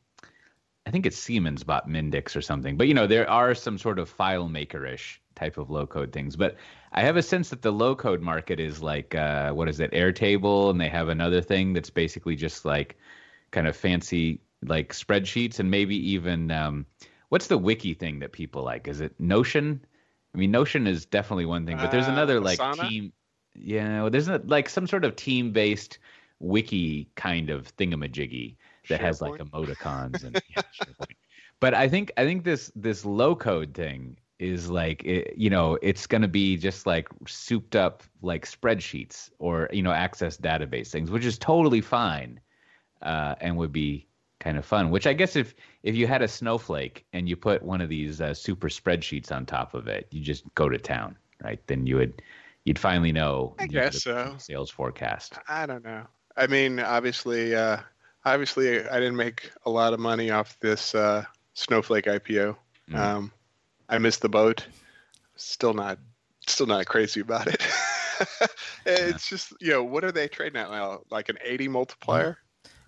I 0.88 0.90
think 0.90 1.06
it's 1.06 1.18
Siemens 1.18 1.66
bought 1.66 1.90
Mendix 1.90 2.34
or 2.34 2.42
something, 2.42 2.78
but 2.78 2.88
you 2.88 2.94
know 2.94 3.08
there 3.08 3.30
are 3.30 3.54
some 3.54 3.78
sort 3.78 4.00
of 4.00 4.08
file 4.08 4.48
maker 4.48 4.86
ish 4.86 5.22
type 5.36 5.58
of 5.58 5.70
low 5.70 5.86
code 5.86 6.14
things. 6.14 6.38
But 6.38 6.56
I 6.94 7.02
have 7.02 7.18
a 7.18 7.22
sense 7.22 7.50
that 7.50 7.62
the 7.62 7.74
low 7.74 7.94
code 7.94 8.22
market 8.22 8.58
is 8.62 8.82
like 8.82 9.14
uh, 9.14 9.52
what 9.52 9.68
is 9.68 9.82
it, 9.82 9.92
Airtable, 9.92 10.70
and 10.70 10.80
they 10.80 10.88
have 10.88 11.10
another 11.10 11.42
thing 11.42 11.74
that's 11.74 11.90
basically 11.90 12.38
just 12.38 12.64
like 12.64 12.96
kind 13.52 13.68
of 13.68 13.76
fancy 13.76 14.40
like 14.66 14.94
spreadsheets 14.94 15.60
and 15.60 15.70
maybe 15.70 15.98
even 16.14 16.52
um, 16.52 16.86
what's 17.28 17.48
the 17.48 17.58
wiki 17.58 17.94
thing 17.94 18.20
that 18.20 18.32
people 18.32 18.64
like? 18.64 18.88
Is 18.88 19.02
it 19.02 19.20
Notion? 19.20 19.84
I 20.34 20.38
mean, 20.38 20.52
Notion 20.52 20.88
is 20.88 21.06
definitely 21.06 21.48
one 21.48 21.66
thing, 21.66 21.76
but 21.76 21.92
there's 21.92 22.08
Uh, 22.08 22.12
another 22.12 22.40
like 22.40 22.60
Asana? 22.60 22.88
team. 22.88 23.14
Yeah, 23.56 24.08
there's 24.08 24.30
a, 24.30 24.38
like 24.46 24.70
some 24.70 24.88
sort 24.88 25.04
of 25.04 25.18
team 25.18 25.52
based 25.52 26.00
wiki 26.40 27.10
kind 27.16 27.50
of 27.50 27.76
thingamajiggy 27.76 28.56
that 28.90 29.02
has 29.02 29.22
like 29.22 29.40
emoticons 29.40 30.24
and 30.24 30.42
yeah, 30.56 30.62
But 31.60 31.74
I 31.74 31.88
think 31.88 32.12
I 32.18 32.24
think 32.24 32.44
this 32.44 32.72
this 32.76 33.06
low 33.06 33.36
code 33.36 33.74
thing 33.74 34.18
is 34.40 34.70
like 34.70 35.04
it, 35.04 35.36
you 35.38 35.50
know 35.50 35.78
it's 35.82 36.06
going 36.06 36.22
to 36.22 36.28
be 36.28 36.58
just 36.58 36.86
like 36.86 37.08
souped 37.28 37.76
up 37.76 38.04
like 38.22 38.46
spreadsheets 38.46 39.32
or 39.40 39.70
you 39.72 39.82
know 39.82 39.92
access 39.92 40.38
database 40.38 40.90
things, 40.90 41.10
which 41.10 41.26
is 41.26 41.38
totally 41.38 41.82
fine 41.82 42.40
uh, 43.02 43.36
and 43.42 43.58
would 43.58 43.72
be 43.72 44.08
kind 44.40 44.58
of 44.58 44.66
fun. 44.66 44.92
Which 44.92 45.08
I 45.08 45.14
guess 45.14 45.36
if 45.36 45.56
if 45.84 45.96
you 45.96 46.08
had 46.08 46.22
a 46.22 46.28
snowflake 46.28 47.06
and 47.14 47.28
you 47.28 47.36
put 47.36 47.64
one 47.64 47.82
of 47.82 47.90
these 47.90 48.22
uh, 48.22 48.34
super 48.34 48.70
spreadsheets 48.70 49.32
on 49.32 49.46
top 49.46 49.74
of 49.74 49.88
it, 49.88 50.08
you 50.12 50.22
just 50.22 50.44
go 50.56 50.70
to 50.70 50.78
town. 50.78 51.16
right? 51.44 51.60
Then 51.68 51.88
you 51.88 51.98
would 51.98 52.22
you'd 52.66 52.80
finally 52.80 53.12
know. 53.12 53.56
I 53.60 53.68
guess 53.68 54.04
so. 54.04 54.36
Sales 54.38 54.70
forecast. 54.70 55.34
I 55.48 55.66
don't 55.66 55.84
know. 55.84 56.06
I 56.36 56.46
mean, 56.46 56.80
obviously, 56.80 57.56
uh, 57.56 57.78
obviously, 58.34 58.88
I 58.88 59.00
didn't 59.00 59.16
make 59.16 59.52
a 59.66 59.70
lot 59.70 59.94
of 59.94 60.00
money 60.00 60.32
off 60.32 60.58
this 60.60 60.96
uh, 60.96 61.26
Snowflake 61.54 62.06
IPO. 62.06 62.56
Mm. 62.90 62.98
Um, 62.98 63.32
I 63.90 63.98
missed 63.98 64.22
the 64.22 64.30
boat. 64.30 64.66
Still 65.36 65.74
not, 65.74 66.00
still 66.48 66.66
not 66.68 66.86
crazy 66.86 67.22
about 67.22 67.48
it. 67.48 67.62
it's 68.86 69.30
just, 69.30 69.54
you 69.62 69.72
know, 69.72 69.84
what 69.84 70.04
are 70.04 70.12
they 70.12 70.28
trading 70.28 70.60
at 70.60 70.72
now? 70.72 71.02
Like 71.12 71.30
an 71.30 71.38
80 71.44 71.68
multiplier? 71.68 72.38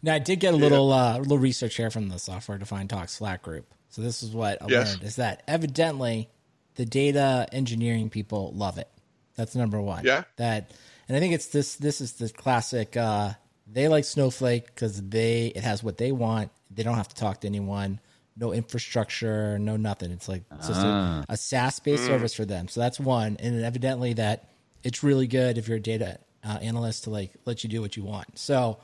Now 0.02 0.16
I 0.16 0.20
did 0.20 0.40
get 0.40 0.54
a 0.54 0.58
little 0.58 0.94
uh, 0.94 1.18
little 1.18 1.38
research 1.38 1.76
here 1.76 1.92
from 1.92 2.08
the 2.08 2.20
Software 2.20 2.58
Defined 2.58 2.90
Talk 2.90 3.10
Slack 3.10 3.42
group. 3.42 3.66
So 3.90 4.02
this 4.02 4.24
is 4.24 4.32
what 4.32 4.62
I 4.62 4.68
Yes. 4.70 4.92
learned 4.92 5.04
is 5.04 5.16
that 5.18 5.44
evidently 5.48 6.30
the 6.76 6.86
data 6.86 7.48
engineering 7.52 8.10
people 8.10 8.54
love 8.56 8.78
it. 8.78 8.88
That's 9.36 9.56
number 9.56 9.82
one. 9.82 10.06
Yeah. 10.06 10.24
That, 10.38 10.72
and 11.08 11.18
I 11.18 11.20
think 11.20 11.34
it's 11.34 11.48
this. 11.48 11.76
This 11.76 12.00
is 12.02 12.14
the 12.14 12.30
classic. 12.30 12.96
Uh, 12.96 13.34
they 13.72 13.88
like 13.88 14.06
Snowflake 14.06 14.66
because 14.68 15.02
they 15.02 15.48
it 15.48 15.64
has 15.64 15.84
what 15.84 15.98
they 15.98 16.12
want. 16.12 16.52
They 16.72 16.84
don't 16.84 16.96
have 16.98 17.08
to 17.10 17.16
talk 17.16 17.42
to 17.42 17.48
anyone. 17.48 18.00
No 18.38 18.54
infrastructure. 18.54 19.60
No 19.60 19.76
nothing. 19.78 20.12
It's 20.12 20.30
like 20.30 20.44
it's 20.56 20.68
just 20.68 20.80
Ah. 20.82 21.26
a, 21.30 21.34
a 21.34 21.38
SaaS 21.38 21.80
based 21.80 22.06
service 22.06 22.34
for 22.34 22.46
them. 22.46 22.68
So 22.68 22.80
that's 22.80 23.00
one. 23.00 23.38
And 23.40 23.64
evidently 23.64 24.14
that 24.14 24.48
it's 24.84 25.04
really 25.04 25.28
good 25.28 25.58
if 25.58 25.68
you're 25.68 25.78
a 25.78 25.82
data 25.82 26.20
uh, 26.44 26.58
analyst 26.62 27.04
to 27.04 27.10
like 27.10 27.32
let 27.46 27.64
you 27.64 27.70
do 27.70 27.82
what 27.82 27.98
you 27.98 28.04
want. 28.04 28.38
So. 28.40 28.78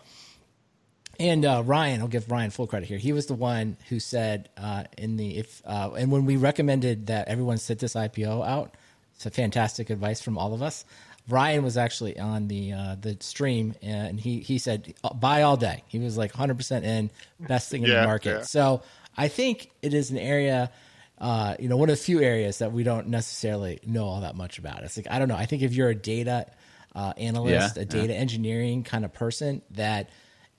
And 1.18 1.46
uh, 1.46 1.64
Ryan, 1.66 2.02
I'll 2.02 2.10
give 2.10 2.30
Ryan 2.30 2.50
full 2.52 2.68
credit 2.68 2.90
here. 2.90 2.98
He 2.98 3.14
was 3.14 3.28
the 3.28 3.36
one 3.36 3.78
who 3.88 4.02
said 4.02 4.50
uh, 4.58 4.84
in 4.98 5.16
the 5.16 5.38
if 5.38 5.62
uh, 5.66 5.92
and 5.98 6.12
when 6.12 6.26
we 6.26 6.36
recommended 6.36 7.08
that 7.08 7.30
everyone 7.30 7.58
sit 7.58 7.80
this 7.80 7.94
IPO 7.94 8.46
out, 8.46 8.76
it's 9.16 9.26
a 9.26 9.30
fantastic 9.32 9.90
advice 9.90 10.22
from 10.22 10.38
all 10.38 10.54
of 10.54 10.62
us. 10.62 10.84
Ryan 11.28 11.64
was 11.64 11.78
actually 11.78 12.20
on 12.20 12.48
the 12.48 12.74
uh, 12.74 12.96
the 13.00 13.18
stream 13.20 13.76
and 13.82 14.20
he 14.20 14.40
he 14.40 14.58
said 14.60 14.94
"Uh, 15.04 15.14
buy 15.14 15.42
all 15.42 15.58
day. 15.58 15.84
He 15.88 16.00
was 16.00 16.18
like 16.18 16.32
100 16.32 16.56
percent 16.56 16.86
in, 16.86 17.10
best 17.40 17.70
thing 17.70 17.84
in 17.84 17.90
the 17.90 18.08
market. 18.08 18.30
yeah. 18.30 18.42
So 18.42 18.84
I 19.18 19.28
think 19.28 19.72
it 19.82 19.94
is 19.94 20.12
an 20.12 20.18
area, 20.18 20.72
uh, 21.20 21.56
you 21.60 21.70
know, 21.70 21.78
one 21.78 21.90
of 21.90 21.98
the 21.98 22.04
few 22.04 22.22
areas 22.22 22.60
that 22.60 22.72
we 22.72 22.84
don't 22.84 23.08
necessarily 23.08 23.80
know 23.86 24.06
all 24.06 24.22
that 24.22 24.36
much 24.36 24.60
about. 24.60 24.84
It's 24.84 24.98
like 24.98 25.08
I 25.10 25.20
don't 25.20 25.28
know. 25.28 25.36
I 25.36 25.46
think 25.46 25.64
if 25.64 25.74
you're 25.74 25.90
a 25.90 25.96
data 25.96 26.48
uh, 26.94 27.14
analyst, 27.18 27.78
Yeah, 27.78 27.84
a 27.84 27.86
data 27.86 28.14
engineering 28.14 28.84
kind 28.84 29.04
of 29.04 29.14
person, 29.14 29.62
that 29.72 30.10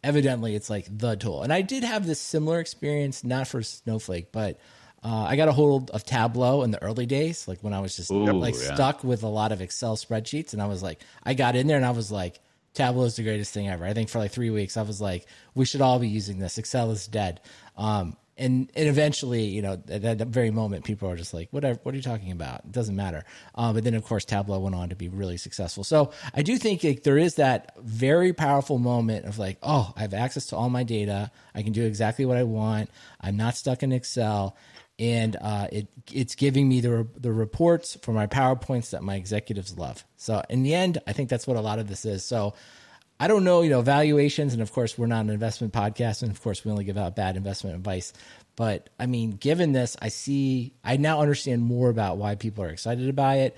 evidently 0.02 0.54
it's 0.54 0.68
like 0.70 0.86
the 0.90 1.16
tool. 1.16 1.42
And 1.42 1.52
I 1.52 1.62
did 1.62 1.82
have 1.84 2.06
this 2.06 2.20
similar 2.20 2.60
experience, 2.60 3.24
not 3.24 3.48
for 3.48 3.62
Snowflake, 3.62 4.32
but 4.32 4.58
uh, 5.06 5.24
I 5.30 5.36
got 5.36 5.48
a 5.48 5.52
hold 5.52 5.90
of 5.92 6.02
Tableau 6.04 6.64
in 6.64 6.70
the 6.70 6.82
early 6.82 7.06
days, 7.06 7.46
like 7.48 7.60
when 7.64 7.72
I 7.72 7.80
was 7.80 7.96
just 7.96 8.10
Ooh, 8.10 8.24
like 8.46 8.54
yeah. 8.54 8.74
stuck 8.74 9.04
with 9.04 9.22
a 9.22 9.28
lot 9.28 9.52
of 9.52 9.60
Excel 9.60 9.96
spreadsheets, 9.96 10.52
and 10.52 10.60
I 10.60 10.66
was 10.66 10.82
like, 10.82 10.98
I 11.22 11.34
got 11.34 11.54
in 11.54 11.66
there 11.68 11.78
and 11.78 11.86
I 11.86 11.92
was 11.92 12.10
like. 12.10 12.40
Tableau 12.74 13.06
is 13.06 13.16
the 13.16 13.22
greatest 13.22 13.54
thing 13.54 13.68
ever. 13.70 13.86
I 13.86 13.94
think 13.94 14.10
for 14.10 14.18
like 14.18 14.32
three 14.32 14.50
weeks, 14.50 14.76
I 14.76 14.82
was 14.82 15.00
like, 15.00 15.24
we 15.54 15.64
should 15.64 15.80
all 15.80 15.98
be 15.98 16.08
using 16.08 16.38
this. 16.38 16.58
Excel 16.58 16.90
is 16.90 17.06
dead. 17.06 17.40
Um, 17.74 18.18
and 18.36 18.70
and 18.76 18.86
eventually, 18.86 19.44
you 19.46 19.62
know, 19.62 19.80
at 19.88 20.02
that 20.02 20.28
very 20.28 20.50
moment, 20.50 20.84
people 20.84 21.08
are 21.08 21.16
just 21.16 21.32
like, 21.32 21.48
whatever. 21.52 21.80
What 21.82 21.94
are 21.94 21.96
you 21.96 22.02
talking 22.02 22.32
about? 22.32 22.66
It 22.66 22.72
doesn't 22.72 22.94
matter. 22.94 23.24
Um, 23.54 23.74
but 23.74 23.84
then, 23.84 23.94
of 23.94 24.04
course, 24.04 24.26
Tableau 24.26 24.58
went 24.58 24.74
on 24.74 24.90
to 24.90 24.94
be 24.94 25.08
really 25.08 25.38
successful. 25.38 25.84
So 25.84 26.12
I 26.34 26.42
do 26.42 26.58
think 26.58 26.84
like, 26.84 27.02
there 27.02 27.16
is 27.16 27.36
that 27.36 27.72
very 27.80 28.34
powerful 28.34 28.76
moment 28.76 29.24
of 29.24 29.38
like, 29.38 29.56
oh, 29.62 29.94
I 29.96 30.02
have 30.02 30.12
access 30.12 30.44
to 30.48 30.56
all 30.56 30.68
my 30.68 30.82
data. 30.82 31.30
I 31.54 31.62
can 31.62 31.72
do 31.72 31.86
exactly 31.86 32.26
what 32.26 32.36
I 32.36 32.42
want. 32.42 32.90
I'm 33.22 33.38
not 33.38 33.56
stuck 33.56 33.82
in 33.82 33.90
Excel, 33.90 34.54
and 34.98 35.36
uh, 35.40 35.68
it 35.72 35.88
it's 36.12 36.34
giving 36.34 36.68
me 36.68 36.80
the 36.80 37.06
the 37.16 37.32
reports 37.32 37.96
for 38.02 38.12
my 38.12 38.26
powerpoints 38.26 38.90
that 38.90 39.02
my 39.02 39.16
executives 39.16 39.76
love. 39.76 40.04
So 40.16 40.42
in 40.48 40.62
the 40.62 40.74
end, 40.74 40.98
I 41.06 41.12
think 41.12 41.28
that's 41.28 41.46
what 41.46 41.56
a 41.56 41.60
lot 41.60 41.78
of 41.78 41.88
this 41.88 42.04
is. 42.04 42.24
So. 42.24 42.54
I 43.18 43.28
don't 43.28 43.44
know, 43.44 43.62
you 43.62 43.70
know, 43.70 43.80
valuations, 43.80 44.52
and 44.52 44.60
of 44.60 44.74
course, 44.74 44.98
we're 44.98 45.06
not 45.06 45.24
an 45.24 45.30
investment 45.30 45.72
podcast, 45.72 46.20
and 46.20 46.30
of 46.30 46.42
course, 46.42 46.66
we 46.66 46.70
only 46.70 46.84
give 46.84 46.98
out 46.98 47.16
bad 47.16 47.38
investment 47.38 47.74
advice. 47.74 48.12
But 48.56 48.90
I 48.98 49.06
mean, 49.06 49.32
given 49.32 49.72
this, 49.72 49.96
I 50.02 50.08
see, 50.08 50.74
I 50.84 50.98
now 50.98 51.22
understand 51.22 51.62
more 51.62 51.88
about 51.88 52.18
why 52.18 52.34
people 52.34 52.62
are 52.64 52.68
excited 52.68 53.08
about 53.08 53.38
it, 53.38 53.56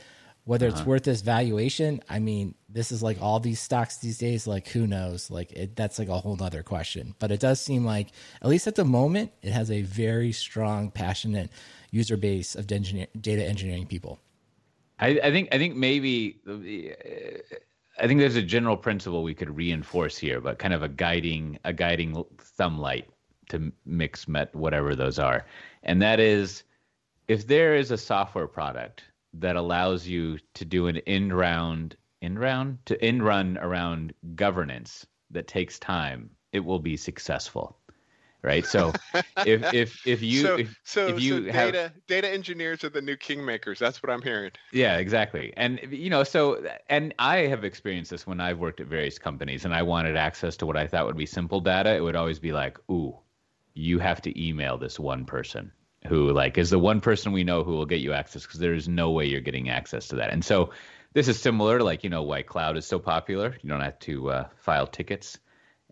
whether 0.48 0.66
it's 0.66 0.80
uh-huh. 0.80 0.88
worth 0.88 1.02
this 1.02 1.20
valuation. 1.20 2.00
I 2.08 2.20
mean, 2.20 2.54
this 2.70 2.90
is 2.90 3.02
like 3.02 3.20
all 3.20 3.38
these 3.38 3.60
stocks 3.60 3.98
these 3.98 4.16
days, 4.16 4.46
like 4.46 4.66
who 4.68 4.86
knows? 4.86 5.30
Like, 5.30 5.52
it, 5.52 5.76
that's 5.76 5.98
like 5.98 6.08
a 6.08 6.16
whole 6.16 6.36
nother 6.36 6.62
question. 6.62 7.14
But 7.18 7.30
it 7.30 7.38
does 7.38 7.60
seem 7.60 7.84
like, 7.84 8.06
at 8.40 8.48
least 8.48 8.66
at 8.66 8.74
the 8.74 8.84
moment, 8.86 9.30
it 9.42 9.52
has 9.52 9.70
a 9.70 9.82
very 9.82 10.32
strong, 10.32 10.90
passionate 10.90 11.50
user 11.90 12.16
base 12.16 12.54
of 12.54 12.66
data 12.66 13.44
engineering 13.44 13.86
people. 13.86 14.20
I, 14.98 15.20
I 15.22 15.30
think 15.30 15.50
I 15.52 15.58
think 15.58 15.76
maybe 15.76 16.40
I 18.00 18.06
think 18.06 18.18
there's 18.18 18.36
a 18.36 18.42
general 18.42 18.78
principle 18.78 19.22
we 19.22 19.34
could 19.34 19.54
reinforce 19.54 20.16
here, 20.16 20.40
but 20.40 20.58
kind 20.58 20.72
of 20.72 20.82
a 20.82 20.88
guiding 20.88 21.58
a 21.66 21.74
guiding 21.74 22.24
thumb 22.38 22.78
light 22.78 23.06
to 23.50 23.70
mix 23.84 24.26
met 24.26 24.54
whatever 24.54 24.96
those 24.96 25.18
are, 25.18 25.44
and 25.82 26.00
that 26.00 26.20
is 26.20 26.64
if 27.28 27.46
there 27.46 27.76
is 27.76 27.90
a 27.90 27.98
software 27.98 28.46
product 28.46 29.04
that 29.34 29.56
allows 29.56 30.06
you 30.06 30.38
to 30.54 30.64
do 30.64 30.86
an 30.86 30.98
end 31.06 31.36
round 31.36 31.96
end 32.20 32.38
round 32.38 32.78
to 32.86 33.02
end 33.02 33.24
run 33.24 33.58
around 33.58 34.12
governance 34.34 35.06
that 35.30 35.46
takes 35.46 35.78
time, 35.78 36.30
it 36.52 36.60
will 36.60 36.78
be 36.78 36.96
successful. 36.96 37.78
Right. 38.42 38.64
So 38.64 38.92
if 39.46 39.74
if 39.74 40.06
if 40.06 40.22
you 40.22 40.42
so, 40.42 40.56
if, 40.56 40.80
so, 40.84 41.08
if 41.08 41.20
you 41.20 41.46
so 41.46 41.52
have 41.52 41.72
data 41.72 41.92
data 42.06 42.28
engineers 42.30 42.84
are 42.84 42.88
the 42.88 43.02
new 43.02 43.16
kingmakers. 43.16 43.78
That's 43.78 44.00
what 44.02 44.10
I'm 44.10 44.22
hearing. 44.22 44.52
Yeah, 44.72 44.98
exactly. 44.98 45.52
And 45.56 45.80
you 45.90 46.08
know, 46.08 46.22
so 46.22 46.64
and 46.88 47.12
I 47.18 47.38
have 47.38 47.64
experienced 47.64 48.12
this 48.12 48.26
when 48.26 48.40
I've 48.40 48.58
worked 48.58 48.80
at 48.80 48.86
various 48.86 49.18
companies 49.18 49.64
and 49.64 49.74
I 49.74 49.82
wanted 49.82 50.16
access 50.16 50.56
to 50.58 50.66
what 50.66 50.76
I 50.76 50.86
thought 50.86 51.06
would 51.06 51.16
be 51.16 51.26
simple 51.26 51.60
data. 51.60 51.94
It 51.94 52.00
would 52.00 52.16
always 52.16 52.38
be 52.38 52.52
like, 52.52 52.78
"Ooh, 52.90 53.18
you 53.74 53.98
have 53.98 54.22
to 54.22 54.40
email 54.40 54.78
this 54.78 55.00
one 55.00 55.24
person 55.24 55.72
who 56.06 56.32
like 56.32 56.58
is 56.58 56.70
the 56.70 56.78
one 56.78 57.00
person 57.00 57.32
we 57.32 57.44
know 57.44 57.64
who 57.64 57.72
will 57.72 57.86
get 57.86 58.00
you 58.00 58.12
access 58.12 58.42
because 58.42 58.60
there 58.60 58.74
is 58.74 58.88
no 58.88 59.10
way 59.10 59.26
you're 59.26 59.40
getting 59.40 59.68
access 59.68 60.08
to 60.08 60.16
that." 60.16 60.30
And 60.30 60.44
so 60.44 60.70
this 61.14 61.28
is 61.28 61.40
similar 61.40 61.80
like, 61.80 62.04
you 62.04 62.10
know, 62.10 62.22
why 62.22 62.42
cloud 62.42 62.76
is 62.76 62.86
so 62.86 62.98
popular. 62.98 63.56
You 63.62 63.68
don't 63.68 63.80
have 63.80 63.98
to 64.00 64.30
uh, 64.30 64.48
file 64.56 64.86
tickets 64.86 65.38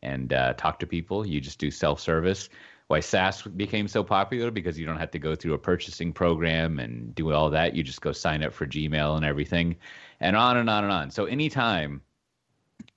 and 0.03 0.33
uh, 0.33 0.53
talk 0.55 0.79
to 0.81 0.87
people. 0.87 1.27
You 1.27 1.41
just 1.41 1.59
do 1.59 1.71
self-service. 1.71 2.49
Why 2.89 3.01
SaaS 3.01 3.43
became 3.43 3.89
so 3.89 4.05
popular 4.05 4.53
because 4.53 4.79
you 4.79 4.87
don't 4.87 4.99
have 4.99 5.11
to 5.13 5.19
go 5.19 5.35
through 5.35 5.55
a 5.55 5.59
purchasing 5.59 6.13
program 6.13 6.79
and 6.79 7.13
do 7.15 7.33
all 7.33 7.51
that. 7.51 7.75
You 7.75 7.83
just 7.83 8.01
go 8.01 8.13
sign 8.13 8.45
up 8.45 8.53
for 8.53 8.67
Gmail 8.67 9.17
and 9.17 9.25
everything, 9.25 9.77
and 10.21 10.37
on 10.37 10.57
and 10.57 10.71
on 10.71 10.85
and 10.85 10.93
on. 10.93 11.11
So 11.11 11.25
anytime 11.25 12.03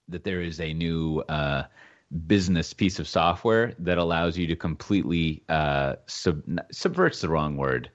that 0.10 0.24
there 0.24 0.41
is 0.41 0.60
a 0.60 0.74
new 0.74 1.24
uh, 1.28 1.63
business 2.28 2.74
piece 2.74 3.00
of 3.00 3.08
software 3.08 3.74
that 3.80 3.98
allows 3.98 4.38
you 4.38 4.48
to 4.48 4.56
completely 4.56 5.43
uh, 5.50 5.95
sub- 6.08 6.43
subverts 6.72 7.22
the 7.22 7.30
wrong 7.30 7.56
word, 7.56 7.89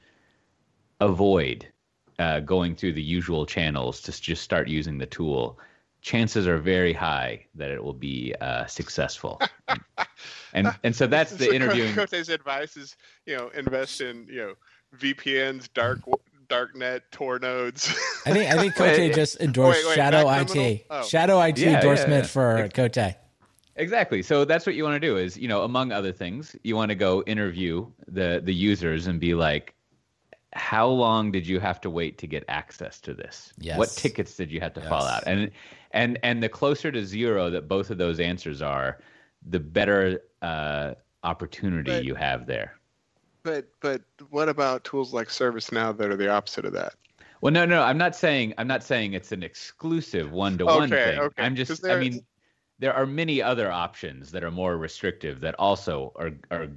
avoid 1.01 1.67
uh, 2.19 2.41
going 2.41 2.77
through 2.77 2.93
the 2.93 3.03
usual 3.03 3.45
channels 3.45 4.01
to 4.01 4.13
just 4.13 4.43
start 4.43 4.69
using 4.69 4.99
the 4.99 5.07
tool 5.07 5.59
chances 6.05 6.47
are 6.47 6.59
very 6.59 6.93
high 6.93 7.45
that 7.55 7.71
it 7.71 7.83
will 7.83 7.95
be 7.95 8.35
uh, 8.41 8.67
successful. 8.67 9.41
and 10.53 10.73
and 10.85 10.95
so 10.95 11.07
that's 11.07 11.33
the 11.33 11.47
So 11.47 11.53
interviewing. 11.53 11.95
Cote's 11.95 12.29
advice 12.29 12.77
is, 12.77 12.95
you 13.27 13.37
know, 13.37 13.49
invest 13.49 14.01
in, 14.01 14.27
you 14.29 14.37
know, 14.37 14.55
VPNs, 14.97 15.69
dark 15.73 16.01
darknet, 16.47 17.01
Tor 17.11 17.39
nodes. 17.39 17.89
I 18.27 18.33
think 18.33 18.53
I 18.53 18.59
think 18.59 18.75
Cote 18.77 19.15
just 19.15 19.41
endorsed 19.41 19.81
wait, 19.81 19.89
wait, 19.89 19.95
Shadow 19.95 20.31
IT. 20.31 20.87
Oh. 20.91 21.03
Shadow 21.05 21.41
IT 21.41 21.59
Yeah, 21.59 21.71
yeah, 21.71 21.77
endorsement 21.77 22.25
yeah. 22.25 22.29
for 22.29 22.69
Cote. 22.69 23.15
Exactly. 23.77 24.23
So 24.23 24.45
that's 24.45 24.67
what 24.67 24.75
you 24.77 24.85
want 24.85 24.95
to 24.95 25.01
do 25.07 25.17
is, 25.17 25.37
you 25.37 25.49
know, 25.49 25.63
among 25.63 25.91
other 25.93 26.13
things, 26.13 26.55
you 26.63 26.77
want 26.77 26.91
to 26.91 26.95
go 26.95 27.23
interview 27.27 27.87
the 28.07 28.41
the 28.45 28.55
users 28.55 29.07
and 29.09 29.19
be 29.19 29.35
like, 29.35 29.75
how 30.53 30.87
long 30.87 31.33
did 31.33 31.47
you 31.47 31.59
have 31.59 31.81
to 31.81 31.91
wait 31.91 32.17
to 32.19 32.27
get 32.29 32.45
access 32.49 33.01
to 33.01 33.15
this? 33.15 33.53
Yes. 33.59 33.77
What 33.79 33.89
tickets 33.91 34.37
did 34.37 34.53
you 34.53 34.61
have 34.61 34.75
to 34.75 34.81
Yes. 34.81 34.89
fall 34.89 35.05
out? 35.05 35.25
And 35.27 35.51
and 35.91 36.19
and 36.23 36.41
the 36.43 36.49
closer 36.49 36.93
to 36.93 37.05
zero 37.05 37.51
that 37.51 37.67
both 37.67 37.91
of 37.91 37.99
those 37.99 38.21
answers 38.21 38.63
are, 38.63 39.01
the 39.51 39.59
better 39.61 40.23
uh, 40.43 40.95
opportunity 41.25 41.91
But- 41.91 42.05
you 42.05 42.15
have 42.15 42.47
there. 42.47 42.79
but 43.43 43.67
but 43.81 44.03
what 44.31 44.49
about 44.49 44.85
tools 44.85 45.13
like 45.13 45.29
ServiceNow 45.29 45.97
that 45.99 46.11
are 46.11 46.17
the 46.17 46.31
opposite 46.31 46.65
of 46.65 46.73
that? 46.75 46.95
Well, 47.41 47.53
no, 47.53 47.67
no, 47.67 47.83
I'm 47.83 47.99
not 47.99 48.15
saying 48.17 48.55
I'm 48.57 48.69
not 48.69 48.83
saying 48.85 49.13
it's 49.15 49.33
an 49.33 49.43
exclusive 49.43 50.31
one 50.33 50.57
to 50.59 50.65
one 50.67 50.89
thing. 50.89 51.19
okay, 51.19 51.43
I'm 51.43 51.55
just, 51.57 51.85
I 51.85 51.99
mean, 51.99 52.25
there 52.85 52.93
are 52.95 53.07
many 53.07 53.41
other 53.41 53.73
options 53.73 54.31
that 54.33 54.45
are 54.45 54.51
more 54.51 54.77
restrictive 54.77 55.41
that 55.41 55.55
also 55.59 56.13
are 56.17 56.33
are 56.51 56.69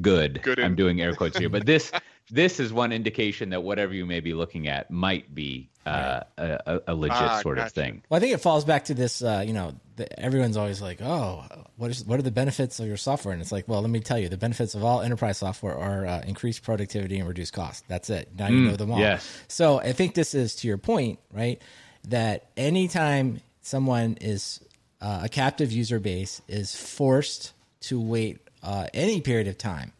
good. 0.00 0.40
Good 0.40 0.60
I'm 0.60 0.76
doing 0.76 1.00
air 1.00 1.14
quotes 1.20 1.36
here, 1.36 1.48
but 1.48 1.66
this 1.66 1.90
this 2.30 2.60
is 2.60 2.72
one 2.72 2.92
indication 2.92 3.50
that 3.50 3.64
whatever 3.64 3.92
you 3.92 4.06
may 4.06 4.20
be 4.20 4.34
looking 4.34 4.68
at 4.68 4.88
might 4.88 5.34
be 5.34 5.68
uh, 5.84 6.20
a, 6.38 6.80
a 6.86 6.94
legit 6.94 7.16
Ah, 7.16 7.40
sort 7.42 7.58
of 7.58 7.72
thing. 7.72 8.04
Well, 8.08 8.18
I 8.18 8.20
think 8.20 8.34
it 8.34 8.38
falls 8.38 8.64
back 8.64 8.84
to 8.84 8.94
this. 8.94 9.20
Uh, 9.20 9.42
you 9.44 9.52
know, 9.52 9.74
the, 9.96 10.06
everyone's 10.20 10.56
always 10.56 10.80
like, 10.80 11.02
"Oh, 11.02 11.44
what 11.74 11.90
is 11.90 12.04
what 12.04 12.20
are 12.20 12.22
the 12.22 12.30
benefits 12.30 12.78
of 12.78 12.86
your 12.86 12.96
software?" 12.96 13.32
And 13.32 13.42
it's 13.42 13.50
like, 13.50 13.66
well, 13.66 13.80
let 13.80 13.90
me 13.90 13.98
tell 13.98 14.20
you, 14.20 14.28
the 14.28 14.36
benefits 14.36 14.76
of 14.76 14.84
all 14.84 15.00
enterprise 15.00 15.38
software 15.38 15.76
are 15.76 16.06
uh, 16.06 16.22
increased 16.24 16.62
productivity 16.62 17.18
and 17.18 17.26
reduced 17.26 17.52
cost. 17.52 17.82
That's 17.88 18.10
it. 18.10 18.28
Now 18.38 18.46
you 18.46 18.60
know 18.60 18.76
them 18.76 18.92
all. 18.92 19.00
yes. 19.00 19.28
So 19.48 19.80
I 19.80 19.90
think 19.90 20.14
this 20.14 20.34
is 20.36 20.54
to 20.56 20.68
your 20.68 20.78
point, 20.78 21.18
right? 21.32 21.60
That 22.04 22.46
anytime 22.56 23.40
someone 23.60 24.18
is 24.20 24.60
uh, 25.02 25.20
a 25.24 25.28
captive 25.28 25.72
user 25.72 25.98
base 25.98 26.40
is 26.48 26.74
forced 26.74 27.52
to 27.80 28.00
wait 28.00 28.38
uh, 28.62 28.86
any 28.94 29.20
period 29.20 29.48
of 29.48 29.58
time 29.58 29.92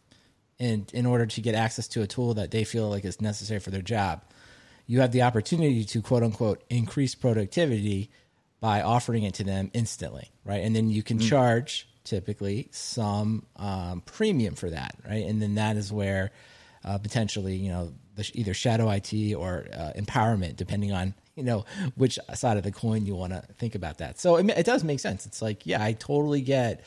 in 0.57 0.87
in 0.93 1.05
order 1.05 1.25
to 1.25 1.41
get 1.41 1.55
access 1.55 1.87
to 1.89 2.01
a 2.01 2.07
tool 2.07 2.35
that 2.35 2.51
they 2.51 2.63
feel 2.63 2.89
like 2.89 3.03
is 3.03 3.19
necessary 3.19 3.59
for 3.59 3.69
their 3.69 3.81
job, 3.81 4.21
you 4.87 5.01
have 5.01 5.11
the 5.11 5.21
opportunity 5.21 5.83
to 5.83 6.01
quote 6.01 6.23
unquote 6.23 6.63
increase 6.69 7.15
productivity 7.15 8.09
by 8.61 8.81
offering 8.81 9.23
it 9.23 9.33
to 9.33 9.43
them 9.43 9.69
instantly, 9.73 10.31
right? 10.45 10.63
And 10.63 10.73
then 10.73 10.89
you 10.89 11.03
can 11.03 11.19
charge 11.19 11.85
typically 12.05 12.69
some 12.71 13.45
um, 13.57 14.01
premium 14.05 14.55
for 14.55 14.69
that, 14.69 14.95
right? 15.05 15.25
And 15.25 15.41
then 15.41 15.55
that 15.55 15.75
is 15.75 15.91
where 15.91 16.31
uh, 16.85 16.97
potentially, 16.97 17.55
you 17.55 17.69
know, 17.69 17.91
the, 18.15 18.29
either 18.33 18.53
shadow 18.53 18.89
IT 18.89 19.33
or 19.33 19.67
uh, 19.73 19.91
empowerment, 19.97 20.55
depending 20.55 20.93
on 20.93 21.13
you 21.35 21.43
know 21.43 21.65
which 21.95 22.19
side 22.33 22.57
of 22.57 22.63
the 22.63 22.71
coin 22.71 23.05
you 23.05 23.15
want 23.15 23.33
to 23.33 23.41
think 23.57 23.75
about 23.75 23.97
that. 23.99 24.19
So 24.19 24.37
it, 24.37 24.49
it 24.49 24.65
does 24.65 24.83
make 24.83 24.99
sense. 24.99 25.25
It's 25.25 25.41
like, 25.41 25.65
yeah, 25.65 25.83
I 25.83 25.93
totally 25.93 26.41
get 26.41 26.83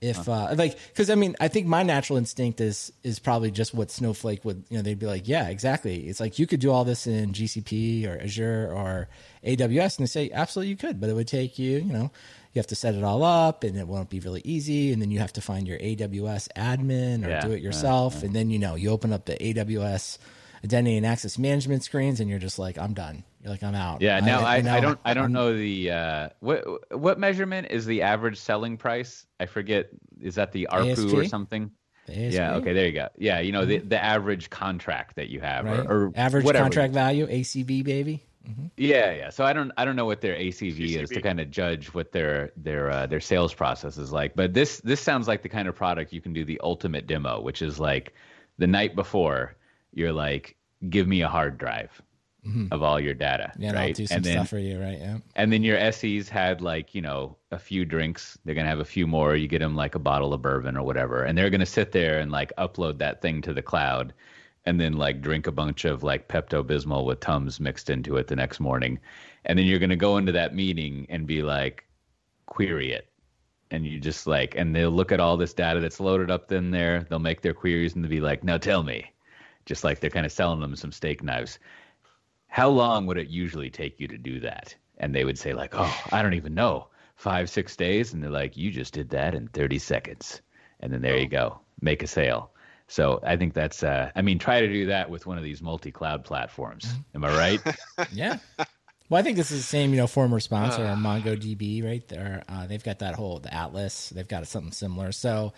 if 0.00 0.28
uh, 0.28 0.54
like 0.56 0.78
because 0.88 1.08
I 1.08 1.14
mean 1.14 1.36
I 1.40 1.48
think 1.48 1.66
my 1.66 1.82
natural 1.82 2.18
instinct 2.18 2.60
is 2.60 2.92
is 3.02 3.18
probably 3.18 3.50
just 3.50 3.72
what 3.72 3.90
Snowflake 3.90 4.44
would 4.44 4.64
you 4.68 4.76
know 4.76 4.82
they'd 4.82 4.98
be 4.98 5.06
like 5.06 5.26
yeah 5.26 5.48
exactly 5.48 6.06
it's 6.06 6.20
like 6.20 6.38
you 6.38 6.46
could 6.46 6.60
do 6.60 6.70
all 6.70 6.84
this 6.84 7.06
in 7.06 7.32
GCP 7.32 8.06
or 8.06 8.20
Azure 8.22 8.70
or 8.74 9.08
AWS 9.42 9.98
and 9.98 10.06
they 10.06 10.10
say 10.10 10.30
absolutely 10.34 10.68
you 10.68 10.76
could 10.76 11.00
but 11.00 11.08
it 11.08 11.14
would 11.14 11.26
take 11.28 11.58
you 11.58 11.78
you 11.78 11.92
know 11.92 12.10
you 12.52 12.58
have 12.58 12.66
to 12.66 12.74
set 12.74 12.94
it 12.94 13.02
all 13.04 13.22
up 13.24 13.64
and 13.64 13.78
it 13.78 13.88
won't 13.88 14.10
be 14.10 14.20
really 14.20 14.42
easy 14.44 14.92
and 14.92 15.00
then 15.00 15.10
you 15.10 15.18
have 15.18 15.32
to 15.32 15.40
find 15.40 15.66
your 15.66 15.78
AWS 15.78 16.48
admin 16.56 17.24
or 17.24 17.30
Yeah, 17.30 17.40
do 17.40 17.52
it 17.52 17.62
yourself 17.62 18.22
and 18.22 18.34
then 18.34 18.50
you 18.50 18.58
know 18.58 18.74
you 18.74 18.90
open 18.90 19.14
up 19.14 19.24
the 19.24 19.36
AWS 19.36 20.18
identity 20.64 20.96
and 20.96 21.06
access 21.06 21.38
management 21.38 21.82
screens 21.84 22.20
and 22.20 22.28
you're 22.30 22.38
just 22.38 22.58
like 22.58 22.78
I'm 22.78 22.94
done 22.94 23.24
you're 23.42 23.50
like 23.50 23.62
I'm 23.62 23.74
out 23.74 24.02
Yeah. 24.02 24.20
Now 24.20 24.40
I, 24.40 24.56
I, 24.56 24.60
know- 24.60 24.80
don't 24.80 25.00
I 25.04 25.14
don't 25.14 25.22
I'm- 25.24 25.32
know 25.32 25.56
the 25.56 25.90
uh, 25.90 26.28
what 26.40 26.64
what 26.98 27.18
measurement 27.18 27.68
is 27.70 27.86
the 27.86 28.02
average 28.02 28.38
selling 28.38 28.76
price? 28.76 29.26
I 29.38 29.46
forget. 29.46 29.88
Is 30.20 30.34
that 30.36 30.52
the 30.52 30.68
ARPU 30.70 31.12
or 31.14 31.24
something? 31.26 31.70
ASP, 32.08 32.34
Yeah. 32.34 32.54
Okay. 32.56 32.72
There 32.72 32.86
you 32.86 32.92
go. 32.92 33.08
Yeah. 33.18 33.40
You 33.40 33.52
know 33.52 33.64
the 33.64 33.78
the 33.78 34.02
average 34.02 34.48
contract 34.50 35.16
that 35.16 35.28
you 35.28 35.40
have 35.40 35.64
right 35.64 35.80
or, 35.80 36.06
or 36.06 36.12
average 36.14 36.44
whatever. 36.44 36.64
contract 36.64 36.92
value 36.94 37.26
ACV 37.26 37.84
baby 37.84 38.22
Yeah, 38.76 39.12
yeah. 39.12 39.30
So 39.30 39.44
I 39.44 39.52
don't 39.52 39.72
I 39.76 39.84
don't 39.84 39.96
know 39.96 40.06
what 40.06 40.20
their 40.20 40.36
ACV 40.36 41.02
is 41.02 41.10
to 41.10 41.20
kind 41.20 41.40
of 41.40 41.50
judge 41.50 41.92
what 41.94 42.12
their 42.12 42.52
their 42.56 42.90
uh, 42.90 43.06
their 43.06 43.20
sales 43.20 43.52
process 43.52 43.98
is 43.98 44.12
like. 44.12 44.34
But 44.36 44.54
this 44.54 44.78
this 44.80 45.00
sounds 45.00 45.26
like 45.28 45.42
the 45.42 45.48
kind 45.48 45.66
of 45.68 45.74
product 45.74 46.12
you 46.12 46.20
can 46.20 46.32
do 46.32 46.44
the 46.44 46.60
ultimate 46.62 47.06
demo, 47.08 47.40
which 47.40 47.60
is 47.60 47.78
like 47.80 48.14
the 48.58 48.66
night 48.68 48.94
before 48.94 49.56
you're 49.96 50.12
like, 50.12 50.56
give 50.90 51.08
me 51.08 51.22
a 51.22 51.28
hard 51.28 51.56
drive 51.56 52.02
mm-hmm. 52.46 52.66
of 52.70 52.82
all 52.82 53.00
your 53.00 53.14
data, 53.14 53.50
yeah 53.58 53.68
and 53.68 53.76
right? 53.76 53.88
I'll 53.88 53.94
do 53.94 54.06
some 54.06 54.16
and 54.16 54.24
then 54.24 54.34
stuff 54.34 54.48
for 54.50 54.58
you 54.58 54.78
right 54.78 54.98
yeah 54.98 55.18
and 55.34 55.50
then 55.50 55.64
your 55.64 55.90
SEs 55.90 56.28
had 56.28 56.60
like 56.60 56.94
you 56.94 57.00
know 57.00 57.36
a 57.50 57.58
few 57.58 57.84
drinks. 57.84 58.38
They're 58.44 58.54
gonna 58.54 58.68
have 58.68 58.80
a 58.80 58.84
few 58.84 59.06
more. 59.06 59.34
You 59.36 59.48
get 59.48 59.60
them 59.60 59.74
like 59.74 59.94
a 59.94 59.98
bottle 59.98 60.34
of 60.34 60.42
bourbon 60.42 60.76
or 60.76 60.82
whatever, 60.82 61.24
and 61.24 61.36
they're 61.36 61.50
gonna 61.50 61.66
sit 61.66 61.92
there 61.92 62.18
and 62.18 62.30
like 62.30 62.52
upload 62.58 62.98
that 62.98 63.22
thing 63.22 63.40
to 63.42 63.54
the 63.54 63.62
cloud, 63.62 64.12
and 64.66 64.78
then 64.78 64.92
like 64.92 65.22
drink 65.22 65.46
a 65.46 65.52
bunch 65.52 65.86
of 65.86 66.02
like 66.02 66.28
Pepto 66.28 66.62
Bismol 66.62 67.06
with 67.06 67.20
Tums 67.20 67.58
mixed 67.58 67.88
into 67.88 68.16
it 68.18 68.26
the 68.26 68.36
next 68.36 68.60
morning, 68.60 68.98
and 69.46 69.58
then 69.58 69.64
you're 69.64 69.78
gonna 69.78 69.96
go 69.96 70.18
into 70.18 70.32
that 70.32 70.54
meeting 70.54 71.06
and 71.08 71.26
be 71.26 71.42
like, 71.42 71.84
query 72.44 72.92
it, 72.92 73.08
and 73.70 73.86
you 73.86 73.98
just 73.98 74.26
like, 74.26 74.54
and 74.56 74.74
they'll 74.76 74.90
look 74.90 75.10
at 75.10 75.20
all 75.20 75.36
this 75.36 75.54
data 75.54 75.80
that's 75.80 76.00
loaded 76.00 76.30
up 76.30 76.52
in 76.52 76.70
there. 76.70 77.06
They'll 77.08 77.18
make 77.18 77.40
their 77.40 77.54
queries 77.54 77.94
and 77.94 78.04
they'll 78.04 78.10
be 78.10 78.20
like, 78.20 78.44
now 78.44 78.58
tell 78.58 78.82
me, 78.82 79.10
just 79.66 79.84
like 79.84 80.00
they're 80.00 80.10
kind 80.10 80.24
of 80.26 80.32
selling 80.32 80.60
them 80.60 80.74
some 80.76 80.92
steak 80.92 81.22
knives 81.22 81.58
how 82.56 82.70
long 82.70 83.04
would 83.06 83.18
it 83.18 83.28
usually 83.28 83.68
take 83.68 84.00
you 84.00 84.08
to 84.08 84.16
do 84.16 84.40
that? 84.40 84.74
And 84.96 85.14
they 85.14 85.24
would 85.26 85.38
say 85.38 85.52
like, 85.52 85.74
oh, 85.74 85.94
I 86.10 86.22
don't 86.22 86.32
even 86.32 86.54
know, 86.54 86.88
five, 87.16 87.50
six 87.50 87.76
days. 87.76 88.14
And 88.14 88.22
they're 88.22 88.30
like, 88.30 88.56
you 88.56 88.70
just 88.70 88.94
did 88.94 89.10
that 89.10 89.34
in 89.34 89.48
30 89.48 89.78
seconds. 89.78 90.40
And 90.80 90.90
then 90.90 91.02
there 91.02 91.18
you 91.18 91.28
go, 91.28 91.60
make 91.82 92.02
a 92.02 92.06
sale. 92.06 92.50
So 92.88 93.20
I 93.22 93.36
think 93.36 93.52
that's, 93.52 93.82
uh, 93.82 94.10
I 94.14 94.22
mean, 94.22 94.38
try 94.38 94.60
to 94.60 94.68
do 94.68 94.86
that 94.86 95.10
with 95.10 95.26
one 95.26 95.36
of 95.36 95.44
these 95.44 95.60
multi-cloud 95.60 96.24
platforms. 96.24 96.94
Am 97.14 97.24
I 97.24 97.36
right? 97.36 97.60
Yeah. 98.12 98.38
Well, 99.08 99.20
I 99.20 99.22
think 99.22 99.36
this 99.36 99.50
is 99.50 99.58
the 99.58 99.62
same, 99.62 99.90
you 99.90 99.98
know, 99.98 100.06
former 100.06 100.40
sponsor, 100.40 100.82
MongoDB, 100.82 101.84
right 101.84 102.06
there. 102.08 102.42
Uh, 102.48 102.66
they've 102.66 102.82
got 102.82 103.00
that 103.00 103.14
whole 103.14 103.38
the 103.38 103.52
Atlas. 103.52 104.08
They've 104.08 104.26
got 104.26 104.46
something 104.48 104.72
similar. 104.72 105.12
So, 105.12 105.52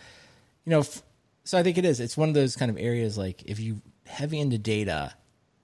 you 0.64 0.70
know, 0.70 0.80
f- 0.80 1.02
so 1.44 1.56
I 1.56 1.62
think 1.62 1.78
it 1.78 1.84
is. 1.86 1.98
It's 1.98 2.16
one 2.16 2.28
of 2.28 2.34
those 2.34 2.56
kind 2.56 2.70
of 2.70 2.76
areas 2.76 3.16
like 3.16 3.42
if 3.46 3.58
you 3.58 3.80
heavy 4.08 4.40
into 4.40 4.58
data, 4.58 5.14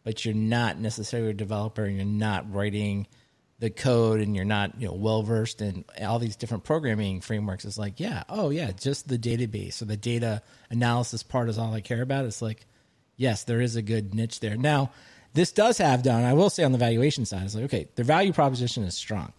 but 0.05 0.25
you're 0.25 0.35
not 0.35 0.79
necessarily 0.79 1.31
a 1.31 1.35
developer 1.35 1.85
and 1.85 1.97
you're 1.97 2.05
not 2.05 2.53
writing 2.53 3.07
the 3.61 3.71
code 3.71 4.21
and 4.21 4.35
you're 4.35 4.45
not 4.45 4.81
you 4.81 4.87
know 4.89 4.95
well 4.95 5.23
versed 5.23 5.63
in 5.63 5.85
all 6.03 6.19
these 6.19 6.37
different 6.37 6.65
programming 6.65 7.21
frameworks. 7.21 7.65
It's 7.65 7.79
like, 7.79 8.01
yeah, 8.01 8.25
oh 8.29 8.51
yeah, 8.51 8.73
just 8.73 9.09
the 9.09 9.19
database 9.19 9.81
or 9.81 9.87
the 9.87 9.97
data 9.97 10.43
analysis 10.71 11.23
part 11.23 11.49
is 11.49 11.59
all 11.59 11.73
I 11.73 11.81
care 11.81 12.03
about. 12.03 12.25
It's 12.25 12.43
like, 12.43 12.67
yes, 13.17 13.45
there 13.45 13.61
is 13.61 13.77
a 13.77 13.83
good 13.83 14.15
niche 14.15 14.41
there. 14.41 14.57
Now, 14.57 14.91
this 15.35 15.51
does 15.51 15.79
have 15.79 16.03
done, 16.03 16.25
I 16.25 16.33
will 16.35 16.51
say 16.51 16.63
on 16.63 16.73
the 16.73 16.79
valuation 16.79 17.27
side, 17.27 17.43
it's 17.45 17.55
like, 17.55 17.65
okay, 17.65 17.89
their 17.97 18.05
value 18.05 18.33
proposition 18.33 18.85
is 18.85 18.95
strong, 18.95 19.33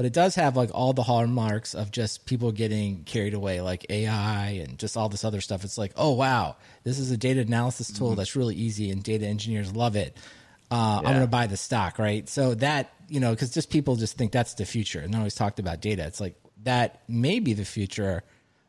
but 0.00 0.06
it 0.06 0.14
does 0.14 0.34
have 0.36 0.56
like 0.56 0.70
all 0.72 0.94
the 0.94 1.02
hallmarks 1.02 1.74
of 1.74 1.90
just 1.90 2.24
people 2.24 2.52
getting 2.52 3.02
carried 3.04 3.34
away, 3.34 3.60
like 3.60 3.84
AI 3.90 4.48
and 4.64 4.78
just 4.78 4.96
all 4.96 5.10
this 5.10 5.24
other 5.26 5.42
stuff. 5.42 5.62
It's 5.62 5.76
like, 5.76 5.92
oh, 5.94 6.12
wow, 6.12 6.56
this 6.84 6.98
is 6.98 7.10
a 7.10 7.18
data 7.18 7.40
analysis 7.42 7.92
tool 7.92 8.14
that's 8.14 8.34
really 8.34 8.54
easy 8.54 8.90
and 8.90 9.02
data 9.02 9.26
engineers 9.26 9.74
love 9.76 9.96
it. 9.96 10.16
Uh, 10.70 10.96
I'm 11.00 11.04
going 11.04 11.20
to 11.20 11.26
buy 11.26 11.48
the 11.48 11.58
stock, 11.58 11.98
right? 11.98 12.26
So 12.30 12.54
that, 12.54 12.90
you 13.08 13.20
know, 13.20 13.32
because 13.32 13.50
just 13.50 13.68
people 13.68 13.96
just 13.96 14.16
think 14.16 14.32
that's 14.32 14.54
the 14.54 14.64
future 14.64 15.00
and 15.00 15.12
they 15.12 15.18
always 15.18 15.34
talked 15.34 15.58
about 15.58 15.82
data. 15.82 16.06
It's 16.06 16.18
like 16.18 16.34
that 16.62 17.02
may 17.06 17.38
be 17.38 17.52
the 17.52 17.66
future, 17.66 18.22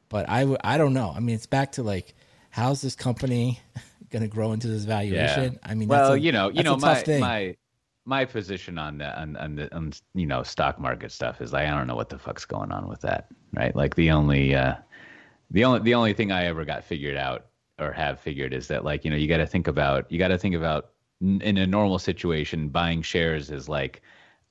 but 0.09 0.27
I, 0.27 0.41
w- 0.41 0.57
I 0.61 0.77
don't 0.77 0.93
know. 0.93 1.13
I 1.15 1.21
mean, 1.21 1.35
it's 1.35 1.45
back 1.45 1.71
to 1.73 1.83
like, 1.83 2.13
how's 2.49 2.81
this 2.81 2.95
company 2.97 3.61
going 4.09 4.23
to 4.23 4.27
grow 4.27 4.51
into 4.51 4.67
this 4.67 4.83
valuation? 4.83 5.59
I 5.63 5.75
mean, 5.75 5.87
well, 5.87 6.09
that's 6.09 6.17
a- 6.17 6.19
you 6.19 6.33
know, 6.33 6.49
you 6.49 6.63
know, 6.65 6.75
my 6.81 6.93
my 7.21 7.55
my 8.05 8.25
position 8.25 8.77
on 8.77 8.97
the 8.97 9.19
on, 9.19 9.35
on 9.37 9.55
the 9.55 9.75
on 9.75 9.93
you 10.13 10.25
know 10.25 10.43
stock 10.43 10.79
market 10.79 11.11
stuff 11.11 11.41
is 11.41 11.53
like 11.53 11.67
I 11.67 11.71
don't 11.71 11.87
know 11.87 11.95
what 11.95 12.09
the 12.09 12.17
fuck's 12.17 12.45
going 12.45 12.71
on 12.71 12.87
with 12.87 13.01
that, 13.01 13.27
right? 13.53 13.75
Like 13.75 13.95
the 13.95 14.11
only 14.11 14.55
uh, 14.55 14.75
the 15.51 15.63
only 15.65 15.79
the 15.81 15.93
only 15.93 16.13
thing 16.13 16.31
I 16.31 16.45
ever 16.45 16.65
got 16.65 16.83
figured 16.83 17.17
out 17.17 17.45
or 17.79 17.91
have 17.91 18.19
figured 18.19 18.53
is 18.53 18.67
that 18.67 18.83
like 18.83 19.05
you 19.05 19.11
know 19.11 19.17
you 19.17 19.27
got 19.27 19.37
to 19.37 19.47
think 19.47 19.67
about 19.67 20.11
you 20.11 20.17
got 20.19 20.29
to 20.29 20.37
think 20.37 20.55
about 20.55 20.91
in 21.21 21.57
a 21.57 21.67
normal 21.67 21.99
situation 21.99 22.69
buying 22.69 23.01
shares 23.01 23.51
is 23.51 23.69
like 23.69 24.01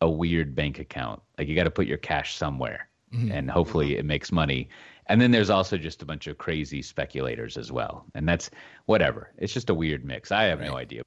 a 0.00 0.08
weird 0.08 0.54
bank 0.54 0.78
account. 0.78 1.20
Like 1.36 1.48
you 1.48 1.56
got 1.56 1.64
to 1.64 1.70
put 1.70 1.86
your 1.86 1.98
cash 1.98 2.36
somewhere, 2.36 2.86
Mm-hmm. 3.12 3.32
and 3.32 3.50
hopefully 3.50 3.96
it 3.96 4.04
makes 4.04 4.30
money. 4.30 4.68
And 5.06 5.20
then 5.20 5.32
there's 5.32 5.50
also 5.50 5.76
just 5.76 6.00
a 6.00 6.06
bunch 6.06 6.28
of 6.28 6.38
crazy 6.38 6.80
speculators 6.80 7.56
as 7.56 7.72
well, 7.72 8.06
and 8.14 8.28
that's 8.28 8.50
whatever. 8.86 9.32
It's 9.36 9.52
just 9.52 9.68
a 9.68 9.74
weird 9.74 10.04
mix. 10.04 10.30
I 10.30 10.44
have 10.44 10.60
no 10.60 10.76
idea. 10.76 11.02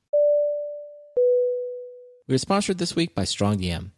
We 2.25 2.35
are 2.35 2.37
sponsored 2.37 2.77
this 2.77 2.95
week 2.95 3.13
by 3.13 3.23
StrongDM. 3.23 3.91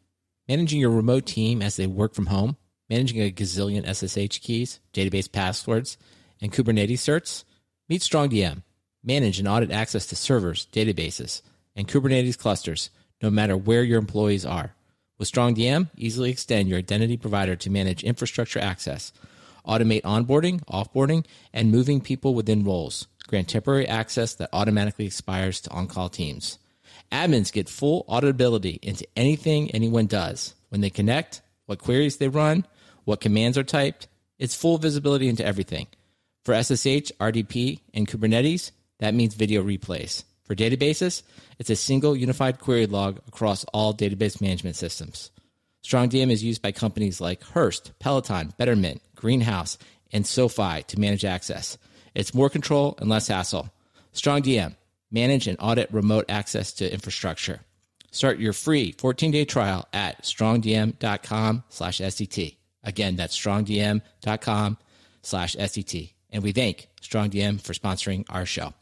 Managing 0.47 0.79
your 0.79 0.89
remote 0.89 1.27
team 1.27 1.61
as 1.61 1.75
they 1.75 1.85
work 1.85 2.15
from 2.15 2.25
home, 2.25 2.57
managing 2.89 3.21
a 3.21 3.31
gazillion 3.31 3.85
SSH 3.85 4.39
keys, 4.39 4.79
database 4.93 5.31
passwords, 5.31 5.95
and 6.41 6.51
Kubernetes 6.51 6.93
certs? 6.93 7.43
Meet 7.87 8.01
StrongDM. 8.01 8.63
Manage 9.03 9.37
and 9.37 9.47
audit 9.47 9.69
access 9.69 10.07
to 10.07 10.15
servers, 10.15 10.65
databases, 10.71 11.43
and 11.75 11.87
Kubernetes 11.87 12.35
clusters, 12.35 12.89
no 13.21 13.29
matter 13.29 13.55
where 13.55 13.83
your 13.83 13.99
employees 13.99 14.43
are. 14.43 14.73
With 15.19 15.31
StrongDM, 15.31 15.91
easily 15.95 16.31
extend 16.31 16.67
your 16.67 16.79
identity 16.79 17.17
provider 17.17 17.55
to 17.55 17.69
manage 17.69 18.03
infrastructure 18.03 18.59
access, 18.59 19.13
automate 19.67 20.01
onboarding, 20.01 20.65
offboarding, 20.65 21.27
and 21.53 21.71
moving 21.71 22.01
people 22.01 22.33
within 22.33 22.63
roles. 22.63 23.05
Grant 23.27 23.49
temporary 23.49 23.87
access 23.87 24.33
that 24.33 24.49
automatically 24.51 25.05
expires 25.05 25.61
to 25.61 25.69
on-call 25.69 26.09
teams. 26.09 26.57
Admins 27.11 27.51
get 27.51 27.69
full 27.69 28.05
auditability 28.09 28.79
into 28.83 29.07
anything 29.15 29.71
anyone 29.71 30.07
does. 30.07 30.55
When 30.69 30.81
they 30.81 30.89
connect, 30.89 31.41
what 31.65 31.79
queries 31.79 32.17
they 32.17 32.27
run, 32.27 32.65
what 33.05 33.21
commands 33.21 33.57
are 33.57 33.63
typed, 33.63 34.07
it's 34.37 34.55
full 34.55 34.77
visibility 34.77 35.27
into 35.27 35.45
everything. 35.45 35.87
For 36.43 36.53
SSH, 36.53 37.11
RDP, 37.19 37.79
and 37.93 38.07
Kubernetes, 38.07 38.71
that 38.99 39.13
means 39.13 39.33
video 39.33 39.63
replays. 39.63 40.23
For 40.43 40.55
databases, 40.55 41.23
it's 41.57 41.69
a 41.69 41.75
single 41.75 42.15
unified 42.15 42.59
query 42.59 42.85
log 42.85 43.19
across 43.27 43.63
all 43.65 43.93
database 43.93 44.41
management 44.41 44.75
systems. 44.75 45.31
StrongDM 45.83 46.31
is 46.31 46.43
used 46.43 46.61
by 46.61 46.71
companies 46.71 47.21
like 47.21 47.43
Hearst, 47.43 47.91
Peloton, 47.99 48.53
Betterment, 48.57 49.01
Greenhouse, 49.15 49.77
and 50.11 50.25
SoFi 50.25 50.83
to 50.83 50.99
manage 50.99 51.25
access. 51.25 51.77
It's 52.13 52.33
more 52.33 52.49
control 52.49 52.95
and 52.99 53.09
less 53.09 53.27
hassle. 53.27 53.69
StrongDM, 54.13 54.75
manage 55.11 55.47
and 55.47 55.57
audit 55.59 55.91
remote 55.91 56.25
access 56.29 56.73
to 56.73 56.91
infrastructure. 56.91 57.61
Start 58.11 58.39
your 58.39 58.53
free 58.53 58.93
14-day 58.93 59.45
trial 59.45 59.87
at 59.91 60.23
strongdm.com 60.23 61.63
slash 61.69 61.99
SDT. 61.99 62.55
Again, 62.83 63.15
that's 63.15 63.37
strongdm.com 63.37 64.77
slash 65.21 65.55
SDT. 65.55 66.13
And 66.31 66.43
we 66.43 66.51
thank 66.51 66.89
StrongDM 67.01 67.61
for 67.61 67.73
sponsoring 67.73 68.25
our 68.29 68.45
show. 68.45 68.73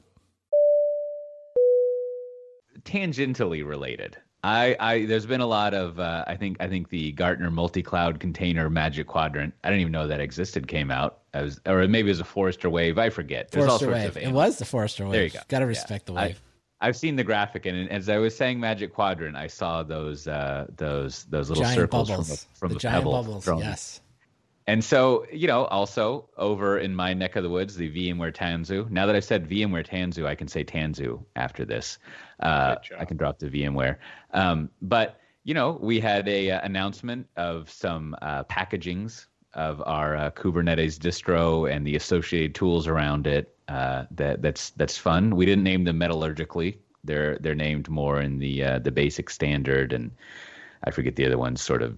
Tangentially 2.84 3.66
related. 3.66 4.18
I, 4.44 4.76
I 4.80 5.06
there's 5.06 5.26
been 5.26 5.40
a 5.40 5.48
lot 5.48 5.74
of 5.74 6.00
uh, 6.00 6.26
I 6.28 6.36
think 6.36 6.58
I 6.60 6.68
think 6.68 6.90
the 6.90 7.14
Gartner 7.14 7.50
multi-cloud 7.50 8.20
container 8.20 8.70
Magic 8.70 9.08
Quadrant. 9.08 9.54
I 9.64 9.70
didn't 9.70 9.82
even 9.82 9.94
know 9.94 10.08
that 10.08 10.20
existed. 10.20 10.68
Came 10.68 10.92
out 10.92 11.20
as 11.34 11.60
or 11.66 11.88
maybe 11.88 12.10
it 12.10 12.12
was 12.12 12.20
a 12.20 12.26
Forrester 12.26 12.70
Wave. 12.70 12.98
I 12.98 13.10
forget. 13.10 13.52
There's 13.52 13.66
Forrester 13.66 13.88
all 13.88 13.92
sorts 13.94 14.16
Wave. 14.16 14.18
Of 14.18 14.30
it 14.30 14.32
was 14.34 14.58
the 14.58 14.66
Forrester 14.66 15.04
Wave. 15.06 15.14
There 15.14 15.24
you 15.24 15.30
go. 15.30 15.40
Got 15.48 15.60
to 15.60 15.66
respect 15.66 16.04
yeah. 16.10 16.14
the 16.14 16.28
wave. 16.28 16.42
I, 16.82 16.88
have 16.88 16.98
seen 16.98 17.16
the 17.16 17.24
graphic, 17.24 17.66
and 17.66 17.90
as 17.90 18.10
I 18.10 18.18
was 18.18 18.36
saying 18.36 18.60
Magic 18.60 18.94
Quadrant, 18.94 19.38
I 19.38 19.48
saw 19.48 19.84
those 19.84 20.28
uh, 20.28 20.68
those 20.76 21.24
those 21.26 21.50
little 21.50 21.64
giant 21.64 21.80
circles 21.80 22.10
bubbles. 22.10 22.28
from, 22.28 22.34
a, 22.34 22.58
from 22.58 22.70
the 22.70 22.76
a 22.76 22.80
giant 22.80 22.98
pebble. 23.00 23.12
bubbles. 23.12 23.44
From, 23.46 23.60
yes. 23.60 24.02
And 24.66 24.84
so, 24.84 25.26
you 25.32 25.48
know, 25.48 25.66
also 25.66 26.30
over 26.38 26.78
in 26.80 26.96
my 26.96 27.14
neck 27.14 27.36
of 27.36 27.44
the 27.44 27.50
woods, 27.50 27.76
the 27.76 27.92
VMware 27.92 28.34
Tanzu. 28.34 28.90
Now 28.90 29.06
that 29.06 29.16
I've 29.16 29.26
said 29.26 29.50
VMware 29.50 29.86
Tanzu, 29.86 30.26
I 30.26 30.36
can 30.36 30.48
say 30.48 30.64
Tanzu 30.64 31.22
after 31.36 31.66
this. 31.66 31.98
Uh, 32.40 32.76
I 32.98 33.04
can 33.04 33.18
drop 33.18 33.40
the 33.40 33.50
VMware. 33.50 33.98
Um, 34.32 34.70
but 34.82 35.20
you 35.44 35.54
know, 35.54 35.78
we 35.82 36.00
had 36.00 36.28
a 36.30 36.52
uh, 36.52 36.62
announcement 36.64 37.28
of 37.36 37.70
some 37.70 38.16
uh, 38.22 38.46
packagings 38.46 39.26
of 39.54 39.82
our 39.86 40.16
uh, 40.16 40.32
Kubernetes 40.32 40.98
distro 40.98 41.72
and 41.72 41.86
the 41.86 41.96
associated 41.96 42.56
tools 42.56 42.88
around 42.88 43.28
it. 43.28 43.56
Uh, 43.68 44.06
that 44.12 44.42
that's 44.42 44.72
that's 44.72 44.98
fun. 44.98 45.36
We 45.36 45.46
didn't 45.46 45.64
name 45.64 45.84
them 45.84 46.00
metallurgically. 46.00 46.78
They're 47.04 47.38
they're 47.40 47.56
named 47.56 47.90
more 47.90 48.22
in 48.22 48.40
the 48.40 48.64
uh, 48.64 48.80
the 48.80 48.92
basic 48.92 49.30
standard 49.30 49.94
and 49.94 50.12
I 50.84 50.92
forget 50.92 51.16
the 51.16 51.26
other 51.26 51.38
ones, 51.38 51.62
sort 51.62 51.82
of 51.82 51.98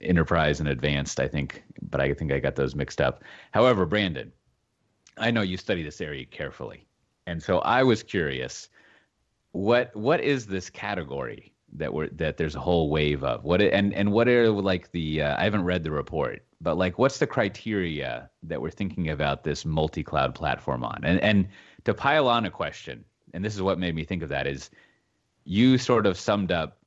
enterprise 0.00 0.60
and 0.60 0.68
advanced, 0.68 1.20
I 1.20 1.28
think, 1.28 1.62
but 1.82 2.00
I 2.00 2.14
think 2.14 2.32
I 2.32 2.38
got 2.38 2.56
those 2.56 2.74
mixed 2.74 3.00
up. 3.00 3.22
However, 3.52 3.86
Brandon, 3.86 4.32
I 5.18 5.30
know 5.30 5.42
you 5.42 5.56
study 5.56 5.82
this 5.82 6.00
area 6.00 6.24
carefully, 6.24 6.86
and 7.26 7.42
so 7.42 7.58
I 7.58 7.82
was 7.82 8.02
curious 8.02 8.68
what 9.52 9.94
what 9.96 10.20
is 10.20 10.46
this 10.46 10.70
category 10.70 11.52
that 11.72 11.92
we're 11.92 12.08
that 12.10 12.36
there's 12.36 12.54
a 12.54 12.60
whole 12.60 12.88
wave 12.88 13.24
of 13.24 13.44
what 13.44 13.60
and 13.60 13.92
and 13.92 14.12
what 14.12 14.28
are 14.28 14.50
like 14.50 14.90
the 14.92 15.22
uh, 15.22 15.36
I 15.38 15.44
haven't 15.44 15.64
read 15.64 15.84
the 15.84 15.90
report, 15.90 16.44
but 16.60 16.76
like 16.76 16.98
what's 16.98 17.18
the 17.18 17.26
criteria 17.26 18.30
that 18.42 18.60
we're 18.60 18.70
thinking 18.70 19.10
about 19.10 19.44
this 19.44 19.64
multi-cloud 19.64 20.34
platform 20.34 20.84
on? 20.84 21.00
And 21.04 21.20
and 21.20 21.48
to 21.84 21.94
pile 21.94 22.28
on 22.28 22.44
a 22.44 22.50
question, 22.50 23.04
and 23.32 23.44
this 23.44 23.54
is 23.54 23.62
what 23.62 23.78
made 23.78 23.94
me 23.94 24.04
think 24.04 24.22
of 24.22 24.28
that 24.28 24.46
is 24.46 24.70
you 25.44 25.78
sort 25.78 26.06
of 26.06 26.18
summed 26.18 26.52
up 26.52 26.80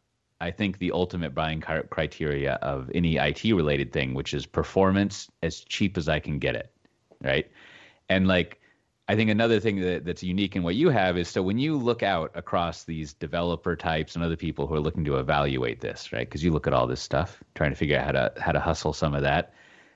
I 0.44 0.52
think 0.52 0.78
the 0.78 0.92
ultimate 0.92 1.34
buying 1.34 1.62
criteria 1.62 2.56
of 2.56 2.92
any 2.94 3.16
IT 3.16 3.44
related 3.46 3.94
thing, 3.94 4.14
which 4.14 4.34
is 4.34 4.46
performance 4.46 5.30
as 5.42 5.62
cheap 5.62 5.98
as 5.98 6.10
I 6.10 6.20
can 6.20 6.38
get 6.38 6.54
it, 6.56 6.70
right? 7.22 7.50
And 8.10 8.28
like, 8.28 8.60
I 9.08 9.16
think 9.16 9.30
another 9.30 9.62
thing 9.62 9.80
that, 9.80 10.04
that's 10.04 10.22
unique 10.22 10.58
in 10.58 10.64
what 10.64 10.76
you 10.76 10.90
have 10.90 11.18
is 11.18 11.30
so 11.30 11.42
when 11.42 11.60
you 11.60 11.78
look 11.78 12.04
out 12.04 12.32
across 12.36 12.84
these 12.84 13.14
developer 13.14 13.78
types 13.78 14.16
and 14.16 14.24
other 14.24 14.36
people 14.36 14.68
who 14.68 14.76
are 14.76 14.82
looking 14.82 15.06
to 15.06 15.18
evaluate 15.18 15.80
this, 15.80 16.12
right? 16.12 16.28
Because 16.28 16.44
you 16.44 16.52
look 16.52 16.68
at 16.68 16.74
all 16.74 16.88
this 16.88 17.02
stuff, 17.02 17.42
trying 17.56 17.72
to 17.72 17.78
figure 17.78 17.98
out 17.98 18.06
how 18.06 18.12
to 18.12 18.34
how 18.42 18.52
to 18.52 18.60
hustle 18.60 18.92
some 18.92 19.14
of 19.14 19.22
that. 19.22 19.54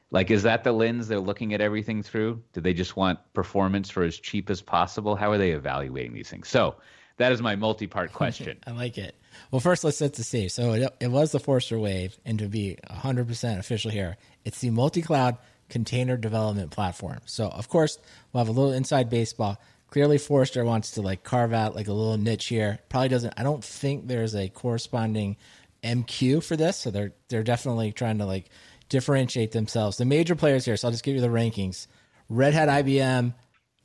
Like, 0.10 0.32
is 0.32 0.44
that 0.44 0.64
the 0.64 0.72
lens 0.72 1.08
they're 1.08 1.20
looking 1.20 1.54
at 1.54 1.62
everything 1.62 2.02
through? 2.02 2.42
Do 2.54 2.62
they 2.62 2.74
just 2.74 2.96
want 2.96 3.20
performance 3.34 3.90
for 3.90 4.04
as 4.04 4.18
cheap 4.18 4.50
as 4.50 4.62
possible? 4.62 5.16
How 5.16 5.32
are 5.32 5.38
they 5.38 5.52
evaluating 5.52 6.14
these 6.14 6.30
things? 6.30 6.48
So 6.48 6.76
that 7.18 7.32
is 7.32 7.42
my 7.42 7.56
multi-part 7.56 8.14
question. 8.14 8.58
I 8.66 8.72
like 8.72 8.98
it. 8.98 9.16
Well, 9.52 9.60
first 9.60 9.84
let's 9.84 9.98
set 9.98 10.14
the 10.14 10.24
stage. 10.24 10.52
So 10.52 10.74
it, 10.74 10.96
it 11.00 11.12
was 11.12 11.32
the 11.32 11.40
Forrester 11.40 11.78
Wave, 11.78 12.18
and 12.26 12.40
to 12.40 12.48
be 12.48 12.78
100% 12.90 13.60
official 13.60 13.92
here, 13.92 14.18
it's 14.46 14.60
the 14.60 14.70
multi-cloud 14.70 15.38
container 15.70 16.16
development 16.16 16.72
platform. 16.72 17.20
So 17.26 17.48
of 17.48 17.68
course 17.70 18.00
we'll 18.32 18.44
have 18.44 18.48
a 18.48 18.58
little 18.58 18.74
inside 18.74 19.10
baseball. 19.10 19.60
Clearly, 19.90 20.18
Forrester 20.18 20.66
wants 20.66 20.92
to 20.92 21.02
like 21.02 21.24
carve 21.24 21.54
out 21.54 21.76
like 21.76 21.88
a 21.88 21.94
little 21.94 22.18
niche 22.18 22.48
here. 22.48 22.80
Probably 22.90 23.08
doesn't. 23.08 23.34
I 23.38 23.44
don't 23.44 23.64
think 23.64 24.08
there's 24.08 24.36
a 24.36 24.50
corresponding 24.50 25.38
MQ 25.82 26.44
for 26.44 26.58
this, 26.58 26.78
so 26.78 26.92
they're 26.92 27.14
they're 27.30 27.44
definitely 27.44 27.94
trying 27.94 28.18
to 28.18 28.26
like 28.26 28.50
differentiate 28.90 29.52
themselves. 29.52 29.98
The 29.98 30.06
major 30.06 30.36
players 30.36 30.66
here. 30.66 30.78
So 30.78 30.88
I'll 30.88 30.92
just 30.92 31.04
give 31.04 31.16
you 31.16 31.22
the 31.22 31.28
rankings. 31.28 31.88
Red 32.30 32.54
Hat, 32.54 32.70
IBM, 32.70 33.34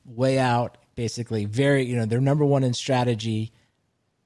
way 0.05 0.39
out. 0.39 0.79
Basically, 0.95 1.47
very 1.47 1.85
you 1.85 1.97
know 1.97 2.05
they're 2.05 2.21
number 2.21 2.45
one 2.45 2.65
in 2.65 2.75
strategy 2.75 3.53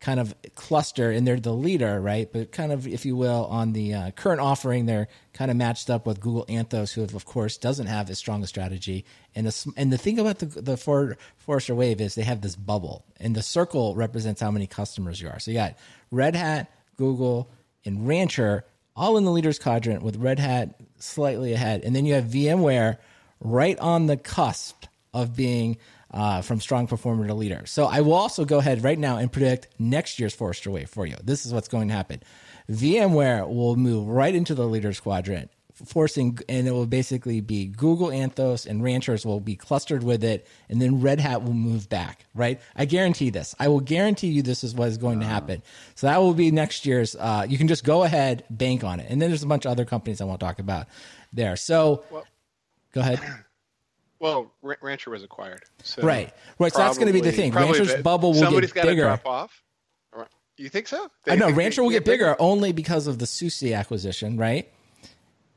kind 0.01 0.21
of 0.21 0.35
cluster 0.55 1.11
and 1.11 1.27
they're 1.27 1.41
the 1.41 1.53
leader, 1.53 2.01
right? 2.01 2.31
But 2.33 2.53
kind 2.53 2.71
of, 2.71 2.87
if 2.87 3.07
you 3.07 3.17
will, 3.17 3.47
on 3.47 3.73
the 3.73 3.95
uh, 3.95 4.11
current 4.13 4.41
offering, 4.41 4.87
they're 4.87 5.09
kind 5.33 5.51
of 5.51 5.57
matched 5.57 5.91
up 5.91 6.07
with 6.07 6.21
Google 6.21 6.45
Anthos, 6.47 6.93
who 6.93 7.03
of 7.03 7.25
course 7.25 7.57
doesn't 7.57 7.87
have 7.87 8.11
as 8.11 8.19
strong 8.19 8.43
a 8.43 8.47
strategy. 8.47 9.05
And 9.35 9.47
the, 9.47 9.73
and 9.77 9.93
the 9.93 9.99
thing 9.99 10.19
about 10.19 10.39
the, 10.39 10.47
the 10.47 10.77
For, 10.77 11.17
Forrester 11.39 11.75
Wave 11.75 12.01
is 12.01 12.15
they 12.15 12.23
have 12.23 12.43
this 12.43 12.57
bubble 12.57 13.05
and 13.19 13.35
the 13.35 13.43
circle 13.43 13.95
represents 13.95 14.41
how 14.41 14.51
many 14.51 14.67
customers 14.67 15.21
you 15.21 15.29
are. 15.29 15.39
So 15.39 15.51
you 15.51 15.57
got 15.57 15.77
Red 16.11 16.37
Hat, 16.37 16.71
Google, 16.97 17.51
and 17.85 18.07
Rancher 18.07 18.65
all 18.97 19.17
in 19.17 19.25
the 19.25 19.31
leaders 19.31 19.59
quadrant 19.59 20.03
with 20.03 20.17
Red 20.17 20.39
Hat 20.39 20.81
slightly 20.99 21.53
ahead. 21.53 21.83
And 21.85 21.95
then 21.95 22.07
you 22.07 22.15
have 22.15 22.25
VMware 22.25 22.97
right 23.41 23.79
on 23.79 24.07
the 24.07 24.17
cusp 24.17 24.87
of 25.13 25.37
being 25.37 25.77
uh, 26.11 26.41
from 26.41 26.61
strong 26.61 26.87
performer 26.87 27.27
to 27.27 27.35
leader. 27.35 27.63
So 27.67 27.87
I 27.87 28.01
will 28.01 28.15
also 28.15 28.45
go 28.45 28.59
ahead 28.59 28.83
right 28.83 28.99
now 28.99 29.19
and 29.19 29.31
predict 29.31 29.69
next 29.79 30.19
year's 30.19 30.35
Forrester 30.35 30.71
Wave 30.71 30.89
for 30.89 31.05
you. 31.05 31.17
This 31.23 31.45
is 31.45 31.53
what's 31.53 31.69
going 31.69 31.89
to 31.89 31.95
happen. 31.95 32.23
VMware 32.71 33.47
will 33.47 33.77
move 33.77 34.09
right 34.09 34.35
into 34.35 34.55
the 34.55 34.67
leaders 34.67 34.99
quadrant, 34.99 35.51
forcing, 35.85 36.39
and 36.49 36.67
it 36.67 36.71
will 36.71 36.87
basically 36.87 37.41
be 37.41 37.67
Google 37.67 38.09
Anthos 38.09 38.67
and 38.67 38.83
Ranchers 38.83 39.27
will 39.27 39.41
be 39.41 39.57
clustered 39.57 40.03
with 40.03 40.25
it, 40.25 40.47
and 40.69 40.81
then 40.81 41.01
Red 41.01 41.21
Hat 41.21 41.43
will 41.43 41.53
move 41.53 41.89
back, 41.89 42.25
right? 42.35 42.61
I 42.75 42.87
guarantee 42.87 43.31
this. 43.31 43.55
I 43.59 43.69
will 43.69 43.81
guarantee 43.81 44.29
you 44.29 44.43
this 44.43 44.65
is 44.65 44.75
what 44.75 44.89
is 44.89 44.97
going 44.97 45.21
to 45.21 45.27
happen. 45.27 45.63
So 45.95 46.07
that 46.07 46.19
will 46.19 46.35
be 46.35 46.51
next 46.51 46.87
year's. 46.87 47.15
Uh, 47.15 47.47
you 47.49 47.59
can 47.59 47.69
just 47.69 47.85
go 47.85 48.05
ahead, 48.05 48.45
bank 48.49 48.85
on 48.85 49.01
it. 49.01 49.07
And 49.11 49.21
then 49.21 49.31
there's 49.31 49.43
a 49.43 49.47
bunch 49.47 49.67
of 49.67 49.73
other 49.73 49.85
companies 49.85 50.21
I 50.21 50.25
won't 50.25 50.41
talk 50.41 50.59
about 50.59 50.87
there. 51.33 51.57
So 51.57 52.05
well, 52.11 52.27
go 52.93 53.01
ahead. 53.01 53.21
Well, 54.19 54.51
Rancher 54.63 55.11
was 55.11 55.23
acquired. 55.23 55.65
So 55.83 56.01
right, 56.01 56.33
right. 56.59 56.73
So 56.73 56.79
that's 56.79 56.97
going 56.97 57.09
to 57.09 57.13
be 57.13 57.21
the 57.21 57.33
thing. 57.33 57.53
Rancher's 57.53 57.97
bubble 57.97 58.33
will 58.33 58.41
somebody's 58.41 58.73
get 58.73 58.87
bigger. 58.87 59.03
Drop 59.03 59.27
off. 59.27 59.63
You 60.57 60.71
think 60.71 60.89
so? 60.89 61.11
They, 61.25 61.33
I 61.33 61.37
know 61.37 61.51
Rancher 61.51 61.83
will 61.83 61.91
get 61.91 62.05
bigger, 62.05 62.31
bigger, 62.31 62.37
only 62.39 62.73
because 62.73 63.07
of 63.07 63.19
the 63.19 63.27
SUSE 63.27 63.73
acquisition, 63.73 64.39
right? 64.39 64.73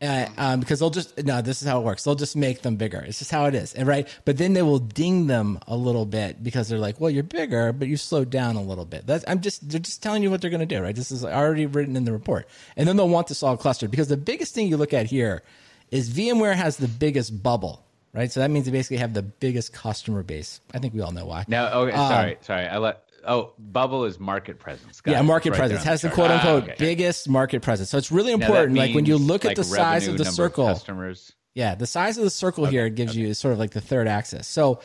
Uh, 0.02 0.28
um, 0.38 0.62
because 0.62 0.80
they'll 0.80 0.90
just 0.90 1.22
no, 1.26 1.42
this 1.42 1.62
is 1.62 1.68
how 1.68 1.80
it 1.80 1.84
works. 1.84 2.06
They'll 2.06 2.16
just 2.16 2.38
make 2.38 2.62
them 2.62 2.78
bigger. 2.78 3.00
It's 3.00 3.20
just 3.20 3.32
how 3.32 3.46
it 3.46 3.56
is, 3.56 3.74
and 3.74 3.86
right. 3.86 4.08
But 4.24 4.38
then 4.38 4.54
they 4.54 4.62
will 4.62 4.80
ding 4.80 5.28
them 5.28 5.60
a 5.68 5.76
little 5.76 6.06
bit 6.06 6.42
because 6.42 6.70
they're 6.70 6.80
like, 6.80 7.02
"Well, 7.02 7.10
you're 7.10 7.22
bigger, 7.24 7.74
but 7.74 7.90
you 7.90 7.98
slowed 7.98 8.30
down 8.30 8.56
a 8.56 8.62
little 8.62 8.86
bit." 8.86 9.06
That's 9.06 9.26
I'm 9.28 9.42
just 9.42 9.70
they're 9.70 9.82
just 9.82 10.02
telling 10.02 10.24
you 10.24 10.32
what 10.32 10.40
they're 10.40 10.50
going 10.50 10.62
to 10.62 10.66
do, 10.66 10.82
right? 10.82 10.96
This 10.96 11.12
is 11.12 11.26
already 11.26 11.66
written 11.66 11.98
in 11.98 12.06
the 12.06 12.14
report, 12.14 12.48
and 12.78 12.88
then 12.88 12.96
they'll 12.96 13.10
want 13.10 13.28
this 13.28 13.44
all 13.44 13.58
clustered 13.58 13.92
because 13.92 14.08
the 14.08 14.16
biggest 14.16 14.56
thing 14.56 14.68
you 14.68 14.78
look 14.78 14.94
at 14.94 15.08
here 15.08 15.44
is 15.92 16.10
VMware 16.10 16.56
has 16.56 16.78
the 16.78 16.88
biggest 16.88 17.44
bubble 17.44 17.84
right? 18.14 18.32
So 18.32 18.40
that 18.40 18.50
means 18.50 18.66
they 18.66 18.72
basically 18.72 18.98
have 18.98 19.14
the 19.14 19.22
biggest 19.22 19.74
customer 19.74 20.24
base. 20.24 20.62
I 20.74 20.80
think 20.80 20.94
we 20.94 21.02
all 21.02 21.12
know 21.12 21.26
why. 21.26 21.46
No, 21.48 21.68
okay, 21.68 21.96
um, 21.96 22.10
sorry, 22.10 22.38
sorry. 22.42 22.68
I 22.68 22.78
let. 22.78 23.04
Oh, 23.26 23.54
Bubble 23.58 24.06
is 24.06 24.20
market 24.20 24.60
presence. 24.60 25.02
Got 25.02 25.12
yeah, 25.12 25.22
market 25.22 25.52
right 25.52 25.58
presence 25.58 25.84
has 25.84 26.02
the, 26.02 26.10
the 26.10 26.16
quote 26.16 26.32
unquote 26.32 26.64
ah, 26.64 26.66
okay. 26.66 26.76
biggest 26.78 27.30
market 27.30 27.62
presence. 27.62 27.90
So 27.90 27.98
it's 27.98 28.12
really 28.12 28.32
important. 28.32 28.78
Like 28.78 28.96
when 28.96 29.06
you 29.06 29.18
look 29.18 29.44
like 29.44 29.52
at 29.52 29.58
the 29.58 29.64
size 29.64 30.08
of 30.08 30.18
the 30.18 30.26
circle, 30.26 30.68
of 30.68 30.78
customers. 30.78 31.34
Yeah, 31.54 31.76
the 31.76 31.88
size 31.88 32.18
of 32.18 32.24
the 32.24 32.30
circle 32.30 32.66
okay, 32.66 32.72
here 32.72 32.90
gives 32.90 33.12
okay. 33.12 33.22
you 33.22 33.34
sort 33.34 33.54
of 33.54 33.60
like 33.60 33.72
the 33.72 33.82
third 33.82 34.08
axis. 34.08 34.48
So, 34.48 34.80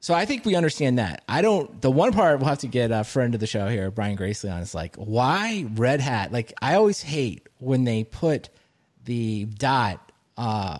so 0.00 0.14
I 0.14 0.24
think 0.24 0.44
we 0.44 0.54
understand 0.54 0.98
that. 0.98 1.24
I 1.28 1.42
don't. 1.42 1.80
The 1.80 1.90
one 1.90 2.12
part 2.12 2.38
we'll 2.38 2.48
have 2.48 2.58
to 2.60 2.68
get 2.68 2.90
a 2.90 3.02
friend 3.02 3.34
of 3.34 3.40
the 3.40 3.46
show 3.46 3.68
here, 3.68 3.90
Brian 3.90 4.16
Gracely, 4.16 4.50
on 4.50 4.60
is 4.60 4.74
like 4.74 4.96
why 4.96 5.66
Red 5.74 6.00
Hat. 6.00 6.32
Like 6.32 6.52
I 6.60 6.74
always 6.74 7.02
hate 7.02 7.48
when 7.58 7.84
they 7.84 8.04
put 8.04 8.50
the 9.04 9.46
dot 9.46 10.12
uh, 10.36 10.78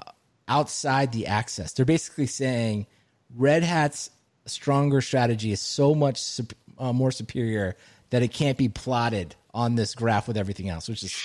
outside 0.49 1.12
the 1.12 1.27
access. 1.27 1.72
They're 1.72 1.87
basically 1.87 2.27
saying 2.27 2.87
Red 3.35 3.62
Hat's 3.62 4.11
stronger 4.46 5.01
strategy 5.01 5.53
is 5.53 5.61
so 5.61 5.94
much 5.94 6.40
uh, 6.79 6.93
more 6.93 7.11
superior 7.11 7.77
that 8.11 8.23
it 8.23 8.29
can't 8.29 8.57
be 8.57 8.69
plotted 8.69 9.35
on 9.53 9.75
this 9.75 9.95
graph 9.95 10.29
with 10.29 10.37
everything 10.37 10.69
else, 10.69 10.89
which 10.89 11.03
is 11.03 11.17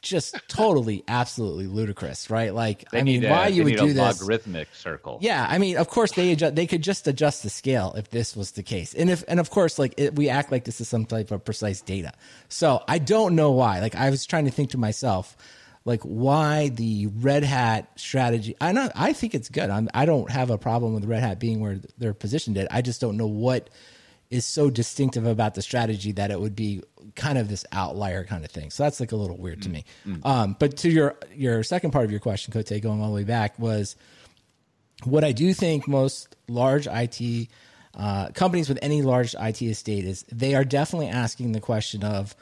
just 0.00 0.36
totally, 0.48 1.02
absolutely 1.08 1.66
ludicrous, 1.66 2.30
right? 2.30 2.54
Like, 2.54 2.88
they 2.90 3.00
I 3.00 3.02
mean, 3.02 3.24
a, 3.24 3.30
why 3.30 3.48
you 3.48 3.64
would 3.64 3.76
do 3.76 3.92
this? 3.92 4.20
Logarithmic 4.20 4.68
circle. 4.74 5.18
Yeah, 5.20 5.46
I 5.48 5.58
mean, 5.58 5.76
of 5.76 5.88
course 5.88 6.12
they 6.12 6.32
adjust, 6.32 6.54
they 6.54 6.66
could 6.66 6.82
just 6.82 7.06
adjust 7.08 7.42
the 7.42 7.50
scale 7.50 7.94
if 7.96 8.10
this 8.10 8.36
was 8.36 8.52
the 8.52 8.62
case, 8.62 8.94
and 8.94 9.10
if 9.10 9.24
and 9.28 9.40
of 9.40 9.50
course, 9.50 9.78
like 9.78 9.94
it, 9.96 10.14
we 10.14 10.28
act 10.28 10.52
like 10.52 10.64
this 10.64 10.80
is 10.80 10.88
some 10.88 11.04
type 11.04 11.30
of 11.30 11.44
precise 11.44 11.80
data. 11.80 12.12
So 12.48 12.82
I 12.88 12.98
don't 12.98 13.34
know 13.34 13.50
why. 13.50 13.80
Like 13.80 13.96
I 13.96 14.10
was 14.10 14.24
trying 14.24 14.44
to 14.44 14.50
think 14.50 14.70
to 14.70 14.78
myself 14.78 15.36
like 15.84 16.02
why 16.02 16.68
the 16.68 17.06
Red 17.06 17.42
Hat 17.42 17.90
strategy. 17.96 18.54
I 18.60 18.72
know 18.72 18.90
I 18.94 19.12
think 19.12 19.34
it's 19.34 19.48
good. 19.48 19.70
I'm, 19.70 19.88
I 19.94 20.06
do 20.06 20.12
not 20.12 20.30
have 20.30 20.50
a 20.50 20.58
problem 20.58 20.94
with 20.94 21.04
Red 21.04 21.22
Hat 21.22 21.38
being 21.38 21.60
where 21.60 21.80
they're 21.98 22.14
positioned. 22.14 22.56
It. 22.56 22.68
I 22.70 22.82
just 22.82 23.00
don't 23.00 23.16
know 23.16 23.26
what 23.26 23.70
is 24.30 24.46
so 24.46 24.70
distinctive 24.70 25.26
about 25.26 25.54
the 25.54 25.62
strategy 25.62 26.12
that 26.12 26.30
it 26.30 26.40
would 26.40 26.54
be 26.54 26.82
kind 27.16 27.36
of 27.36 27.48
this 27.48 27.64
outlier 27.72 28.24
kind 28.24 28.44
of 28.44 28.50
thing. 28.50 28.70
So 28.70 28.84
that's 28.84 29.00
like 29.00 29.10
a 29.12 29.16
little 29.16 29.36
weird 29.36 29.62
to 29.62 29.68
me. 29.68 29.84
Um, 30.24 30.56
but 30.58 30.76
to 30.78 30.88
your 30.88 31.16
your 31.34 31.62
second 31.64 31.90
part 31.90 32.04
of 32.04 32.10
your 32.10 32.20
question, 32.20 32.52
Cote, 32.52 32.80
going 32.80 33.00
all 33.00 33.08
the 33.08 33.14
way 33.14 33.24
back 33.24 33.58
was 33.58 33.96
what 35.04 35.24
I 35.24 35.32
do 35.32 35.52
think 35.52 35.88
most 35.88 36.36
large 36.48 36.86
IT 36.86 37.48
uh, 37.94 38.28
companies 38.30 38.68
with 38.68 38.78
any 38.82 39.02
large 39.02 39.34
IT 39.38 39.60
estate 39.62 40.04
is 40.04 40.24
they 40.30 40.54
are 40.54 40.64
definitely 40.64 41.08
asking 41.08 41.52
the 41.52 41.60
question 41.60 42.04
of 42.04 42.36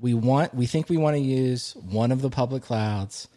we 0.00 0.14
want 0.14 0.54
we 0.54 0.66
think 0.66 0.88
we 0.88 0.96
want 0.96 1.16
to 1.16 1.22
use 1.22 1.74
one 1.74 2.12
of 2.12 2.22
the 2.22 2.30
public 2.30 2.62
clouds, 2.62 3.28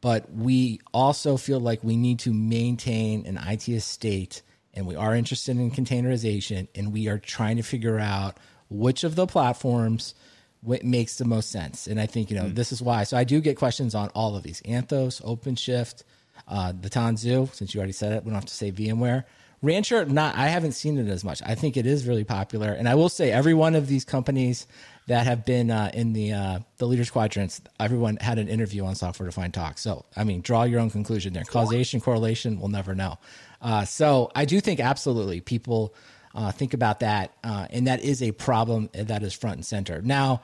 but 0.00 0.32
we 0.32 0.80
also 0.94 1.36
feel 1.36 1.58
like 1.58 1.82
we 1.82 1.96
need 1.96 2.20
to 2.20 2.32
maintain 2.32 3.26
an 3.26 3.36
IT 3.36 3.68
estate 3.68 4.42
and 4.78 4.86
we 4.86 4.94
are 4.94 5.14
interested 5.14 5.56
in 5.56 5.72
containerization 5.72 6.68
and 6.76 6.92
we 6.92 7.08
are 7.08 7.18
trying 7.18 7.56
to 7.56 7.62
figure 7.64 7.98
out 7.98 8.36
which 8.70 9.02
of 9.02 9.16
the 9.16 9.26
platforms 9.26 10.14
what 10.60 10.84
makes 10.84 11.16
the 11.16 11.24
most 11.24 11.50
sense. 11.50 11.88
And 11.88 12.00
I 12.00 12.06
think, 12.06 12.30
you 12.30 12.36
know, 12.36 12.48
this 12.48 12.70
is 12.70 12.80
why. 12.80 13.02
So 13.02 13.16
I 13.16 13.24
do 13.24 13.40
get 13.40 13.56
questions 13.56 13.96
on 13.96 14.08
all 14.10 14.36
of 14.36 14.44
these 14.44 14.60
Anthos, 14.62 15.20
OpenShift, 15.22 16.04
uh, 16.46 16.72
the 16.80 16.88
Tanzu, 16.88 17.52
since 17.54 17.74
you 17.74 17.78
already 17.78 17.92
said 17.92 18.12
it, 18.12 18.24
we 18.24 18.30
don't 18.30 18.36
have 18.36 18.44
to 18.46 18.54
say 18.54 18.70
VMware. 18.70 19.24
Rancher, 19.60 20.04
not 20.04 20.36
I 20.36 20.46
haven't 20.46 20.72
seen 20.72 20.98
it 20.98 21.08
as 21.08 21.24
much. 21.24 21.42
I 21.44 21.56
think 21.56 21.76
it 21.76 21.84
is 21.84 22.06
really 22.06 22.22
popular, 22.22 22.72
and 22.72 22.88
I 22.88 22.94
will 22.94 23.08
say 23.08 23.32
every 23.32 23.54
one 23.54 23.74
of 23.74 23.88
these 23.88 24.04
companies 24.04 24.68
that 25.08 25.26
have 25.26 25.44
been 25.44 25.72
uh, 25.72 25.90
in 25.92 26.12
the 26.12 26.32
uh, 26.32 26.58
the 26.76 26.86
leaders 26.86 27.10
quadrants, 27.10 27.60
everyone 27.80 28.18
had 28.18 28.38
an 28.38 28.46
interview 28.46 28.84
on 28.84 28.94
Software 28.94 29.28
Defined 29.28 29.54
Talk. 29.54 29.78
So 29.78 30.04
I 30.16 30.22
mean, 30.22 30.42
draw 30.42 30.62
your 30.62 30.78
own 30.78 30.90
conclusion 30.90 31.32
there. 31.32 31.42
Causation, 31.42 32.00
correlation, 32.00 32.60
we'll 32.60 32.68
never 32.68 32.94
know. 32.94 33.18
Uh, 33.60 33.84
so 33.84 34.30
I 34.34 34.44
do 34.44 34.60
think 34.60 34.80
absolutely 34.80 35.40
people 35.40 35.94
uh, 36.34 36.52
think 36.52 36.74
about 36.74 37.00
that, 37.00 37.32
uh, 37.42 37.66
and 37.70 37.86
that 37.86 38.02
is 38.02 38.22
a 38.22 38.32
problem 38.32 38.90
that 38.92 39.22
is 39.22 39.34
front 39.34 39.56
and 39.56 39.66
center 39.66 40.00
now 40.02 40.42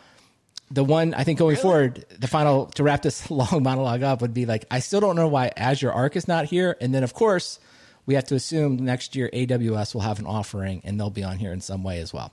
the 0.71 0.85
one 0.85 1.15
I 1.15 1.25
think 1.25 1.39
going 1.39 1.57
forward, 1.57 2.05
the 2.19 2.27
final 2.27 2.67
to 2.67 2.83
wrap 2.83 3.03
this 3.03 3.31
long 3.31 3.63
monologue 3.63 4.03
up 4.03 4.21
would 4.23 4.35
be 4.35 4.47
like, 4.47 4.65
I 4.71 4.81
still 4.81 5.01
don't 5.01 5.17
know 5.17 5.29
why 5.29 5.53
Azure 5.57 5.93
Arc 5.93 6.17
is 6.17 6.27
not 6.27 6.47
here. 6.47 6.77
And 6.81 6.95
then, 6.95 7.05
of 7.05 7.15
course, 7.15 7.61
we 8.07 8.15
have 8.15 8.25
to 8.27 8.35
assume 8.35 8.77
next 8.77 9.15
year 9.15 9.31
AWS 9.33 9.95
will 9.95 10.01
have 10.03 10.19
an 10.19 10.27
offering 10.27 10.81
and 10.85 10.99
they'll 10.99 11.11
be 11.11 11.25
on 11.25 11.39
here 11.39 11.53
in 11.53 11.61
some 11.61 11.83
way 11.85 12.01
as 12.01 12.13
well. 12.13 12.33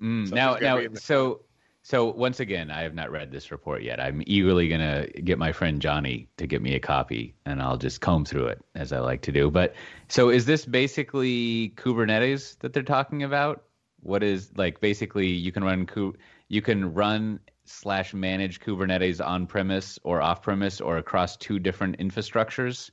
Mm, 0.00 0.32
now, 0.32 0.56
now, 0.56 0.78
be 0.78 0.86
in 0.86 0.94
the- 0.94 1.00
so, 1.00 1.40
so 1.84 2.06
once 2.06 2.40
again, 2.40 2.70
I 2.70 2.80
have 2.80 2.94
not 2.94 3.10
read 3.10 3.30
this 3.30 3.50
report 3.50 3.82
yet. 3.82 4.00
I'm 4.00 4.22
eagerly 4.26 4.68
gonna 4.68 5.06
get 5.06 5.38
my 5.38 5.52
friend 5.52 5.82
Johnny 5.82 6.28
to 6.38 6.46
get 6.46 6.62
me 6.62 6.74
a 6.74 6.80
copy, 6.80 7.34
and 7.44 7.60
I'll 7.60 7.76
just 7.76 8.00
comb 8.00 8.24
through 8.24 8.46
it 8.46 8.64
as 8.74 8.90
I 8.90 9.00
like 9.00 9.20
to 9.22 9.32
do. 9.32 9.50
But 9.50 9.74
so, 10.08 10.30
is 10.30 10.46
this 10.46 10.64
basically 10.64 11.74
Kubernetes 11.76 12.58
that 12.60 12.72
they're 12.72 12.82
talking 12.82 13.22
about? 13.22 13.64
What 14.00 14.22
is 14.22 14.50
like 14.56 14.80
basically 14.80 15.28
you 15.28 15.52
can 15.52 15.62
run 15.62 15.86
you 16.48 16.62
can 16.62 16.94
run 16.94 17.40
slash 17.66 18.14
manage 18.14 18.60
Kubernetes 18.60 19.22
on 19.22 19.46
premise 19.46 19.98
or 20.04 20.22
off 20.22 20.40
premise 20.40 20.80
or 20.80 20.96
across 20.96 21.36
two 21.36 21.58
different 21.58 21.98
infrastructures? 21.98 22.90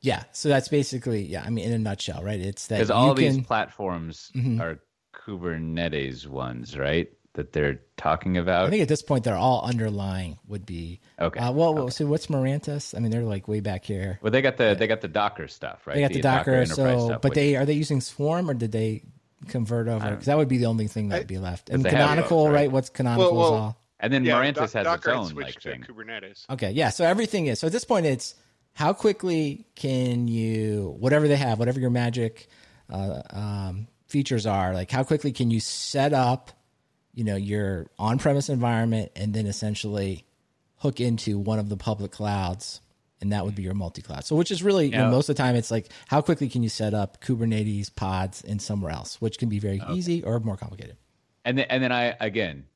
Yeah. 0.00 0.24
So 0.32 0.48
that's 0.48 0.68
basically, 0.68 1.24
yeah, 1.24 1.42
I 1.44 1.50
mean, 1.50 1.66
in 1.66 1.72
a 1.72 1.78
nutshell, 1.78 2.22
right? 2.22 2.40
It's 2.40 2.68
that 2.68 2.76
Because 2.76 2.90
all 2.90 3.14
can, 3.14 3.24
these 3.24 3.46
platforms 3.46 4.32
mm-hmm. 4.34 4.58
are 4.58 4.80
Kubernetes 5.14 6.26
ones, 6.26 6.78
right? 6.78 7.10
That 7.38 7.52
they're 7.52 7.80
talking 7.96 8.36
about. 8.36 8.66
I 8.66 8.70
think 8.70 8.82
at 8.82 8.88
this 8.88 9.00
point, 9.00 9.22
they're 9.22 9.36
all 9.36 9.62
underlying 9.64 10.40
would 10.48 10.66
be, 10.66 11.00
Okay, 11.20 11.38
Uh, 11.38 11.52
well, 11.52 11.72
well, 11.72 11.88
so 11.88 12.04
what's 12.06 12.26
Mirantis? 12.26 12.96
I 12.96 12.98
mean, 12.98 13.12
they're 13.12 13.22
like 13.22 13.46
way 13.46 13.60
back 13.60 13.84
here. 13.84 14.18
Well, 14.22 14.32
they 14.32 14.42
got 14.42 14.56
the 14.56 14.74
they 14.76 14.88
got 14.88 15.02
the 15.02 15.06
Docker 15.08 15.46
stuff, 15.46 15.86
right? 15.86 15.94
They 15.94 16.00
got 16.00 16.12
the, 16.12 16.20
Docker, 16.20 16.54
Enterprise 16.54 16.74
so, 16.74 17.06
stuff, 17.06 17.22
but 17.22 17.30
which- 17.30 17.34
they, 17.36 17.54
are 17.54 17.64
they 17.64 17.74
using 17.74 18.00
Swarm 18.00 18.50
or 18.50 18.54
did 18.54 18.72
they 18.72 19.04
convert 19.46 19.86
over? 19.86 20.10
Because 20.10 20.26
that 20.26 20.36
would 20.36 20.48
be 20.48 20.58
the 20.58 20.66
only 20.66 20.88
thing 20.88 21.10
that 21.10 21.18
would 21.18 21.26
be 21.28 21.38
left. 21.38 21.70
And 21.70 21.84
Canonical, 21.84 22.46
those, 22.46 22.52
right? 22.52 22.60
right? 22.62 22.72
What's 22.72 22.88
Canonical 22.88 23.36
Well, 23.36 23.44
is 23.46 23.50
well, 23.52 23.60
all. 23.60 23.80
and 24.00 24.12
then 24.12 24.24
Yeah, 24.24 24.34
Mirantis 24.42 24.54
Doc- 24.54 24.72
has 24.72 24.84
Docker 24.84 25.10
its 25.10 25.18
own 25.30 25.34
like 25.36 25.62
thing. 25.62 25.84
Kubernetes. 25.88 26.44
Okay, 26.50 26.72
yeah. 26.72 26.88
So 26.90 27.04
everything 27.04 27.46
is. 27.46 27.60
So 27.60 27.68
at 27.68 27.72
this 27.72 27.84
point, 27.84 28.04
it's 28.04 28.34
how 28.72 28.92
quickly 28.92 29.64
can 29.76 30.26
you, 30.26 30.96
whatever 30.98 31.28
they 31.28 31.36
have, 31.36 31.60
whatever 31.60 31.78
your 31.78 31.90
magic 31.90 32.48
uh, 32.90 33.22
um, 33.30 33.86
features 34.08 34.44
are, 34.44 34.74
like 34.74 34.90
how 34.90 35.04
quickly 35.04 35.30
can 35.30 35.52
you 35.52 35.60
set 35.60 36.12
up, 36.12 36.50
you 37.18 37.24
know, 37.24 37.34
your 37.34 37.88
on-premise 37.98 38.48
environment 38.48 39.10
and 39.16 39.34
then 39.34 39.44
essentially 39.46 40.24
hook 40.76 41.00
into 41.00 41.36
one 41.36 41.58
of 41.58 41.68
the 41.68 41.76
public 41.76 42.12
clouds, 42.12 42.80
and 43.20 43.32
that 43.32 43.44
would 43.44 43.56
be 43.56 43.64
your 43.64 43.74
multi-cloud. 43.74 44.24
So 44.24 44.36
which 44.36 44.52
is 44.52 44.62
really, 44.62 44.86
you 44.86 44.92
know, 44.92 45.10
most 45.10 45.28
of 45.28 45.34
the 45.34 45.42
time, 45.42 45.56
it's 45.56 45.72
like 45.72 45.88
how 46.06 46.20
quickly 46.20 46.48
can 46.48 46.62
you 46.62 46.68
set 46.68 46.94
up 46.94 47.20
Kubernetes 47.20 47.92
pods 47.92 48.42
in 48.42 48.60
somewhere 48.60 48.92
else, 48.92 49.20
which 49.20 49.36
can 49.36 49.48
be 49.48 49.58
very 49.58 49.82
easy 49.90 50.22
or 50.22 50.38
more 50.38 50.56
complicated. 50.56 50.96
And 51.44 51.58
then 51.58 51.66
and 51.68 51.82
then 51.82 51.90
I 51.90 52.14
again 52.20 52.66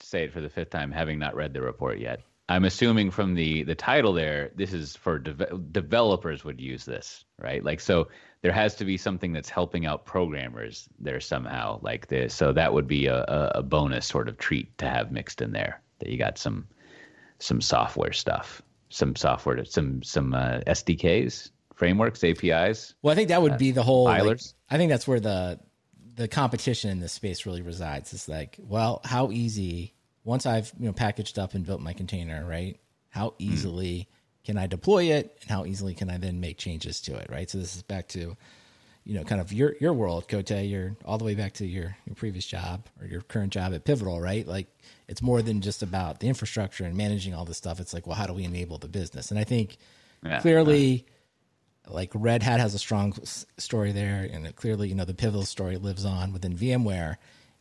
say 0.00 0.24
it 0.24 0.32
for 0.32 0.40
the 0.40 0.48
fifth 0.48 0.70
time, 0.70 0.90
having 0.90 1.18
not 1.18 1.36
read 1.36 1.52
the 1.52 1.60
report 1.60 1.98
yet. 1.98 2.22
I'm 2.48 2.64
assuming 2.64 3.10
from 3.10 3.34
the 3.34 3.62
the 3.62 3.74
title 3.74 4.12
there, 4.12 4.50
this 4.56 4.72
is 4.72 4.96
for 4.96 5.18
deve- 5.18 5.72
developers 5.72 6.44
would 6.44 6.60
use 6.60 6.84
this, 6.84 7.24
right? 7.38 7.62
Like 7.62 7.80
so, 7.80 8.08
there 8.40 8.52
has 8.52 8.74
to 8.76 8.84
be 8.84 8.96
something 8.96 9.32
that's 9.32 9.50
helping 9.50 9.84
out 9.84 10.06
programmers 10.06 10.88
there 10.98 11.20
somehow, 11.20 11.78
like 11.82 12.08
this. 12.08 12.34
So 12.34 12.52
that 12.52 12.72
would 12.72 12.86
be 12.86 13.06
a, 13.06 13.52
a, 13.54 13.62
bonus 13.62 14.06
sort 14.06 14.28
of 14.28 14.38
treat 14.38 14.76
to 14.78 14.88
have 14.88 15.12
mixed 15.12 15.42
in 15.42 15.52
there. 15.52 15.82
That 15.98 16.08
you 16.08 16.16
got 16.16 16.38
some 16.38 16.66
some 17.38 17.60
software 17.60 18.12
stuff, 18.12 18.62
some 18.88 19.14
software, 19.14 19.64
some 19.66 20.02
some 20.02 20.32
uh, 20.32 20.60
SDKs, 20.66 21.50
frameworks, 21.74 22.24
APIs. 22.24 22.94
Well, 23.02 23.12
I 23.12 23.14
think 23.14 23.28
that 23.28 23.42
would 23.42 23.58
be 23.58 23.72
the 23.72 23.82
whole. 23.82 24.04
like. 24.04 24.40
I 24.70 24.78
think 24.78 24.90
that's 24.90 25.06
where 25.06 25.20
the 25.20 25.60
the 26.14 26.28
competition 26.28 26.90
in 26.90 27.00
this 27.00 27.12
space 27.12 27.44
really 27.44 27.62
resides. 27.62 28.12
It's 28.14 28.28
like, 28.28 28.56
well, 28.58 29.00
how 29.04 29.30
easy 29.30 29.94
once 30.28 30.44
I've 30.44 30.70
you 30.78 30.86
know 30.86 30.92
packaged 30.92 31.38
up 31.38 31.54
and 31.54 31.64
built 31.64 31.80
my 31.80 31.94
container, 31.94 32.44
right? 32.46 32.78
How 33.08 33.30
hmm. 33.30 33.36
easily 33.38 34.08
can 34.44 34.58
I 34.58 34.66
deploy 34.66 35.04
it, 35.04 35.38
and 35.40 35.50
how 35.50 35.64
easily 35.64 35.94
can 35.94 36.10
I 36.10 36.18
then 36.18 36.38
make 36.38 36.58
changes 36.58 37.00
to 37.02 37.16
it, 37.16 37.28
right? 37.30 37.48
So 37.48 37.56
this 37.56 37.74
is 37.74 37.82
back 37.82 38.08
to 38.08 38.36
you 39.04 39.14
know 39.14 39.24
kind 39.24 39.40
of 39.40 39.54
your 39.54 39.74
your 39.80 39.94
world, 39.94 40.28
Cote. 40.28 40.50
You're 40.50 40.96
all 41.06 41.16
the 41.16 41.24
way 41.24 41.34
back 41.34 41.54
to 41.54 41.66
your 41.66 41.96
your 42.06 42.14
previous 42.14 42.44
job 42.44 42.86
or 43.00 43.06
your 43.06 43.22
current 43.22 43.54
job 43.54 43.72
at 43.72 43.86
Pivotal, 43.86 44.20
right? 44.20 44.46
Like 44.46 44.66
it's 45.08 45.22
more 45.22 45.40
than 45.40 45.62
just 45.62 45.82
about 45.82 46.20
the 46.20 46.28
infrastructure 46.28 46.84
and 46.84 46.94
managing 46.94 47.34
all 47.34 47.46
this 47.46 47.56
stuff. 47.56 47.80
It's 47.80 47.94
like, 47.94 48.06
well, 48.06 48.16
how 48.16 48.26
do 48.26 48.34
we 48.34 48.44
enable 48.44 48.76
the 48.76 48.88
business? 48.88 49.30
And 49.30 49.40
I 49.40 49.44
think 49.44 49.78
Yeah. 50.22 50.40
clearly 50.40 51.06
like 51.88 52.10
Red 52.14 52.42
Hat 52.42 52.60
has 52.60 52.74
a 52.74 52.78
strong 52.78 53.14
story 53.56 53.92
there, 53.92 54.28
and 54.30 54.46
it 54.46 54.56
clearly, 54.56 54.90
you 54.90 54.94
know, 54.94 55.06
the 55.06 55.14
pivotal 55.14 55.46
story 55.46 55.78
lives 55.78 56.04
on 56.04 56.34
within 56.34 56.54
VMware. 56.54 57.16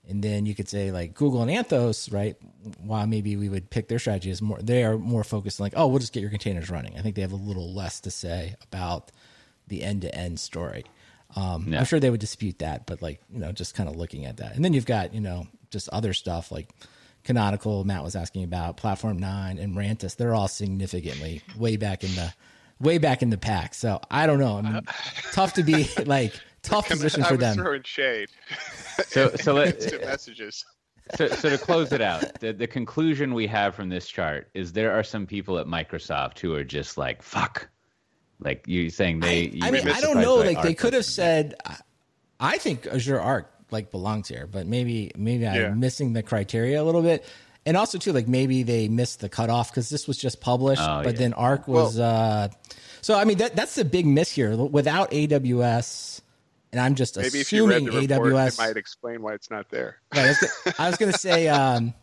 And 0.10 0.24
then 0.24 0.46
you 0.46 0.56
could 0.56 0.70
say 0.70 0.92
like 0.92 1.14
Google 1.14 1.42
and 1.42 1.52
Anthos, 1.52 2.12
right? 2.14 2.36
While 2.80 3.08
maybe 3.08 3.36
we 3.36 3.50
would 3.50 3.70
pick 3.70 3.88
their 3.88 4.00
strategy 4.00 4.30
is 4.30 4.42
more, 4.42 4.60
they 4.62 4.84
are 4.84 4.98
more 4.98 5.24
focused 5.24 5.60
on 5.60 5.66
like, 5.66 5.74
oh, 5.76 5.88
we'll 5.88 6.00
just 6.00 6.14
get 6.14 6.22
your 6.22 6.30
containers 6.30 6.70
running. 6.70 6.98
I 6.98 7.02
think 7.02 7.16
they 7.16 7.22
have 7.22 7.34
a 7.34 7.36
little 7.36 7.74
less 7.74 8.00
to 8.02 8.12
say 8.12 8.56
about 8.64 9.12
the 9.68 9.84
end 9.84 10.04
to 10.04 10.16
end 10.16 10.40
story. 10.40 10.86
Um. 11.36 11.74
I'm 11.74 11.86
sure 11.86 12.00
they 12.00 12.10
would 12.10 12.22
dispute 12.22 12.60
that, 12.60 12.86
but 12.86 13.02
like, 13.02 13.22
you 13.30 13.40
know, 13.40 13.52
just 13.52 13.76
kind 13.76 13.90
of 13.90 13.96
looking 13.96 14.26
at 14.26 14.38
that. 14.38 14.56
And 14.56 14.64
then 14.64 14.74
you've 14.74 14.86
got, 14.86 15.14
you 15.14 15.22
know, 15.22 15.48
just 15.70 15.90
other 15.90 16.14
stuff 16.14 16.52
like 16.52 16.70
Canonical, 17.28 17.84
Matt 17.84 18.04
was 18.04 18.16
asking 18.16 18.46
about 18.46 18.78
Platform 18.78 19.20
9 19.20 19.58
and 19.58 19.76
Rantis. 19.76 20.16
They're 20.16 20.34
all 20.34 20.48
significantly 20.48 21.42
way 21.58 21.76
back 21.76 22.06
in 22.06 22.16
the 22.16 22.34
way 22.80 22.98
back 23.00 23.22
in 23.22 23.30
the 23.30 23.38
pack. 23.38 23.74
So 23.74 24.00
I 24.10 24.28
don't 24.28 24.40
know. 24.40 24.58
I 24.58 24.62
mean, 24.62 24.82
tough 25.34 25.54
to 25.56 25.64
be 25.64 25.90
like 26.06 26.34
tough 26.68 26.88
position 26.90 27.24
I 27.24 27.28
for 27.28 27.34
was 27.36 27.40
them. 27.42 27.56
throwing 27.58 27.84
shade. 27.84 28.30
So 29.08 29.30
so 29.36 29.54
let, 29.54 29.76
Instant 29.76 30.06
messages. 30.06 30.66
so, 31.16 31.28
so 31.28 31.50
to 31.52 31.58
close 31.60 31.92
it 31.94 32.02
out, 32.02 32.40
the, 32.40 32.52
the 32.52 32.66
conclusion 32.68 33.34
we 33.36 33.46
have 33.48 33.76
from 33.76 33.90
this 33.90 34.08
chart 34.08 34.50
is 34.56 34.74
there 34.74 34.92
are 34.92 35.04
some 35.04 35.28
people 35.28 35.60
at 35.60 35.68
Microsoft 35.68 36.40
who 36.40 36.54
are 36.56 36.64
just 36.64 36.98
like 36.98 37.22
fuck, 37.22 37.70
like 38.40 38.68
you 38.68 38.90
saying 38.90 39.20
they. 39.20 39.50
you 39.50 39.60
I 39.62 39.70
mean, 39.72 39.88
I 39.88 40.02
don't 40.02 40.20
know. 40.20 40.38
by 40.44 40.48
Like 40.54 40.64
they 40.64 40.74
could 40.74 40.94
have 40.94 41.06
said, 41.06 41.56
I- 41.66 41.78
I 42.40 42.58
think 42.58 42.86
Azure 42.88 43.20
Arc 43.20 43.52
like 43.72 43.92
belongs 43.92 44.28
here, 44.28 44.48
but 44.48 44.66
maybe 44.68 45.12
maybe 45.16 45.48
I'm 45.48 45.80
missing 45.80 46.14
the 46.14 46.24
criteria 46.24 46.82
a 46.82 46.86
little 46.86 47.02
bit. 47.04 47.24
And 47.66 47.76
also 47.78 47.98
too, 47.98 48.14
like 48.14 48.28
maybe 48.28 48.64
they 48.64 48.88
missed 48.88 49.20
the 49.20 49.28
cutoff 49.30 49.70
because 49.72 49.90
this 49.90 50.08
was 50.08 50.18
just 50.18 50.40
published, 50.42 50.82
Oh, 50.82 51.02
but 51.04 51.14
yeah. 51.16 51.20
then 51.20 51.34
Arc 51.34 51.68
was. 51.68 52.00
uh 52.00 52.48
So 53.02 53.14
I 53.16 53.26
mean, 53.26 53.38
that 53.40 53.56
that's 53.56 53.76
the 53.76 53.86
big 53.86 54.06
miss 54.08 54.32
here. 54.32 54.56
Without 54.56 55.12
AWS, 55.12 56.22
and 56.78 56.86
I'm 56.86 56.94
just 56.96 57.18
Maybe 57.18 57.40
if 57.40 57.52
you 57.52 57.68
read 57.68 57.78
assuming 57.88 58.08
the 58.08 58.16
report, 58.22 58.34
AWS. 58.34 58.54
it 58.54 58.58
might 58.60 58.78
explain 58.78 59.22
why 59.24 59.34
it's 59.34 59.50
not 59.50 59.70
there. 59.72 59.98
Right, 60.14 60.26
I 60.26 60.28
was, 60.28 60.38
go- 60.40 60.72
I 60.78 60.88
was 60.90 60.98
going 60.98 61.12
to 61.12 61.18
say, 61.18 61.48
um, 61.48 61.94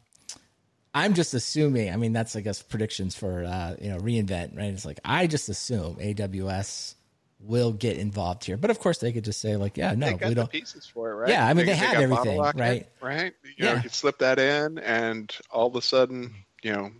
I'm 0.92 1.14
just 1.14 1.32
assuming. 1.32 1.92
I 1.92 1.96
mean, 1.96 2.12
that's 2.12 2.34
I 2.34 2.40
guess 2.40 2.60
predictions 2.62 3.14
for 3.14 3.44
uh, 3.44 3.76
you 3.80 3.88
know 3.90 3.98
reinvent. 3.98 4.56
Right? 4.56 4.72
It's 4.72 4.84
like 4.84 4.98
I 5.04 5.26
just 5.28 5.48
assume 5.48 5.96
AWS 5.96 6.94
will 7.40 7.72
get 7.72 7.98
involved 7.98 8.44
here, 8.44 8.56
but 8.56 8.70
of 8.70 8.78
course 8.80 8.98
they 8.98 9.12
could 9.12 9.24
just 9.24 9.40
say 9.40 9.54
like, 9.56 9.76
yeah, 9.76 9.94
no, 9.94 10.16
they 10.16 10.28
we 10.28 10.34
don't. 10.34 10.50
pieces 10.50 10.86
for 10.86 11.10
it, 11.10 11.14
right? 11.14 11.28
Yeah, 11.30 11.46
I 11.46 11.52
mean, 11.54 11.66
they 11.66 11.74
have 11.74 11.92
got 11.94 12.02
everything, 12.02 12.40
right? 12.40 12.88
Right. 13.02 13.34
You 13.58 13.64
know, 13.66 13.72
Yeah. 13.74 13.82
you 13.82 13.88
slip 13.90 14.18
that 14.18 14.38
in, 14.38 14.78
and 14.78 15.30
all 15.50 15.66
of 15.68 15.76
a 15.76 15.82
sudden, 15.82 16.34
you 16.62 16.72
know, 16.72 16.90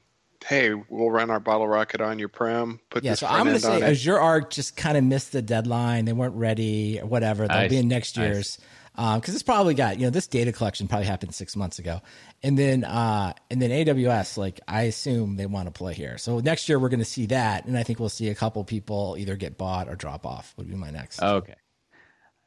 hey, 0.45 0.75
we'll 0.75 1.11
run 1.11 1.31
our 1.31 1.41
Bottlerocket 1.41 2.05
on 2.05 2.19
your 2.19 2.29
prem. 2.29 2.81
Put 2.91 3.05
Yeah, 3.05 3.13
this 3.13 3.21
so 3.21 3.27
I'm 3.27 3.45
going 3.45 3.57
to 3.57 3.63
say 3.63 3.77
on 3.77 3.83
it. 3.83 3.91
Azure 3.91 4.19
Arc 4.19 4.51
just 4.51 4.77
kind 4.77 4.97
of 4.97 5.05
missed 5.05 5.33
the 5.33 5.43
deadline. 5.43 6.05
They 6.05 6.13
weren't 6.13 6.35
ready 6.35 7.01
or 7.01 7.07
whatever. 7.07 7.49
They'll 7.49 7.57
I 7.57 7.69
be 7.69 7.79
in 7.79 7.89
next 7.89 8.17
year's. 8.17 8.59
because 8.93 9.29
um, 9.29 9.35
it's 9.35 9.43
probably 9.43 9.75
got 9.75 9.99
you 9.99 10.05
know 10.07 10.11
this 10.11 10.27
data 10.27 10.53
collection 10.53 10.87
probably 10.87 11.07
happened 11.07 11.35
six 11.35 11.57
months 11.57 11.79
ago, 11.79 12.01
and 12.43 12.59
then 12.59 12.85
uh, 12.85 13.33
and 13.51 13.61
then 13.61 13.71
AWS 13.71 14.37
like 14.37 14.61
I 14.69 14.83
assume 14.83 15.37
they 15.37 15.47
want 15.47 15.67
to 15.67 15.73
play 15.73 15.95
here. 15.95 16.19
So 16.19 16.39
next 16.39 16.69
year 16.69 16.79
we're 16.79 16.91
going 16.91 17.01
to 17.01 17.05
see 17.05 17.27
that, 17.27 17.65
and 17.65 17.77
I 17.77 17.83
think 17.83 17.99
we'll 17.99 18.09
see 18.09 18.29
a 18.29 18.35
couple 18.35 18.63
people 18.65 19.17
either 19.19 19.37
get 19.37 19.59
bought 19.59 19.89
or 19.89 19.97
drop 19.97 20.27
off. 20.27 20.55
Would 20.57 20.69
be 20.69 20.77
my 20.77 20.91
next. 20.91 21.23
Okay. 21.23 21.55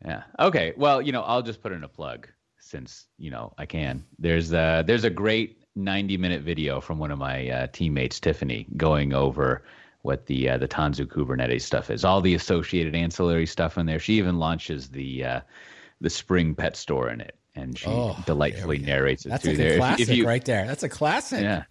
Yeah. 0.06 0.24
Okay. 0.40 0.74
Well, 0.78 1.02
you 1.02 1.12
know, 1.12 1.24
I'll 1.24 1.42
just 1.42 1.62
put 1.62 1.72
in 1.72 1.84
a 1.84 1.90
plug 1.90 2.28
since 2.60 3.08
you 3.18 3.32
know 3.32 3.54
I 3.58 3.66
can. 3.66 4.06
There's 4.20 4.54
a 4.54 4.84
there's 4.86 5.04
a 5.04 5.10
great 5.10 5.64
90 5.78 6.18
minute 6.18 6.42
video 6.42 6.82
from 6.82 7.00
one 7.00 7.12
of 7.12 7.20
my 7.20 7.50
uh, 7.50 7.68
teammates, 7.72 8.20
Tiffany, 8.20 8.68
going 8.76 9.14
over 9.14 9.64
what 10.02 10.26
the 10.26 10.50
uh, 10.50 10.58
the 10.58 10.68
Tanzu 10.68 11.06
Kubernetes 11.06 11.62
stuff 11.62 11.90
is, 11.90 12.04
all 12.04 12.22
the 12.22 12.34
associated 12.34 12.96
ancillary 12.96 13.46
stuff 13.46 13.78
in 13.78 13.86
there. 13.86 14.00
She 14.00 14.18
even 14.18 14.40
launches 14.40 14.90
the 14.90 15.24
uh, 15.24 15.42
the 16.02 16.10
Spring 16.10 16.56
Pet 16.56 16.76
Store 16.76 17.10
in 17.10 17.22
it, 17.22 17.36
and 17.56 17.78
she 17.78 17.88
oh, 17.88 18.18
delightfully 18.26 18.80
narrates 18.80 19.26
it 19.26 19.30
That's 19.30 19.44
through 19.44 19.54
like 19.54 19.58
there. 19.58 19.74
A 19.74 19.78
classic 19.78 20.02
if, 20.02 20.10
if 20.10 20.18
you, 20.18 20.28
right 20.28 20.46
there. 20.46 20.66
That's 20.66 20.84
a 20.84 20.90
classic. 20.90 21.42
Yeah. 21.42 21.64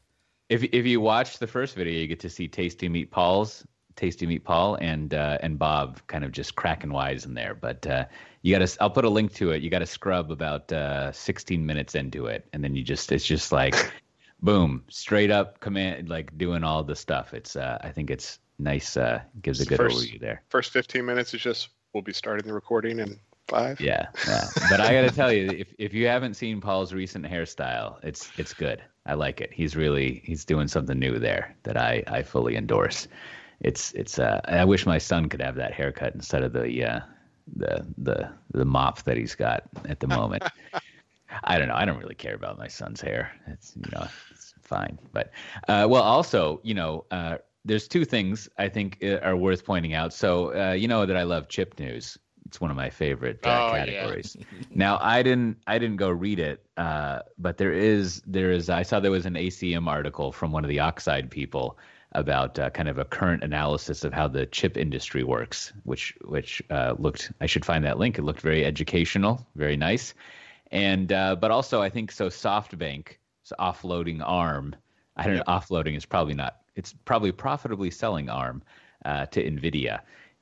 If 0.48 0.62
if 0.62 0.86
you 0.86 1.00
watch 1.00 1.38
the 1.38 1.46
first 1.46 1.74
video, 1.74 1.98
you 1.98 2.06
get 2.06 2.20
to 2.20 2.30
see 2.30 2.46
Tasty 2.46 2.88
Meat 2.88 3.10
Paul's 3.10 3.66
Tasty 3.96 4.26
Meat 4.26 4.44
Paul 4.44 4.76
and 4.76 5.12
uh, 5.14 5.38
and 5.40 5.58
Bob 5.58 6.00
kind 6.06 6.22
of 6.22 6.30
just 6.30 6.54
cracking 6.54 6.92
wise 6.92 7.24
in 7.24 7.34
there. 7.34 7.54
But 7.54 7.86
uh, 7.86 8.04
you 8.46 8.56
got 8.56 8.64
to. 8.64 8.80
I'll 8.80 8.90
put 8.90 9.04
a 9.04 9.10
link 9.10 9.34
to 9.34 9.50
it. 9.50 9.62
You 9.62 9.70
got 9.70 9.80
to 9.80 9.86
scrub 9.86 10.30
about 10.30 10.72
uh, 10.72 11.10
16 11.10 11.66
minutes 11.66 11.96
into 11.96 12.26
it, 12.26 12.46
and 12.52 12.62
then 12.62 12.76
you 12.76 12.84
just 12.84 13.10
it's 13.10 13.26
just 13.26 13.50
like, 13.50 13.74
boom, 14.40 14.84
straight 14.88 15.32
up 15.32 15.58
command 15.58 16.08
like 16.08 16.38
doing 16.38 16.62
all 16.62 16.84
the 16.84 16.94
stuff. 16.94 17.34
It's 17.34 17.56
uh, 17.56 17.78
I 17.80 17.90
think 17.90 18.08
it's 18.08 18.38
nice. 18.60 18.96
Uh, 18.96 19.20
gives 19.42 19.60
a 19.60 19.66
good 19.66 19.78
first, 19.78 19.96
overview 19.96 20.20
there. 20.20 20.44
First 20.48 20.70
15 20.70 21.04
minutes 21.04 21.34
is 21.34 21.40
just 21.40 21.70
we'll 21.92 22.04
be 22.04 22.12
starting 22.12 22.46
the 22.46 22.54
recording 22.54 23.00
and 23.00 23.18
five. 23.48 23.80
Yeah, 23.80 24.06
yeah. 24.28 24.44
But 24.70 24.80
I 24.80 24.92
got 24.92 25.10
to 25.10 25.16
tell 25.16 25.32
you, 25.32 25.50
if 25.50 25.74
if 25.76 25.92
you 25.92 26.06
haven't 26.06 26.34
seen 26.34 26.60
Paul's 26.60 26.94
recent 26.94 27.24
hairstyle, 27.24 27.96
it's 28.04 28.30
it's 28.38 28.54
good. 28.54 28.80
I 29.06 29.14
like 29.14 29.40
it. 29.40 29.52
He's 29.52 29.74
really 29.74 30.22
he's 30.24 30.44
doing 30.44 30.68
something 30.68 30.96
new 30.96 31.18
there 31.18 31.56
that 31.64 31.76
I 31.76 32.04
I 32.06 32.22
fully 32.22 32.54
endorse. 32.54 33.08
It's 33.58 33.90
it's. 33.94 34.20
Uh, 34.20 34.40
I 34.44 34.64
wish 34.64 34.86
my 34.86 34.98
son 34.98 35.28
could 35.28 35.42
have 35.42 35.56
that 35.56 35.72
haircut 35.72 36.14
instead 36.14 36.44
of 36.44 36.52
the 36.52 36.84
uh, 36.84 37.00
the 37.54 37.86
the 37.98 38.30
the 38.52 38.64
mop 38.64 39.02
that 39.04 39.16
he's 39.16 39.34
got 39.34 39.64
at 39.88 40.00
the 40.00 40.08
moment. 40.08 40.42
I 41.44 41.58
don't 41.58 41.68
know. 41.68 41.74
I 41.74 41.84
don't 41.84 41.98
really 41.98 42.14
care 42.14 42.34
about 42.34 42.58
my 42.58 42.68
son's 42.68 43.00
hair. 43.00 43.32
It's 43.46 43.74
you 43.76 43.90
know 43.92 44.06
it's 44.30 44.54
fine. 44.62 44.98
But 45.12 45.32
uh, 45.68 45.86
well, 45.88 46.02
also 46.02 46.60
you 46.62 46.74
know. 46.74 47.04
Uh, 47.10 47.38
there's 47.64 47.88
two 47.88 48.04
things 48.04 48.48
I 48.58 48.68
think 48.68 48.98
uh, 49.02 49.18
are 49.24 49.34
worth 49.34 49.64
pointing 49.64 49.92
out. 49.92 50.12
So, 50.12 50.54
uh, 50.54 50.74
you 50.74 50.86
know 50.86 51.04
that 51.04 51.16
I 51.16 51.24
love 51.24 51.48
chip 51.48 51.80
news 51.80 52.16
it's 52.46 52.60
one 52.60 52.70
of 52.70 52.76
my 52.76 52.88
favorite 52.88 53.40
uh, 53.44 53.68
oh, 53.68 53.74
categories. 53.74 54.36
Yeah. 54.38 54.66
now 54.74 54.98
I 55.00 55.22
didn't 55.22 55.58
I 55.66 55.78
didn't 55.78 55.96
go 55.96 56.08
read 56.08 56.38
it, 56.38 56.64
uh, 56.76 57.20
but 57.38 57.58
there 57.58 57.72
is 57.72 58.22
there 58.26 58.52
is 58.52 58.70
I 58.70 58.82
saw 58.82 59.00
there 59.00 59.10
was 59.10 59.26
an 59.26 59.34
ACM 59.34 59.88
article 59.88 60.32
from 60.32 60.52
one 60.52 60.64
of 60.64 60.68
the 60.68 60.80
Oxide 60.80 61.30
people 61.30 61.78
about 62.16 62.58
uh, 62.58 62.70
kind 62.70 62.88
of 62.88 62.98
a 62.98 63.04
current 63.04 63.44
analysis 63.44 64.04
of 64.04 64.12
how 64.12 64.26
the 64.28 64.46
chip 64.46 64.76
industry 64.76 65.22
works, 65.22 65.72
which 65.84 66.14
which 66.24 66.62
uh, 66.70 66.94
looked 66.98 67.32
I 67.40 67.46
should 67.46 67.64
find 67.64 67.84
that 67.84 67.98
link. 67.98 68.18
It 68.18 68.22
looked 68.22 68.40
very 68.40 68.64
educational, 68.64 69.46
very 69.54 69.76
nice, 69.76 70.14
and 70.72 71.12
uh, 71.12 71.36
but 71.36 71.50
also 71.50 71.80
I 71.80 71.90
think 71.90 72.10
so. 72.10 72.28
SoftBank 72.28 73.08
is 73.44 73.52
offloading 73.58 74.22
ARM. 74.24 74.74
I 75.16 75.26
don't 75.26 75.36
know. 75.36 75.44
Offloading 75.48 75.96
is 75.96 76.04
probably 76.04 76.34
not. 76.34 76.56
It's 76.74 76.92
probably 77.04 77.32
profitably 77.32 77.90
selling 77.90 78.28
ARM 78.28 78.62
uh, 79.04 79.26
to 79.26 79.42
Nvidia 79.42 80.00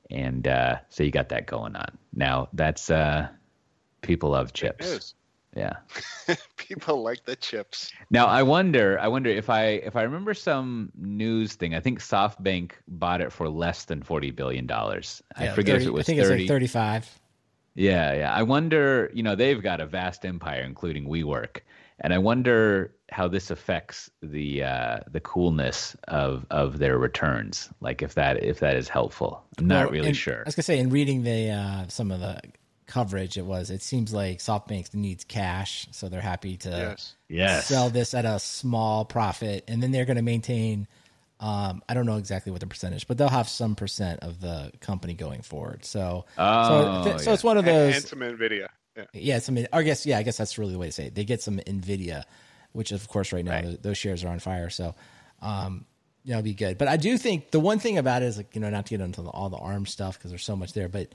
and 0.09 0.47
uh, 0.47 0.77
so 0.89 1.03
you 1.03 1.11
got 1.11 1.29
that 1.29 1.47
going 1.47 1.75
on. 1.75 1.97
Now 2.13 2.49
that's 2.53 2.89
uh, 2.89 3.27
people 4.01 4.31
love 4.31 4.53
chips. 4.53 5.13
Yeah, 5.55 5.77
people 6.57 7.01
like 7.01 7.23
the 7.23 7.35
chips. 7.37 7.91
Now 8.09 8.25
I 8.25 8.43
wonder, 8.43 8.99
I 8.99 9.07
wonder 9.07 9.29
if 9.29 9.49
I 9.49 9.65
if 9.67 9.95
I 9.95 10.03
remember 10.03 10.33
some 10.33 10.91
news 10.95 11.53
thing. 11.53 11.73
I 11.73 11.79
think 11.79 11.99
SoftBank 12.01 12.71
bought 12.89 13.21
it 13.21 13.31
for 13.31 13.47
less 13.47 13.85
than 13.85 14.03
forty 14.03 14.31
billion 14.31 14.67
dollars. 14.67 15.23
Yeah, 15.39 15.51
I 15.51 15.55
forget 15.55 15.75
30, 15.75 15.83
if 15.83 15.87
it 15.87 15.93
was. 15.93 16.03
I 16.03 16.05
think 16.05 16.19
30. 16.19 16.33
it's 16.33 16.41
like 16.41 16.47
thirty-five. 16.47 17.19
Yeah, 17.75 18.13
yeah. 18.13 18.33
I 18.33 18.43
wonder. 18.43 19.09
You 19.13 19.23
know, 19.23 19.35
they've 19.35 19.61
got 19.61 19.79
a 19.79 19.85
vast 19.85 20.25
empire, 20.25 20.61
including 20.61 21.07
WeWork, 21.07 21.59
and 21.99 22.13
I 22.13 22.17
wonder 22.17 22.93
how 23.09 23.27
this 23.27 23.49
affects 23.49 24.09
the 24.21 24.63
uh, 24.63 24.99
the 25.09 25.21
coolness 25.21 25.95
of 26.07 26.45
of 26.49 26.79
their 26.79 26.97
returns. 26.97 27.69
Like 27.79 28.01
if 28.01 28.15
that 28.15 28.43
if 28.43 28.59
that 28.59 28.75
is 28.75 28.89
helpful. 28.89 29.45
I'm 29.57 29.67
not 29.67 29.85
well, 29.85 29.93
really 29.93 30.13
sure. 30.13 30.39
I 30.39 30.43
was 30.45 30.55
gonna 30.55 30.63
say 30.63 30.79
in 30.79 30.89
reading 30.89 31.23
the 31.23 31.51
uh, 31.51 31.85
some 31.87 32.11
of 32.11 32.19
the 32.19 32.41
coverage, 32.87 33.37
it 33.37 33.45
was 33.45 33.69
it 33.69 33.81
seems 33.81 34.13
like 34.13 34.39
SoftBank 34.39 34.93
needs 34.93 35.23
cash, 35.23 35.87
so 35.91 36.09
they're 36.09 36.21
happy 36.21 36.57
to 36.57 36.69
yes. 36.69 37.15
Yes. 37.27 37.67
sell 37.67 37.89
this 37.89 38.13
at 38.13 38.25
a 38.25 38.39
small 38.39 39.05
profit, 39.05 39.63
and 39.67 39.81
then 39.81 39.91
they're 39.91 40.05
going 40.05 40.17
to 40.17 40.23
maintain. 40.23 40.87
Um, 41.39 41.83
I 41.89 41.93
don't 41.93 42.05
know 42.05 42.17
exactly 42.17 42.51
what 42.51 42.61
the 42.61 42.67
percentage, 42.67 43.07
but 43.07 43.17
they'll 43.17 43.27
have 43.27 43.49
some 43.49 43.75
percent 43.75 44.21
of 44.21 44.39
the 44.39 44.71
company 44.79 45.13
going 45.13 45.41
forward. 45.41 45.83
So, 45.83 46.25
oh, 46.37 47.03
so, 47.03 47.17
so 47.17 47.33
it's 47.33 47.43
one 47.43 47.57
of 47.57 47.65
those. 47.65 47.87
And, 47.87 47.95
and 47.95 48.05
some 48.05 48.19
Nvidia. 48.19 48.67
Yeah. 48.95 49.03
yeah, 49.13 49.39
some. 49.39 49.57
I 49.73 49.83
guess 49.83 50.05
yeah, 50.05 50.17
I 50.17 50.23
guess 50.23 50.37
that's 50.37 50.57
really 50.57 50.71
the 50.71 50.79
way 50.79 50.87
to 50.87 50.91
say 50.91 51.07
it. 51.07 51.15
They 51.15 51.25
get 51.25 51.41
some 51.41 51.57
Nvidia, 51.57 52.23
which 52.71 52.91
of 52.93 53.07
course 53.09 53.33
right 53.33 53.43
now 53.43 53.51
right. 53.51 53.83
those 53.83 53.97
shares 53.97 54.23
are 54.23 54.29
on 54.29 54.39
fire. 54.39 54.69
So, 54.69 54.95
um, 55.41 55.85
you 56.23 56.31
know, 56.31 56.39
it'll 56.39 56.45
be 56.45 56.53
good. 56.53 56.77
But 56.77 56.87
I 56.87 56.95
do 56.95 57.17
think 57.17 57.51
the 57.51 57.59
one 57.59 57.79
thing 57.79 57.97
about 57.97 58.23
it 58.23 58.27
is 58.27 58.37
like 58.37 58.55
you 58.55 58.61
know 58.61 58.69
not 58.69 58.85
to 58.85 58.97
get 58.97 59.01
into 59.01 59.21
all 59.23 59.49
the 59.49 59.57
ARM 59.57 59.85
stuff 59.85 60.17
because 60.17 60.31
there's 60.31 60.45
so 60.45 60.55
much 60.55 60.71
there, 60.71 60.87
but 60.87 61.13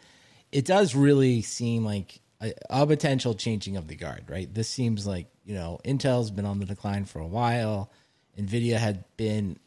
it 0.52 0.64
does 0.64 0.94
really 0.94 1.42
seem 1.42 1.84
like 1.84 2.20
a, 2.40 2.52
a, 2.70 2.86
potential 2.86 3.34
changing 3.34 3.76
of 3.76 3.88
the 3.88 3.96
guard. 3.96 4.24
Right? 4.28 4.52
This 4.52 4.68
seems 4.68 5.06
like 5.06 5.26
you 5.44 5.54
know 5.54 5.80
Intel's 5.84 6.30
been 6.30 6.46
on 6.46 6.58
the 6.58 6.66
decline 6.66 7.04
for 7.04 7.20
a 7.20 7.26
while. 7.26 7.90
Nvidia 8.38 8.78
had 8.78 9.04
been 9.16 9.58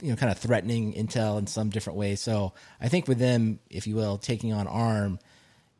you 0.00 0.10
know 0.10 0.16
kind 0.16 0.32
of 0.32 0.38
threatening 0.38 0.94
Intel 0.94 1.38
in 1.38 1.46
some 1.46 1.70
different 1.70 1.98
ways. 1.98 2.20
So 2.20 2.54
I 2.80 2.88
think 2.88 3.08
with 3.08 3.18
them, 3.18 3.60
if 3.70 3.86
you 3.86 3.96
will, 3.96 4.18
taking 4.18 4.52
on 4.52 4.66
ARM 4.66 5.18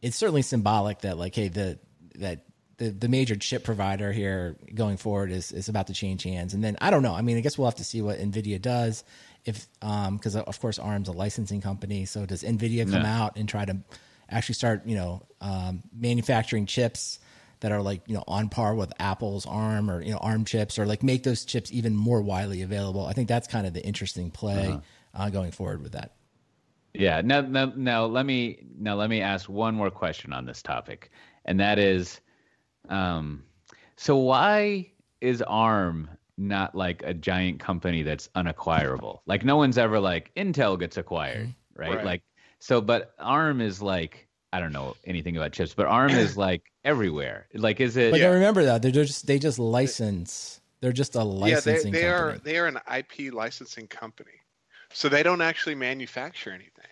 it's 0.03 0.17
certainly 0.17 0.43
symbolic 0.43 1.01
that 1.01 1.19
like, 1.19 1.35
hey, 1.35 1.49
the 1.49 1.79
that 2.17 2.45
the, 2.79 2.91
the 2.91 3.09
major 3.09 3.37
chip 3.37 3.65
provider 3.65 4.13
here 4.13 4.57
going 4.75 4.97
forward 4.97 5.31
is 5.31 5.53
is 5.53 5.69
about 5.69 5.89
to 5.89 5.93
change 5.93 6.23
hands. 6.23 6.55
And 6.55 6.65
then 6.65 6.77
I 6.81 6.91
don't 6.91 7.03
know. 7.03 7.15
I 7.15 7.23
mean, 7.23 7.37
I 7.37 7.41
guess 7.41 7.59
we'll 7.59 7.69
have 7.69 7.77
to 7.77 7.85
see 7.85 8.03
what 8.03 8.19
Nvidia 8.19 8.61
does. 8.61 9.05
If 9.45 9.67
um 9.83 10.17
because 10.17 10.37
of 10.37 10.61
course 10.61 10.79
ARM's 10.79 11.09
a 11.09 11.13
licensing 11.13 11.61
company, 11.61 12.05
so 12.07 12.27
does 12.27 12.43
Nvidia 12.43 12.91
come 12.91 13.03
yeah. 13.03 13.23
out 13.23 13.37
and 13.37 13.49
try 13.49 13.65
to 13.65 13.77
actually 14.31 14.55
start 14.55 14.87
you 14.87 14.97
know 14.97 15.27
um, 15.41 15.83
manufacturing 15.93 16.67
chips 16.67 17.19
that 17.61 17.73
are 17.73 17.83
like 17.83 18.03
you 18.07 18.15
know 18.15 18.25
on 18.27 18.49
par 18.49 18.75
with 18.75 18.93
Apple's 18.99 19.47
ARM 19.47 19.91
or 19.91 20.03
you 20.03 20.13
know 20.13 20.19
ARM 20.19 20.45
chips 20.45 20.79
or 20.79 20.87
like 20.87 21.03
make 21.03 21.23
those 21.23 21.45
chips 21.45 21.71
even 21.73 21.95
more 21.95 22.23
widely 22.23 22.63
available. 22.63 23.07
I 23.07 23.13
think 23.13 23.29
that's 23.29 23.47
kind 23.47 23.67
of 23.67 23.75
the 23.75 23.85
interesting 23.85 24.31
play 24.31 24.69
uh-huh. 24.69 24.81
uh, 25.15 25.31
going 25.31 25.53
forward 25.53 25.83
with 25.83 25.93
that. 25.93 26.13
Yeah. 26.95 27.21
Now, 27.23 27.43
now, 27.43 27.73
now, 27.77 28.07
let 28.07 28.27
me 28.27 28.65
now 28.79 28.97
let 28.97 29.11
me 29.11 29.21
ask 29.21 29.49
one 29.49 29.75
more 29.75 29.91
question 29.91 30.33
on 30.33 30.45
this 30.45 30.63
topic, 30.63 31.11
and 31.45 31.61
that 31.61 31.79
is, 31.79 32.21
um, 32.89 33.45
so 33.97 34.17
why 34.17 34.91
is 35.21 35.43
ARM 35.43 36.11
not 36.37 36.75
like 36.75 37.03
a 37.05 37.13
giant 37.15 37.61
company 37.61 38.03
that's 38.03 38.29
unacquirable? 38.35 39.21
Like 39.27 39.45
no 39.45 39.57
one's 39.57 39.79
ever 39.79 40.01
like 40.01 40.33
Intel 40.35 40.79
gets 40.79 40.97
acquired, 40.97 41.49
mm-hmm. 41.49 41.81
right? 41.81 41.97
right? 41.97 42.05
Like 42.05 42.23
so, 42.61 42.81
but 42.81 43.15
ARM 43.19 43.61
is 43.61 43.83
like 43.83 44.29
I 44.53 44.61
don't 44.61 44.73
know 44.73 44.97
anything 45.05 45.37
about 45.37 45.53
chips, 45.53 45.75
but 45.75 45.87
ARM 45.87 46.11
is 46.11 46.37
like 46.37 46.63
everywhere. 46.85 47.49
Like, 47.55 47.81
is 47.81 47.97
it? 47.97 48.13
But 48.13 48.21
yeah. 48.21 48.29
remember 48.29 48.65
that 48.65 48.83
they're 48.83 48.93
just 48.93 49.27
they 49.27 49.39
just 49.39 49.59
license. 49.59 50.61
They're 50.81 50.93
just 50.93 51.15
a 51.15 51.23
licensing. 51.25 51.93
Yeah, 51.93 52.01
they, 52.01 52.01
they 52.01 52.09
are 52.09 52.39
they 52.39 52.59
are 52.59 52.67
an 52.67 52.79
IP 52.97 53.33
licensing 53.35 53.89
company. 53.89 54.31
So 54.93 55.09
they 55.09 55.23
don't 55.23 55.41
actually 55.41 55.75
manufacture 55.75 56.51
anything. 56.51 56.91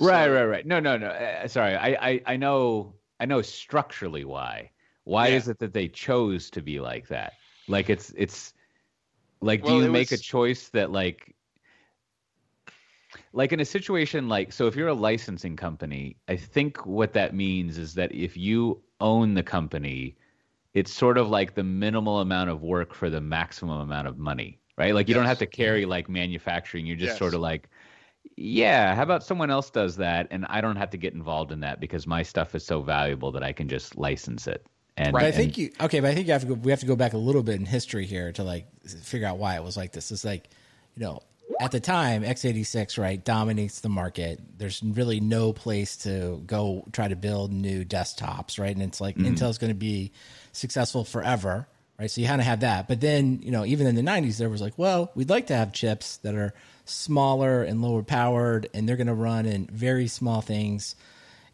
Right, 0.00 0.26
so, 0.26 0.34
right, 0.34 0.44
right. 0.44 0.66
No, 0.66 0.80
no, 0.80 0.96
no. 0.96 1.08
Uh, 1.08 1.48
sorry, 1.48 1.74
I, 1.74 1.88
I, 1.88 2.22
I 2.26 2.36
know, 2.36 2.94
I 3.20 3.26
know 3.26 3.42
structurally 3.42 4.24
why. 4.24 4.70
Why 5.04 5.28
yeah. 5.28 5.36
is 5.36 5.48
it 5.48 5.58
that 5.60 5.72
they 5.72 5.88
chose 5.88 6.50
to 6.50 6.62
be 6.62 6.80
like 6.80 7.08
that? 7.08 7.34
Like 7.66 7.90
it's, 7.90 8.12
it's, 8.16 8.54
like, 9.40 9.64
well, 9.64 9.78
do 9.78 9.84
you 9.84 9.90
make 9.90 10.10
was... 10.10 10.20
a 10.20 10.22
choice 10.22 10.68
that 10.70 10.90
like, 10.90 11.34
like 13.32 13.52
in 13.52 13.60
a 13.60 13.64
situation 13.64 14.28
like, 14.28 14.52
so 14.52 14.66
if 14.66 14.76
you're 14.76 14.88
a 14.88 14.94
licensing 14.94 15.56
company, 15.56 16.16
I 16.28 16.36
think 16.36 16.86
what 16.86 17.12
that 17.12 17.34
means 17.34 17.78
is 17.78 17.94
that 17.94 18.14
if 18.14 18.36
you 18.36 18.82
own 19.00 19.34
the 19.34 19.42
company, 19.42 20.16
it's 20.74 20.92
sort 20.92 21.18
of 21.18 21.28
like 21.28 21.54
the 21.54 21.64
minimal 21.64 22.20
amount 22.20 22.50
of 22.50 22.62
work 22.62 22.94
for 22.94 23.10
the 23.10 23.20
maximum 23.20 23.80
amount 23.80 24.08
of 24.08 24.18
money, 24.18 24.58
right? 24.76 24.94
Like 24.94 25.08
you 25.08 25.14
yes. 25.14 25.20
don't 25.20 25.28
have 25.28 25.38
to 25.38 25.46
carry 25.46 25.84
like 25.84 26.08
manufacturing. 26.08 26.86
You're 26.86 26.96
just 26.96 27.12
yes. 27.12 27.18
sort 27.18 27.34
of 27.34 27.40
like 27.40 27.68
yeah, 28.36 28.94
how 28.94 29.02
about 29.02 29.24
someone 29.24 29.50
else 29.50 29.70
does 29.70 29.96
that 29.96 30.28
and 30.30 30.46
I 30.48 30.60
don't 30.60 30.76
have 30.76 30.90
to 30.90 30.96
get 30.96 31.14
involved 31.14 31.52
in 31.52 31.60
that 31.60 31.80
because 31.80 32.06
my 32.06 32.22
stuff 32.22 32.54
is 32.54 32.64
so 32.64 32.82
valuable 32.82 33.32
that 33.32 33.42
I 33.42 33.52
can 33.52 33.68
just 33.68 33.96
license 33.96 34.46
it. 34.46 34.66
And, 34.96 35.14
right. 35.14 35.26
I 35.26 35.30
think 35.32 35.50
and, 35.50 35.58
you 35.58 35.70
okay, 35.80 36.00
but 36.00 36.10
I 36.10 36.14
think 36.14 36.26
you 36.26 36.32
have 36.32 36.42
to 36.42 36.48
go, 36.48 36.54
we 36.54 36.70
have 36.70 36.80
to 36.80 36.86
go 36.86 36.96
back 36.96 37.12
a 37.12 37.18
little 37.18 37.42
bit 37.42 37.56
in 37.56 37.66
history 37.66 38.04
here 38.04 38.32
to 38.32 38.42
like 38.42 38.66
figure 38.84 39.26
out 39.26 39.38
why 39.38 39.56
it 39.56 39.62
was 39.62 39.76
like 39.76 39.92
this. 39.92 40.10
It's 40.10 40.24
like, 40.24 40.48
you 40.96 41.02
know, 41.02 41.22
at 41.60 41.72
the 41.72 41.80
time, 41.80 42.22
x86 42.22 42.98
right 42.98 43.22
dominates 43.22 43.80
the 43.80 43.88
market. 43.88 44.40
There's 44.58 44.82
really 44.82 45.20
no 45.20 45.52
place 45.52 45.96
to 45.98 46.42
go 46.46 46.84
try 46.92 47.08
to 47.08 47.16
build 47.16 47.52
new 47.52 47.84
desktops, 47.84 48.58
right? 48.58 48.74
And 48.74 48.82
it's 48.82 49.00
like 49.00 49.16
mm-hmm. 49.16 49.34
Intel's 49.34 49.58
going 49.58 49.72
to 49.72 49.78
be 49.78 50.12
successful 50.52 51.04
forever, 51.04 51.66
right? 51.98 52.10
So 52.10 52.20
you 52.20 52.26
kind 52.26 52.40
of 52.40 52.46
have 52.46 52.60
that. 52.60 52.86
But 52.88 53.00
then, 53.00 53.40
you 53.42 53.50
know, 53.50 53.64
even 53.64 53.86
in 53.86 53.94
the 53.94 54.02
90s, 54.02 54.38
there 54.38 54.48
was 54.48 54.60
like, 54.60 54.74
well, 54.76 55.10
we'd 55.14 55.30
like 55.30 55.48
to 55.48 55.56
have 55.56 55.72
chips 55.72 56.18
that 56.18 56.34
are 56.34 56.54
smaller 56.84 57.62
and 57.62 57.82
lower 57.82 58.02
powered, 58.02 58.68
and 58.74 58.88
they're 58.88 58.96
going 58.96 59.08
to 59.08 59.14
run 59.14 59.46
in 59.46 59.66
very 59.66 60.08
small 60.08 60.40
things, 60.40 60.96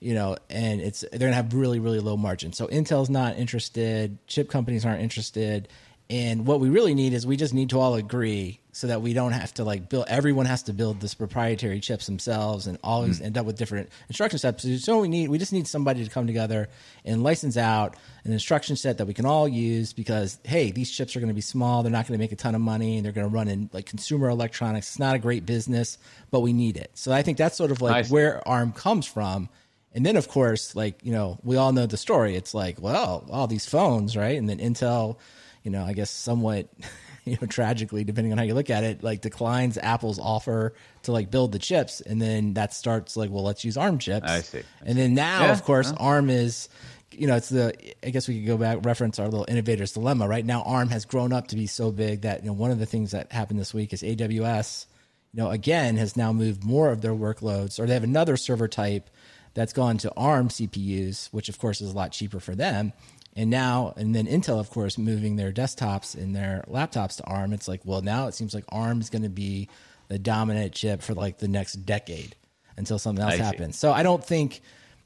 you 0.00 0.14
know, 0.14 0.36
and 0.48 0.80
it's 0.80 1.00
they're 1.00 1.18
going 1.18 1.32
to 1.32 1.36
have 1.36 1.54
really 1.54 1.80
really 1.80 1.98
low 1.98 2.16
margin. 2.16 2.52
So 2.52 2.66
Intel's 2.68 3.10
not 3.10 3.36
interested, 3.36 4.18
chip 4.26 4.48
companies 4.48 4.84
aren't 4.84 5.02
interested, 5.02 5.68
and 6.10 6.46
what 6.46 6.60
we 6.60 6.68
really 6.68 6.94
need 6.94 7.14
is 7.14 7.26
we 7.26 7.36
just 7.36 7.54
need 7.54 7.70
to 7.70 7.80
all 7.80 7.94
agree 7.94 8.60
so 8.72 8.88
that 8.88 9.00
we 9.00 9.14
don't 9.14 9.32
have 9.32 9.54
to 9.54 9.64
like 9.64 9.88
build 9.88 10.04
everyone 10.08 10.44
has 10.44 10.64
to 10.64 10.72
build 10.72 11.00
this 11.00 11.14
proprietary 11.14 11.80
chips 11.80 12.06
themselves 12.06 12.66
and 12.66 12.76
always 12.82 13.20
mm. 13.20 13.26
end 13.26 13.38
up 13.38 13.46
with 13.46 13.56
different 13.56 13.88
instruction 14.08 14.38
sets. 14.38 14.84
So 14.84 15.00
we 15.00 15.08
need 15.08 15.30
we 15.30 15.38
just 15.38 15.52
need 15.52 15.66
somebody 15.66 16.04
to 16.04 16.10
come 16.10 16.26
together 16.26 16.68
and 17.06 17.22
license 17.22 17.56
out 17.56 17.96
an 18.24 18.32
instruction 18.32 18.76
set 18.76 18.98
that 18.98 19.06
we 19.06 19.14
can 19.14 19.24
all 19.24 19.48
use 19.48 19.94
because 19.94 20.38
hey 20.44 20.72
these 20.72 20.90
chips 20.90 21.16
are 21.16 21.20
going 21.20 21.28
to 21.28 21.34
be 21.34 21.40
small. 21.40 21.82
They're 21.82 21.92
not 21.92 22.06
going 22.06 22.18
to 22.18 22.22
make 22.22 22.32
a 22.32 22.36
ton 22.36 22.54
of 22.54 22.60
money 22.60 22.96
and 22.96 23.04
they're 23.04 23.12
going 23.12 23.28
to 23.28 23.34
run 23.34 23.48
in 23.48 23.70
like 23.72 23.86
consumer 23.86 24.28
electronics. 24.28 24.88
It's 24.88 24.98
not 24.98 25.14
a 25.14 25.20
great 25.20 25.46
business 25.46 25.96
but 26.30 26.40
we 26.40 26.52
need 26.52 26.76
it. 26.76 26.90
So 26.94 27.12
i 27.12 27.22
think 27.22 27.38
that's 27.38 27.56
sort 27.56 27.70
of 27.70 27.80
like 27.80 28.08
where 28.08 28.46
arm 28.46 28.72
comes 28.72 29.06
from. 29.06 29.48
And 29.94 30.04
then 30.04 30.16
of 30.16 30.28
course 30.28 30.76
like 30.76 30.98
you 31.02 31.12
know 31.12 31.38
we 31.44 31.56
all 31.56 31.72
know 31.72 31.86
the 31.86 31.96
story. 31.96 32.36
It's 32.36 32.52
like 32.52 32.78
well 32.78 33.24
all 33.30 33.46
these 33.46 33.64
phones 33.64 34.16
right? 34.16 34.36
And 34.36 34.50
then 34.50 34.58
intel 34.58 35.16
you 35.64 35.70
know 35.72 35.84
i 35.84 35.92
guess 35.92 36.10
somewhat 36.10 36.68
you 37.24 37.38
know, 37.40 37.46
tragically, 37.46 38.04
depending 38.04 38.32
on 38.32 38.38
how 38.38 38.44
you 38.44 38.54
look 38.54 38.70
at 38.70 38.84
it, 38.84 39.02
like 39.02 39.22
declines 39.22 39.78
Apple's 39.78 40.18
offer 40.18 40.74
to 41.04 41.12
like 41.12 41.30
build 41.30 41.52
the 41.52 41.58
chips, 41.58 42.00
and 42.00 42.20
then 42.20 42.54
that 42.54 42.74
starts 42.74 43.16
like, 43.16 43.30
well, 43.30 43.42
let's 43.42 43.64
use 43.64 43.76
ARM 43.76 43.98
chips. 43.98 44.30
I 44.30 44.40
see. 44.40 44.58
I 44.58 44.62
and 44.84 44.98
then 44.98 45.14
now, 45.14 45.46
yeah, 45.46 45.52
of 45.52 45.64
course, 45.64 45.92
ARM 45.96 46.28
is, 46.28 46.68
you 47.10 47.26
know, 47.26 47.36
it's 47.36 47.48
the. 47.48 47.74
I 48.06 48.10
guess 48.10 48.28
we 48.28 48.40
could 48.40 48.46
go 48.46 48.58
back 48.58 48.84
reference 48.84 49.18
our 49.18 49.28
little 49.28 49.46
innovator's 49.46 49.92
dilemma. 49.92 50.28
Right 50.28 50.44
now, 50.44 50.62
ARM 50.62 50.90
has 50.90 51.06
grown 51.06 51.32
up 51.32 51.48
to 51.48 51.56
be 51.56 51.66
so 51.66 51.90
big 51.90 52.22
that 52.22 52.42
you 52.42 52.48
know 52.48 52.54
one 52.54 52.70
of 52.70 52.78
the 52.78 52.86
things 52.86 53.12
that 53.12 53.32
happened 53.32 53.58
this 53.58 53.72
week 53.72 53.94
is 53.94 54.02
AWS, 54.02 54.86
you 55.32 55.42
know, 55.42 55.50
again 55.50 55.96
has 55.96 56.16
now 56.16 56.32
moved 56.32 56.62
more 56.62 56.90
of 56.90 57.00
their 57.00 57.14
workloads, 57.14 57.80
or 57.80 57.86
they 57.86 57.94
have 57.94 58.04
another 58.04 58.36
server 58.36 58.68
type 58.68 59.08
that's 59.54 59.72
gone 59.72 59.96
to 59.98 60.12
ARM 60.16 60.48
CPUs, 60.48 61.28
which 61.28 61.48
of 61.48 61.58
course 61.58 61.80
is 61.80 61.92
a 61.92 61.96
lot 61.96 62.12
cheaper 62.12 62.40
for 62.40 62.54
them. 62.54 62.92
And 63.36 63.50
now, 63.50 63.94
and 63.96 64.14
then 64.14 64.26
Intel, 64.26 64.60
of 64.60 64.70
course, 64.70 64.96
moving 64.96 65.36
their 65.36 65.52
desktops 65.52 66.14
and 66.14 66.36
their 66.36 66.64
laptops 66.68 67.16
to 67.16 67.24
ARM. 67.24 67.52
It's 67.52 67.66
like, 67.66 67.80
well, 67.84 68.00
now 68.00 68.28
it 68.28 68.34
seems 68.34 68.54
like 68.54 68.64
ARM 68.68 69.00
is 69.00 69.10
going 69.10 69.22
to 69.22 69.28
be 69.28 69.68
the 70.08 70.18
dominant 70.18 70.72
chip 70.72 71.02
for 71.02 71.14
like 71.14 71.38
the 71.38 71.48
next 71.48 71.74
decade 71.84 72.36
until 72.76 72.98
something 72.98 73.24
else 73.24 73.34
I 73.34 73.38
happens. 73.38 73.74
See. 73.74 73.80
So 73.80 73.92
I 73.92 74.04
don't 74.04 74.24
think 74.24 74.60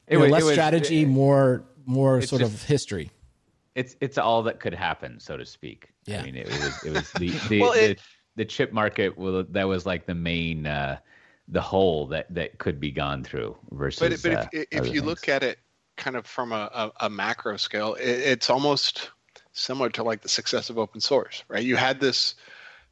it 0.07 0.19
was, 0.19 0.31
less 0.31 0.45
was, 0.45 0.53
strategy, 0.53 1.03
it, 1.03 1.09
more 1.09 1.65
more 1.87 2.21
sort 2.21 2.43
just, 2.43 2.55
of 2.55 2.63
history. 2.65 3.11
It's 3.75 3.97
it's 4.01 4.19
all 4.19 4.43
that 4.43 4.61
could 4.61 4.75
happen, 4.75 5.21
so 5.21 5.39
to 5.39 5.47
speak. 5.47 5.89
Yeah. 6.05 6.21
I 6.21 6.25
mean, 6.25 6.37
it 6.37 6.49
was 6.49 6.85
it 6.85 6.93
was 6.93 7.11
the 7.13 7.31
the, 7.49 7.61
well, 7.61 7.73
the, 7.73 7.97
the, 8.37 8.45
chip 8.45 8.73
market. 8.73 9.17
Well, 9.17 9.45
that 9.51 9.65
was 9.65 9.87
like 9.87 10.07
the 10.07 10.15
main. 10.15 10.67
Uh, 10.67 10.99
the 11.51 11.63
hole 11.63 12.07
that, 12.09 12.27
that 12.35 12.59
could 12.59 12.79
be 12.79 12.91
gone 12.91 13.25
through 13.25 13.57
versus. 13.71 14.23
But, 14.23 14.31
but 14.31 14.45
uh, 14.45 14.49
if, 14.53 14.67
if 14.71 14.87
you 14.89 15.01
things. 15.01 15.05
look 15.05 15.29
at 15.31 15.43
it 15.43 15.59
kind 15.99 16.17
of 16.17 16.27
from 16.27 16.53
a, 16.53 16.71
a, 16.73 17.07
a 17.07 17.11
macro 17.11 17.57
scale, 17.57 17.95
it, 17.95 18.09
it's 18.09 18.49
almost 18.51 19.11
similar 19.53 19.91
to 19.91 20.03
like 20.03 20.23
the 20.23 20.29
success 20.29 20.71
of 20.71 20.79
open 20.79 21.01
source, 21.01 21.45
right? 21.49 21.63
You 21.63 21.77
had 21.77 22.01
this 22.01 22.35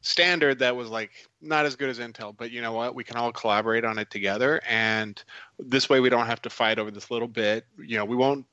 standard 0.01 0.59
that 0.59 0.75
was 0.75 0.89
like 0.89 1.11
not 1.41 1.65
as 1.65 1.75
good 1.75 1.89
as 1.89 1.99
Intel, 1.99 2.35
but 2.35 2.51
you 2.51 2.61
know 2.61 2.73
what? 2.73 2.95
We 2.95 3.03
can 3.03 3.17
all 3.17 3.31
collaborate 3.31 3.85
on 3.85 3.97
it 3.97 4.11
together, 4.11 4.61
and 4.67 5.21
this 5.57 5.89
way 5.89 5.99
we 5.99 6.09
don't 6.09 6.27
have 6.27 6.41
to 6.43 6.49
fight 6.49 6.79
over 6.79 6.91
this 6.91 7.09
little 7.09 7.27
bit. 7.27 7.65
You 7.77 7.97
know, 7.97 8.05
we 8.05 8.15
won't, 8.15 8.45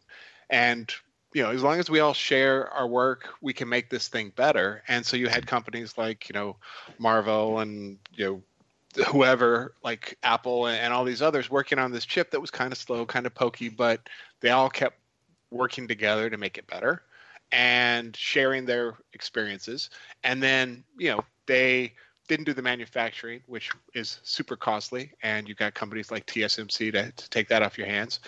and 0.48 0.90
you 1.34 1.42
know, 1.42 1.50
as 1.50 1.62
long 1.62 1.78
as 1.80 1.90
we 1.90 2.00
all 2.00 2.14
share 2.14 2.70
our 2.70 2.86
work, 2.86 3.28
we 3.40 3.52
can 3.52 3.68
make 3.68 3.90
this 3.90 4.08
thing 4.08 4.32
better. 4.34 4.82
And 4.86 5.04
so 5.04 5.16
you 5.16 5.28
had 5.28 5.46
companies 5.46 5.98
like 5.98 6.28
you 6.28 6.32
know, 6.32 6.56
Marvell 6.98 7.58
and 7.58 7.98
you 8.12 8.24
know 8.24 8.42
whoever 9.08 9.74
like 9.82 10.16
apple 10.22 10.66
and, 10.66 10.92
all 10.92 11.04
these 11.04 11.22
others 11.22 11.50
working 11.50 11.78
on 11.78 11.92
this 11.92 12.04
chip 12.04 12.30
that 12.30 12.40
was 12.40 12.50
kind 12.50 12.72
of 12.72 12.78
slow 12.78 13.04
kind 13.04 13.26
of 13.26 13.34
pokey 13.34 13.68
but 13.68 14.08
they 14.40 14.50
all 14.50 14.70
kept 14.70 14.98
working 15.50 15.88
together 15.88 16.28
to 16.28 16.36
make 16.36 16.58
it 16.58 16.66
better 16.66 17.02
and 17.52 18.16
sharing 18.16 18.66
their 18.66 18.96
experiences. 19.12 19.90
And 20.24 20.42
then 20.42 20.84
you 20.98 21.10
know 21.10 21.24
they 21.46 21.94
didn't 22.26 22.46
do 22.46 22.54
the 22.54 22.62
manufacturing 22.62 23.40
which 23.46 23.70
is 23.94 24.20
super 24.22 24.56
costly 24.56 25.12
and 25.22 25.46
you've 25.46 25.58
got 25.58 25.74
companies 25.74 26.10
like 26.10 26.24
tsmc 26.26 26.92
to, 26.92 27.12
to 27.12 27.30
take 27.30 27.48
that 27.48 27.62
off 27.62 27.78
your 27.78 27.86
hands. 27.86 28.20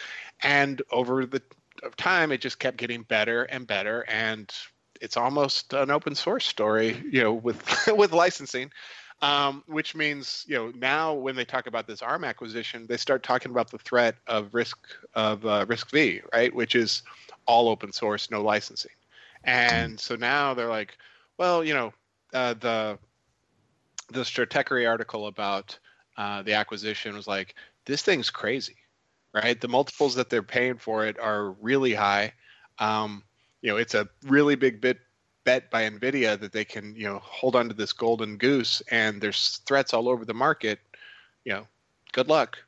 And 0.43 0.81
over 0.91 1.27
the 1.27 1.43
time 1.97 2.33
it 2.33 2.41
just 2.41 2.59
kept 2.59 2.77
getting 2.77 3.03
better 3.03 3.45
and 3.45 3.67
better 3.67 4.05
and 4.09 4.53
it's 5.01 5.17
almost 5.17 5.75
an 5.75 5.91
open 5.91 6.15
source 6.15 6.47
story 6.47 7.03
you 7.11 7.23
know 7.23 7.35
with 7.35 7.89
with 7.97 8.13
licensing 8.13 8.71
um, 9.23 9.63
which 9.67 9.95
means 9.95 10.45
you 10.47 10.57
know 10.57 10.73
now 10.77 11.15
when 11.15 11.37
they 11.37 11.45
talk 11.45 11.67
about 11.67 11.87
this 11.87 12.03
ARM 12.03 12.25
acquisition, 12.25 12.87
they 12.87 12.97
start 12.97 13.23
talking 13.23 13.51
about 13.51 13.71
the 13.71 13.79
threat 13.79 14.17
of 14.27 14.55
risk 14.55 14.79
of 15.15 15.45
uh, 15.47 15.65
RISC-V, 15.67 16.23
right, 16.33 16.55
which 16.55 16.75
is 16.75 17.03
all 17.47 17.69
open 17.69 17.93
source, 17.93 18.31
no 18.31 18.43
licensing, 18.43 18.93
and 19.45 19.99
so 19.99 20.17
now 20.17 20.55
they're 20.55 20.69
like, 20.69 20.97
well, 21.39 21.65
you 21.65 21.75
know, 21.75 21.93
uh, 22.35 22.55
the 22.55 22.99
the 24.11 24.21
Stratechery 24.21 24.89
article 24.89 25.27
about 25.27 25.79
uh, 26.17 26.43
the 26.43 26.53
acquisition 26.53 27.15
was 27.15 27.27
like, 27.27 27.55
this 27.85 28.03
thing's 28.03 28.31
crazy, 28.31 28.77
right? 29.35 29.61
The 29.61 29.69
multiples 29.69 30.15
that 30.15 30.31
they're 30.31 30.43
paying 30.43 30.79
for 30.79 31.07
it 31.07 31.19
are 31.19 31.53
really 31.53 31.95
high. 31.95 32.33
Um, 32.79 33.23
you 33.63 33.71
know, 33.71 33.77
it's 33.79 33.95
a 33.95 34.09
really 34.25 34.55
big 34.55 34.81
bit 34.81 34.99
bet 35.47 35.71
by 35.71 35.89
Nvidia 35.89 36.39
that 36.39 36.53
they 36.53 36.67
can 36.67 36.95
you 36.95 37.05
know 37.05 37.21
hold 37.23 37.57
on 37.57 37.69
to 37.69 37.75
this 37.75 37.95
golden 37.95 38.37
goose, 38.37 38.83
and 38.91 39.23
there's 39.23 39.63
threats 39.65 39.95
all 39.95 40.11
over 40.11 40.27
the 40.27 40.35
market. 40.35 40.81
You 41.47 41.55
know, 41.55 41.67
good 42.13 42.29
luck. 42.29 42.59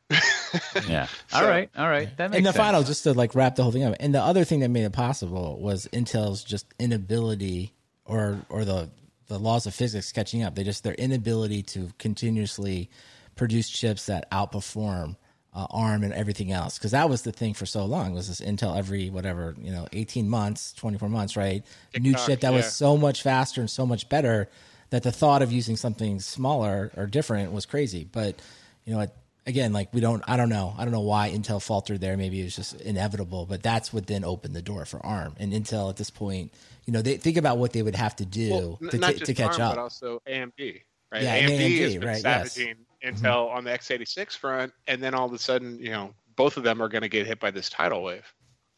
yeah. 0.88 1.06
so, 1.28 1.38
all 1.38 1.46
right. 1.46 1.68
All 1.76 1.88
right. 1.88 2.16
That 2.16 2.30
makes 2.30 2.38
in 2.38 2.44
the 2.44 2.52
sense. 2.52 2.56
final, 2.56 2.82
just 2.82 3.02
to 3.02 3.12
like 3.12 3.34
wrap 3.34 3.56
the 3.56 3.62
whole 3.64 3.72
thing 3.72 3.84
up, 3.84 3.96
and 4.00 4.14
the 4.14 4.22
other 4.22 4.44
thing 4.44 4.60
that 4.60 4.70
made 4.70 4.84
it 4.84 4.92
possible 4.92 5.60
was 5.60 5.86
Intel's 5.92 6.42
just 6.42 6.72
inability, 6.78 7.74
or 8.06 8.38
or 8.48 8.64
the 8.64 8.88
the 9.26 9.38
laws 9.38 9.66
of 9.66 9.74
physics 9.74 10.12
catching 10.12 10.42
up. 10.42 10.54
They 10.54 10.64
just 10.64 10.84
their 10.84 10.94
inability 10.94 11.62
to 11.64 11.90
continuously 11.98 12.88
produce 13.36 13.68
chips 13.68 14.06
that 14.06 14.30
outperform 14.30 15.16
uh, 15.54 15.66
ARM 15.70 16.04
and 16.04 16.12
everything 16.12 16.52
else. 16.52 16.78
Because 16.78 16.92
that 16.92 17.08
was 17.08 17.22
the 17.22 17.32
thing 17.32 17.54
for 17.54 17.66
so 17.66 17.84
long 17.84 18.14
was 18.14 18.28
this 18.28 18.40
Intel 18.40 18.76
every 18.76 19.10
whatever 19.10 19.54
you 19.60 19.70
know 19.70 19.86
18 19.92 20.28
months 20.28 20.72
24 20.74 21.08
months 21.08 21.36
right? 21.36 21.64
tick-tock, 21.92 22.02
new 22.02 22.14
chip 22.14 22.40
that 22.40 22.50
yeah. 22.50 22.56
was 22.56 22.72
so 22.72 22.96
much 22.96 23.22
faster 23.22 23.60
and 23.60 23.70
so 23.70 23.86
much 23.86 24.08
better 24.08 24.48
that 24.90 25.02
the 25.02 25.12
thought 25.12 25.42
of 25.42 25.52
using 25.52 25.76
something 25.76 26.20
smaller 26.20 26.90
or 26.96 27.06
different 27.06 27.52
was 27.52 27.66
crazy. 27.66 28.08
But 28.10 28.40
you 28.84 28.94
know 28.94 29.06
again 29.46 29.72
like 29.72 29.92
we 29.92 30.00
don't 30.00 30.22
I 30.28 30.36
don't 30.36 30.48
know. 30.48 30.74
I 30.76 30.84
don't 30.84 30.92
know 30.92 31.00
why 31.00 31.30
Intel 31.30 31.62
faltered 31.62 32.00
there. 32.00 32.16
Maybe 32.16 32.40
it 32.40 32.44
was 32.44 32.56
just 32.56 32.80
inevitable 32.80 33.46
but 33.46 33.62
that's 33.62 33.92
what 33.92 34.06
then 34.06 34.24
opened 34.24 34.54
the 34.54 34.62
door 34.62 34.84
for 34.84 35.04
ARM. 35.04 35.34
And 35.38 35.52
Intel 35.52 35.88
at 35.88 35.96
this 35.96 36.10
point 36.10 36.52
you 36.84 36.92
know 36.92 37.02
they 37.02 37.16
think 37.16 37.36
about 37.36 37.58
what 37.58 37.72
they 37.72 37.82
would 37.82 37.96
have 37.96 38.16
to 38.16 38.26
do 38.26 38.50
well, 38.50 38.90
to, 38.90 38.98
t- 38.98 39.24
to 39.24 39.34
catch 39.34 39.58
ARM, 39.58 39.62
up. 39.62 39.74
but 39.76 39.80
also 39.80 40.22
AMD 40.26 40.82
right? 41.10 41.22
Yeah, 41.22 41.40
AMD, 41.40 41.58
AMD 41.58 41.80
has 41.80 41.94
been 41.94 42.08
right, 42.08 42.22
savaging 42.22 42.66
yes 42.66 42.76
Intel 43.04 43.46
mm-hmm. 43.46 43.56
on 43.56 43.64
the 43.64 43.70
x86 43.70 44.36
front, 44.36 44.72
and 44.86 45.02
then 45.02 45.14
all 45.14 45.26
of 45.26 45.32
a 45.32 45.38
sudden, 45.38 45.78
you 45.78 45.90
know, 45.90 46.12
both 46.36 46.56
of 46.56 46.62
them 46.64 46.82
are 46.82 46.88
going 46.88 47.02
to 47.02 47.08
get 47.08 47.26
hit 47.26 47.40
by 47.40 47.50
this 47.50 47.68
tidal 47.70 48.02
wave. 48.02 48.24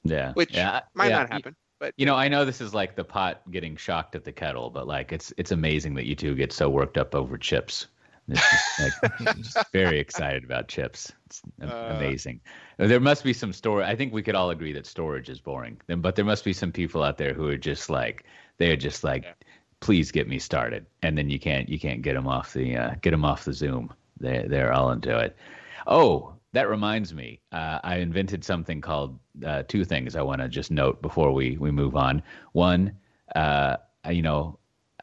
Yeah, 0.04 0.32
which 0.32 0.54
yeah. 0.54 0.80
might 0.94 1.10
yeah. 1.10 1.18
not 1.20 1.32
happen. 1.32 1.56
But 1.78 1.94
you 1.96 2.04
know, 2.04 2.14
I 2.14 2.28
know 2.28 2.44
this 2.44 2.60
is 2.60 2.74
like 2.74 2.94
the 2.94 3.04
pot 3.04 3.40
getting 3.50 3.74
shocked 3.74 4.14
at 4.14 4.24
the 4.24 4.32
kettle, 4.32 4.68
but 4.70 4.86
like 4.86 5.12
it's 5.12 5.32
it's 5.38 5.50
amazing 5.50 5.94
that 5.94 6.06
you 6.06 6.14
two 6.14 6.34
get 6.34 6.52
so 6.52 6.68
worked 6.68 6.98
up 6.98 7.14
over 7.14 7.38
chips. 7.38 7.86
Like, 8.78 8.92
just 9.36 9.58
very 9.72 9.98
excited 9.98 10.44
about 10.44 10.68
chips. 10.68 11.12
It's 11.26 11.42
uh, 11.62 11.94
amazing. 11.96 12.40
There 12.76 13.00
must 13.00 13.24
be 13.24 13.32
some 13.32 13.52
store. 13.52 13.82
I 13.82 13.96
think 13.96 14.12
we 14.12 14.22
could 14.22 14.34
all 14.34 14.50
agree 14.50 14.72
that 14.72 14.86
storage 14.86 15.28
is 15.28 15.40
boring. 15.40 15.80
But 15.88 16.16
there 16.16 16.24
must 16.24 16.44
be 16.44 16.52
some 16.52 16.70
people 16.70 17.02
out 17.02 17.18
there 17.18 17.34
who 17.34 17.48
are 17.48 17.56
just 17.56 17.90
like 17.90 18.24
they're 18.58 18.76
just 18.76 19.02
like, 19.02 19.24
yeah. 19.24 19.32
please 19.80 20.12
get 20.12 20.28
me 20.28 20.38
started, 20.38 20.86
and 21.02 21.16
then 21.16 21.30
you 21.30 21.40
can't 21.40 21.68
you 21.68 21.78
can't 21.78 22.02
get 22.02 22.14
them 22.14 22.28
off 22.28 22.52
the 22.52 22.76
uh, 22.76 22.94
get 23.00 23.10
them 23.10 23.24
off 23.24 23.44
the 23.46 23.54
Zoom. 23.54 23.92
They 24.20 24.44
they're 24.48 24.72
all 24.72 24.90
into 24.92 25.18
it. 25.18 25.36
Oh, 25.86 26.34
that 26.52 26.68
reminds 26.68 27.14
me. 27.14 27.40
Uh, 27.52 27.78
I 27.82 27.96
invented 27.96 28.44
something 28.44 28.80
called 28.80 29.18
uh, 29.44 29.62
two 29.68 29.84
things. 29.84 30.16
I 30.16 30.22
want 30.22 30.40
to 30.40 30.48
just 30.48 30.70
note 30.70 31.00
before 31.00 31.32
we 31.32 31.56
we 31.56 31.70
move 31.70 31.96
on. 31.96 32.22
One, 32.52 32.92
uh, 33.34 33.76
you 34.08 34.22
know, 34.22 34.58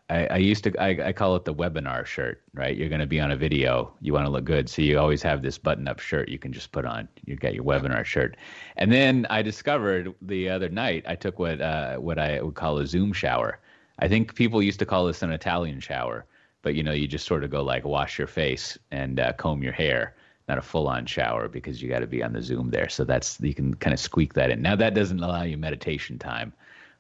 I, 0.10 0.28
I, 0.28 0.38
used 0.38 0.64
to 0.66 0.78
I, 0.78 1.08
I, 1.08 1.14
call 1.14 1.36
it 1.36 1.46
the 1.46 1.54
webinar 1.54 2.06
shirt. 2.06 2.44
Right, 2.54 2.76
you're 2.76 2.90
going 2.90 3.02
to 3.02 3.08
be 3.08 3.20
on 3.20 3.32
a 3.32 3.36
video. 3.36 3.94
You 4.02 4.14
want 4.14 4.26
to 4.26 4.32
look 4.32 4.46
good, 4.46 4.70
so 4.70 4.82
you 4.82 5.00
always 5.00 5.22
have 5.24 5.42
this 5.42 5.58
button-up 5.58 6.00
shirt 6.00 6.30
you 6.30 6.40
can 6.40 6.54
just 6.54 6.72
put 6.72 6.86
on. 6.86 7.08
You 7.26 7.36
got 7.36 7.54
your 7.54 7.64
webinar 7.64 8.04
shirt, 8.06 8.38
and 8.76 8.92
then 8.92 9.26
I 9.30 9.42
discovered 9.42 10.14
the 10.22 10.50
other 10.50 10.70
night 10.70 11.06
I 11.08 11.16
took 11.16 11.40
what 11.40 11.62
uh, 11.62 11.98
what 11.98 12.20
I 12.20 12.42
would 12.42 12.56
call 12.56 12.80
a 12.80 12.88
Zoom 12.88 13.14
shower. 13.14 13.60
I 14.00 14.08
think 14.08 14.36
people 14.36 14.62
used 14.62 14.80
to 14.80 14.86
call 14.86 15.06
this 15.08 15.24
an 15.24 15.32
Italian 15.32 15.80
shower 15.80 16.26
but 16.62 16.76
you 16.76 16.84
know, 16.84 16.92
you 16.92 17.08
just 17.08 17.26
sort 17.26 17.44
of 17.44 17.52
go 17.52 17.64
like 17.64 17.86
wash 17.86 18.18
your 18.18 18.28
face 18.28 18.78
and 18.92 19.20
uh, 19.20 19.34
comb 19.34 19.64
your 19.64 19.74
hair, 19.74 20.16
not 20.48 20.58
a 20.58 20.62
full 20.62 20.88
on 20.88 21.06
shower 21.06 21.48
because 21.48 21.82
you 21.82 21.90
got 21.90 22.00
to 22.00 22.08
be 22.08 22.24
on 22.24 22.34
the 22.34 22.42
Zoom 22.42 22.70
there. 22.70 22.90
So 22.90 23.04
that's 23.04 23.40
you 23.42 23.54
can 23.54 23.74
kind 23.76 23.94
of 23.94 24.00
squeak 24.00 24.34
that 24.34 24.50
in. 24.52 24.62
Now 24.62 24.76
that 24.76 24.94
doesn't 24.94 25.22
allow 25.22 25.44
you 25.44 25.58
meditation 25.58 26.18
time 26.18 26.54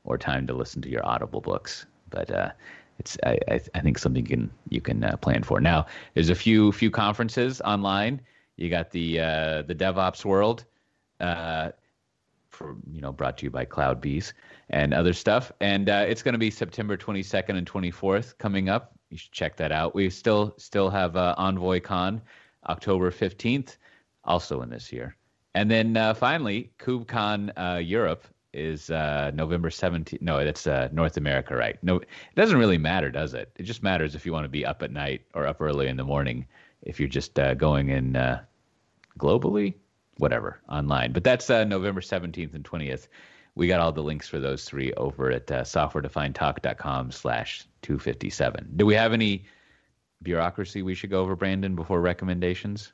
or 0.03 0.17
time 0.17 0.47
to 0.47 0.53
listen 0.53 0.81
to 0.83 0.89
your 0.89 1.05
Audible 1.05 1.41
books, 1.41 1.85
but 2.09 2.31
uh, 2.31 2.51
it's 2.99 3.17
I, 3.25 3.39
I, 3.49 3.61
I 3.73 3.79
think 3.81 3.97
something 3.97 4.25
you 4.25 4.29
can 4.29 4.51
you 4.69 4.81
can 4.81 5.03
uh, 5.03 5.17
plan 5.17 5.43
for. 5.43 5.59
Now 5.59 5.87
there's 6.13 6.29
a 6.29 6.35
few 6.35 6.71
few 6.71 6.91
conferences 6.91 7.61
online. 7.61 8.21
You 8.55 8.69
got 8.69 8.91
the 8.91 9.19
uh, 9.19 9.61
the 9.63 9.75
DevOps 9.75 10.25
World. 10.25 10.65
Uh, 11.19 11.71
for 12.57 12.75
you 12.91 13.01
know 13.01 13.11
brought 13.11 13.37
to 13.37 13.45
you 13.45 13.49
by 13.49 13.63
cloud 13.63 14.01
CloudBees 14.01 14.33
and 14.69 14.93
other 14.93 15.13
stuff. 15.13 15.51
And 15.61 15.89
uh, 15.89 16.05
it's 16.07 16.23
going 16.23 16.33
to 16.33 16.39
be 16.39 16.51
September 16.51 16.97
22nd 16.97 17.57
and 17.57 17.71
24th 17.71 18.37
coming 18.37 18.67
up. 18.67 18.96
You 19.09 19.17
should 19.17 19.31
check 19.31 19.55
that 19.57 19.71
out. 19.71 19.95
We 19.95 20.09
still 20.09 20.53
still 20.57 20.89
have 20.89 21.15
uh, 21.15 21.35
Envoy 21.37 21.79
Con 21.79 22.21
October 22.67 23.11
15th, 23.11 23.77
also 24.23 24.61
in 24.61 24.69
this 24.69 24.91
year. 24.91 25.15
And 25.55 25.71
then 25.71 25.97
uh, 25.97 26.13
finally, 26.13 26.71
KubeCon 26.79 27.51
uh, 27.57 27.77
Europe 27.77 28.27
is 28.53 28.89
uh, 28.89 29.31
November 29.33 29.69
17th. 29.69 30.21
No, 30.21 30.43
that's 30.43 30.67
uh, 30.67 30.89
North 30.91 31.17
America, 31.17 31.55
right? 31.55 31.81
No, 31.83 31.97
it 31.97 32.07
doesn't 32.35 32.57
really 32.57 32.77
matter, 32.77 33.09
does 33.09 33.33
it? 33.33 33.51
It 33.55 33.63
just 33.63 33.83
matters 33.83 34.15
if 34.15 34.25
you 34.25 34.33
want 34.33 34.45
to 34.45 34.49
be 34.49 34.65
up 34.65 34.83
at 34.83 34.91
night 34.91 35.21
or 35.33 35.47
up 35.47 35.61
early 35.61 35.87
in 35.87 35.97
the 35.97 36.03
morning. 36.03 36.45
If 36.81 36.99
you're 36.99 37.09
just 37.09 37.37
uh, 37.39 37.53
going 37.53 37.89
in 37.89 38.15
uh, 38.15 38.43
globally, 39.17 39.75
whatever, 40.17 40.59
online. 40.69 41.11
But 41.11 41.23
that's 41.23 41.49
uh, 41.49 41.63
November 41.63 42.01
17th 42.01 42.53
and 42.55 42.63
20th. 42.63 43.07
We 43.55 43.67
got 43.67 43.79
all 43.79 43.91
the 43.91 44.03
links 44.03 44.27
for 44.27 44.39
those 44.39 44.65
three 44.65 44.93
over 44.93 45.31
at 45.31 45.51
uh, 45.51 45.63
softwaredefinedtalk.com 45.63 47.11
slash 47.11 47.66
257. 47.81 48.73
Do 48.75 48.85
we 48.85 48.95
have 48.95 49.13
any 49.13 49.45
bureaucracy 50.21 50.81
we 50.81 50.95
should 50.95 51.09
go 51.09 51.21
over, 51.21 51.35
Brandon, 51.35 51.75
before 51.75 52.01
recommendations? 52.01 52.91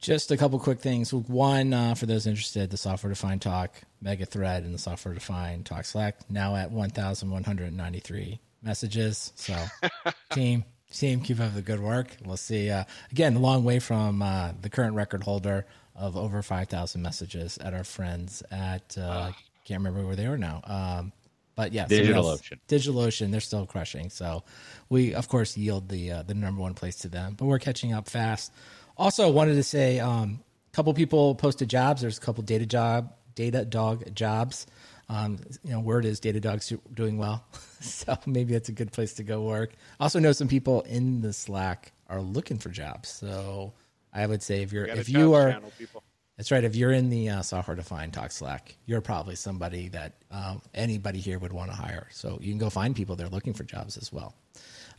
Just 0.00 0.32
a 0.32 0.36
couple 0.36 0.58
quick 0.58 0.80
things. 0.80 1.12
One, 1.14 1.72
uh, 1.72 1.94
for 1.94 2.06
those 2.06 2.26
interested, 2.26 2.70
the 2.70 2.76
Software 2.76 3.12
Defined 3.12 3.40
Talk 3.40 3.80
mega 4.00 4.26
thread 4.26 4.64
and 4.64 4.74
the 4.74 4.78
Software 4.78 5.14
Defined 5.14 5.64
Talk 5.64 5.84
Slack 5.84 6.18
now 6.28 6.56
at 6.56 6.72
1,193 6.72 8.40
messages. 8.62 9.32
So, 9.36 9.54
team, 10.32 10.64
team, 10.90 11.20
keep 11.20 11.38
up 11.38 11.54
the 11.54 11.62
good 11.62 11.78
work. 11.78 12.16
We'll 12.24 12.36
see. 12.36 12.68
Uh, 12.68 12.82
again, 13.12 13.36
a 13.36 13.38
long 13.38 13.62
way 13.62 13.78
from 13.78 14.22
uh, 14.22 14.52
the 14.60 14.68
current 14.68 14.96
record 14.96 15.22
holder 15.22 15.66
of 15.94 16.16
over 16.16 16.42
5,000 16.42 17.00
messages 17.00 17.58
at 17.58 17.72
our 17.72 17.84
friends 17.84 18.42
at, 18.50 18.98
uh, 18.98 19.30
can't 19.64 19.78
remember 19.84 20.04
where 20.04 20.16
they 20.16 20.26
are 20.26 20.38
now. 20.38 20.62
Um, 20.64 21.12
but 21.54 21.72
yeah, 21.72 21.86
DigitalOcean. 21.86 22.58
DigitalOcean, 22.68 23.30
they're 23.30 23.40
still 23.40 23.66
crushing. 23.66 24.10
So 24.10 24.44
we, 24.88 25.14
of 25.14 25.28
course, 25.28 25.56
yield 25.56 25.88
the 25.88 26.12
uh, 26.12 26.22
the 26.22 26.34
number 26.34 26.60
one 26.60 26.74
place 26.74 26.96
to 26.96 27.08
them, 27.08 27.34
but 27.36 27.46
we're 27.46 27.58
catching 27.58 27.92
up 27.92 28.08
fast. 28.08 28.52
Also, 28.96 29.30
wanted 29.30 29.54
to 29.54 29.62
say, 29.62 30.00
um, 30.00 30.40
a 30.72 30.76
couple 30.76 30.92
people 30.94 31.34
posted 31.34 31.68
jobs. 31.68 32.02
There's 32.02 32.18
a 32.18 32.20
couple 32.20 32.42
data 32.42 32.66
job, 32.66 33.12
data 33.34 33.64
dog 33.64 34.14
jobs. 34.14 34.66
Um, 35.08 35.38
you 35.62 35.72
know, 35.72 35.80
word 35.80 36.04
is 36.04 36.20
Datadog's 36.20 36.72
doing 36.94 37.18
well, 37.18 37.44
so 37.80 38.16
maybe 38.24 38.54
that's 38.54 38.68
a 38.68 38.72
good 38.72 38.92
place 38.92 39.14
to 39.14 39.22
go 39.22 39.42
work. 39.42 39.72
Also, 40.00 40.18
know 40.18 40.32
some 40.32 40.48
people 40.48 40.82
in 40.82 41.20
the 41.20 41.32
Slack 41.32 41.92
are 42.08 42.22
looking 42.22 42.58
for 42.58 42.70
jobs. 42.70 43.08
So 43.08 43.74
I 44.12 44.26
would 44.26 44.42
say 44.42 44.62
if 44.62 44.72
you're 44.72 44.86
Got 44.86 44.96
a 44.96 45.00
if 45.00 45.08
you 45.08 45.34
are 45.34 45.52
channel, 45.52 45.72
people. 45.78 46.02
That's 46.36 46.50
right. 46.50 46.64
If 46.64 46.74
you're 46.74 46.92
in 46.92 47.10
the 47.10 47.28
uh, 47.28 47.42
software 47.42 47.76
defined 47.76 48.14
talk 48.14 48.32
Slack, 48.32 48.76
you're 48.86 49.00
probably 49.00 49.36
somebody 49.36 49.88
that 49.90 50.14
um, 50.30 50.62
anybody 50.74 51.20
here 51.20 51.38
would 51.38 51.52
want 51.52 51.70
to 51.70 51.76
hire. 51.76 52.08
So 52.10 52.38
you 52.40 52.50
can 52.50 52.58
go 52.58 52.70
find 52.70 52.96
people 52.96 53.16
that 53.16 53.26
are 53.26 53.30
looking 53.30 53.52
for 53.52 53.64
jobs 53.64 53.96
as 53.96 54.12
well. 54.12 54.34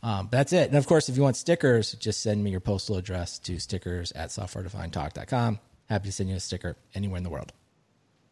Um, 0.02 0.28
that's 0.30 0.52
it. 0.52 0.68
And 0.68 0.76
of 0.76 0.86
course, 0.86 1.08
if 1.08 1.16
you 1.16 1.22
want 1.22 1.36
stickers, 1.36 1.92
just 1.94 2.22
send 2.22 2.44
me 2.44 2.50
your 2.50 2.60
postal 2.60 2.96
address 2.96 3.38
to 3.40 3.58
stickers 3.58 4.12
at 4.12 4.30
softwaredefinedtalk.com. 4.30 5.58
Happy 5.88 6.08
to 6.08 6.12
send 6.12 6.30
you 6.30 6.36
a 6.36 6.40
sticker 6.40 6.76
anywhere 6.94 7.18
in 7.18 7.24
the 7.24 7.30
world. 7.30 7.52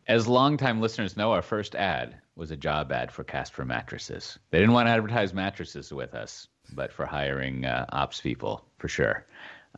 As 0.06 0.26
longtime 0.26 0.80
listeners 0.80 1.16
know, 1.16 1.32
our 1.32 1.42
first 1.42 1.74
ad 1.74 2.16
was 2.36 2.50
a 2.50 2.56
job 2.56 2.92
ad 2.92 3.12
for 3.12 3.24
Casper 3.24 3.64
mattresses. 3.64 4.38
They 4.50 4.58
didn't 4.58 4.74
want 4.74 4.86
to 4.86 4.90
advertise 4.90 5.32
mattresses 5.32 5.92
with 5.92 6.14
us, 6.14 6.48
but 6.72 6.92
for 6.92 7.06
hiring 7.06 7.64
uh, 7.64 7.86
ops 7.90 8.20
people, 8.20 8.64
for 8.78 8.88
sure. 8.88 9.26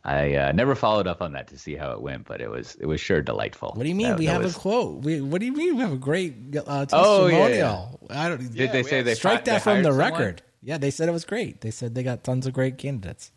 I 0.07 0.35
uh, 0.35 0.51
never 0.51 0.75
followed 0.75 1.07
up 1.07 1.21
on 1.23 1.31
that 1.33 1.47
to 1.47 1.57
see 1.57 1.75
how 1.75 1.91
it 1.93 1.99
went, 2.01 2.25
but 2.25 2.39
it 2.39 2.49
was 2.49 2.75
it 2.79 2.85
was 2.85 3.01
sure 3.01 3.21
delightful. 3.23 3.71
What 3.73 3.81
do 3.83 3.89
you 3.89 3.95
mean? 3.95 4.09
That- 4.09 4.19
we 4.19 4.27
that 4.27 4.33
have 4.33 4.43
was- 4.43 4.55
a 4.55 4.59
quote. 4.59 5.03
We, 5.03 5.19
what 5.19 5.39
do 5.39 5.47
you 5.47 5.53
mean? 5.53 5.75
We 5.77 5.81
have 5.81 5.93
a 5.93 5.97
great 5.97 6.35
uh, 6.55 6.85
Oh, 6.93 7.25
yeah, 7.25 7.37
testimonial. 7.39 7.99
I 8.11 8.29
don't. 8.29 8.53
Did 8.55 8.71
they 8.71 8.83
say 8.83 9.01
they 9.01 9.15
strike 9.15 9.39
fi- 9.39 9.43
that 9.45 9.53
they 9.53 9.59
from 9.59 9.83
the 9.83 9.89
someone? 9.91 10.11
record? 10.11 10.41
Yeah, 10.61 10.77
they 10.77 10.91
said 10.91 11.09
it 11.09 11.11
was 11.11 11.25
great. 11.25 11.61
They 11.61 11.71
said 11.71 11.95
they 11.95 12.03
got 12.03 12.23
tons 12.23 12.45
of 12.45 12.53
great 12.53 12.77
candidates. 12.77 13.31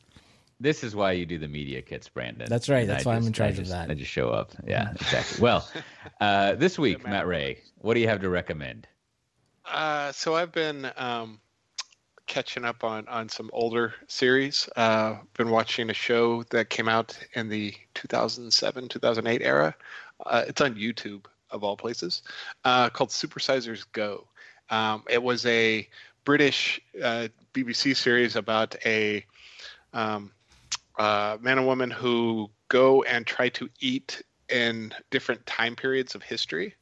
This 0.60 0.82
is 0.84 0.94
why 0.96 1.12
you 1.12 1.24
do 1.24 1.38
the 1.38 1.46
media 1.48 1.80
kits, 1.82 2.08
Brandon. 2.08 2.48
That's 2.50 2.68
right. 2.68 2.86
That's 2.86 3.06
I 3.06 3.10
why 3.10 3.16
I'm 3.16 3.26
in 3.26 3.32
charge 3.32 3.58
I 3.58 3.62
of 3.62 3.68
that. 3.68 3.90
I 3.90 3.94
just 3.94 4.10
show 4.10 4.28
up. 4.30 4.52
Yeah, 4.66 4.90
exactly. 4.92 5.40
Well, 5.40 5.66
uh, 6.20 6.54
this 6.56 6.78
week, 6.78 7.06
Matt 7.06 7.26
Ray, 7.26 7.60
what 7.78 7.94
do 7.94 8.00
you 8.00 8.08
have 8.08 8.20
to 8.22 8.28
recommend? 8.28 8.88
Uh, 9.64 10.12
so 10.12 10.34
I've 10.34 10.50
been 10.52 10.90
um, 10.96 11.38
catching 12.28 12.64
up 12.64 12.84
on 12.84 13.08
on 13.08 13.28
some 13.28 13.50
older 13.52 13.94
series. 14.06 14.68
Uh, 14.76 15.16
been 15.34 15.50
watching 15.50 15.90
a 15.90 15.94
show 15.94 16.44
that 16.44 16.70
came 16.70 16.88
out 16.88 17.18
in 17.32 17.48
the 17.48 17.74
2007 17.94 18.88
2008 18.88 19.42
era. 19.42 19.74
Uh, 20.24 20.44
it's 20.46 20.60
on 20.60 20.74
YouTube 20.74 21.24
of 21.50 21.64
all 21.64 21.76
places, 21.76 22.22
uh, 22.64 22.90
called 22.90 23.10
Supersizers 23.10 23.84
Go. 23.92 24.26
Um, 24.70 25.02
it 25.08 25.22
was 25.22 25.46
a 25.46 25.88
British 26.24 26.80
uh, 27.02 27.28
BBC 27.54 27.96
series 27.96 28.36
about 28.36 28.76
a 28.84 29.24
um, 29.94 30.30
uh, 30.98 31.38
man 31.40 31.58
and 31.58 31.66
woman 31.66 31.90
who 31.90 32.50
go 32.68 33.02
and 33.04 33.26
try 33.26 33.48
to 33.48 33.68
eat 33.80 34.22
in 34.50 34.92
different 35.10 35.44
time 35.46 35.74
periods 35.74 36.14
of 36.14 36.22
history 36.22 36.74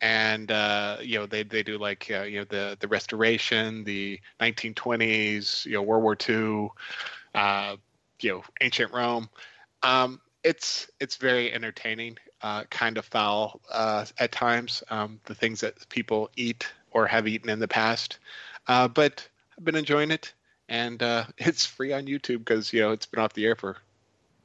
and 0.00 0.50
uh, 0.50 0.96
you 1.02 1.18
know 1.18 1.26
they 1.26 1.42
they 1.42 1.62
do 1.62 1.78
like 1.78 2.10
uh, 2.10 2.22
you 2.22 2.38
know 2.38 2.44
the 2.44 2.76
the 2.80 2.88
Restoration, 2.88 3.84
the 3.84 4.18
1920s, 4.40 5.66
you 5.66 5.72
know 5.72 5.82
World 5.82 6.02
War 6.02 6.16
II, 6.28 6.68
uh, 7.34 7.76
you 8.20 8.30
know 8.30 8.42
ancient 8.60 8.92
Rome. 8.92 9.28
Um, 9.82 10.20
it's 10.42 10.90
it's 11.00 11.16
very 11.16 11.52
entertaining, 11.52 12.16
uh, 12.42 12.64
kind 12.70 12.96
of 12.98 13.04
foul 13.04 13.60
uh, 13.70 14.06
at 14.18 14.32
times. 14.32 14.82
Um, 14.90 15.20
the 15.24 15.34
things 15.34 15.60
that 15.60 15.88
people 15.88 16.30
eat 16.36 16.66
or 16.92 17.06
have 17.06 17.28
eaten 17.28 17.50
in 17.50 17.58
the 17.58 17.68
past, 17.68 18.18
uh, 18.68 18.88
but 18.88 19.26
I've 19.58 19.64
been 19.64 19.76
enjoying 19.76 20.10
it, 20.10 20.32
and 20.68 21.02
it's 21.38 21.66
free 21.66 21.92
on 21.92 22.06
YouTube 22.06 22.38
because 22.38 22.72
you 22.72 22.80
know 22.80 22.92
it's 22.92 23.06
been 23.06 23.22
off 23.22 23.34
the 23.34 23.44
air 23.46 23.54
for 23.54 23.76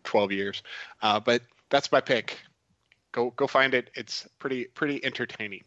12 0.03 0.32
years. 0.34 0.64
But 1.01 1.41
that's 1.70 1.91
my 1.91 2.01
pick 2.01 2.39
go 3.16 3.32
go 3.32 3.47
find 3.47 3.74
it. 3.74 3.89
It's 3.95 4.28
pretty 4.38 4.66
pretty 4.66 5.03
entertaining. 5.03 5.63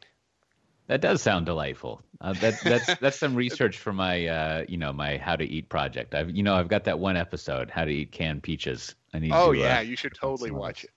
That 0.87 1.01
does 1.01 1.21
sound 1.21 1.47
delightful. 1.47 2.03
Uh, 2.21 2.35
that 2.35 2.61
that's 2.63 2.95
that's 3.01 3.19
some 3.19 3.35
research 3.35 3.79
for 3.79 3.93
my 3.93 4.27
uh, 4.27 4.65
you 4.69 4.77
know 4.77 4.93
my 4.93 5.17
how 5.17 5.35
to 5.35 5.45
eat 5.45 5.69
project. 5.69 6.15
I've 6.15 6.31
you 6.31 6.43
know 6.43 6.55
I've 6.55 6.69
got 6.69 6.85
that 6.85 6.99
one 6.99 7.17
episode 7.17 7.71
how 7.71 7.85
to 7.85 7.91
eat 7.91 8.13
canned 8.13 8.43
peaches. 8.43 8.95
I 9.13 9.19
need. 9.19 9.33
Oh 9.33 9.53
to, 9.53 9.59
yeah, 9.59 9.79
uh, 9.79 9.81
you 9.81 9.97
should 9.97 10.15
totally 10.15 10.51
watch 10.51 10.85
it. 10.85 10.91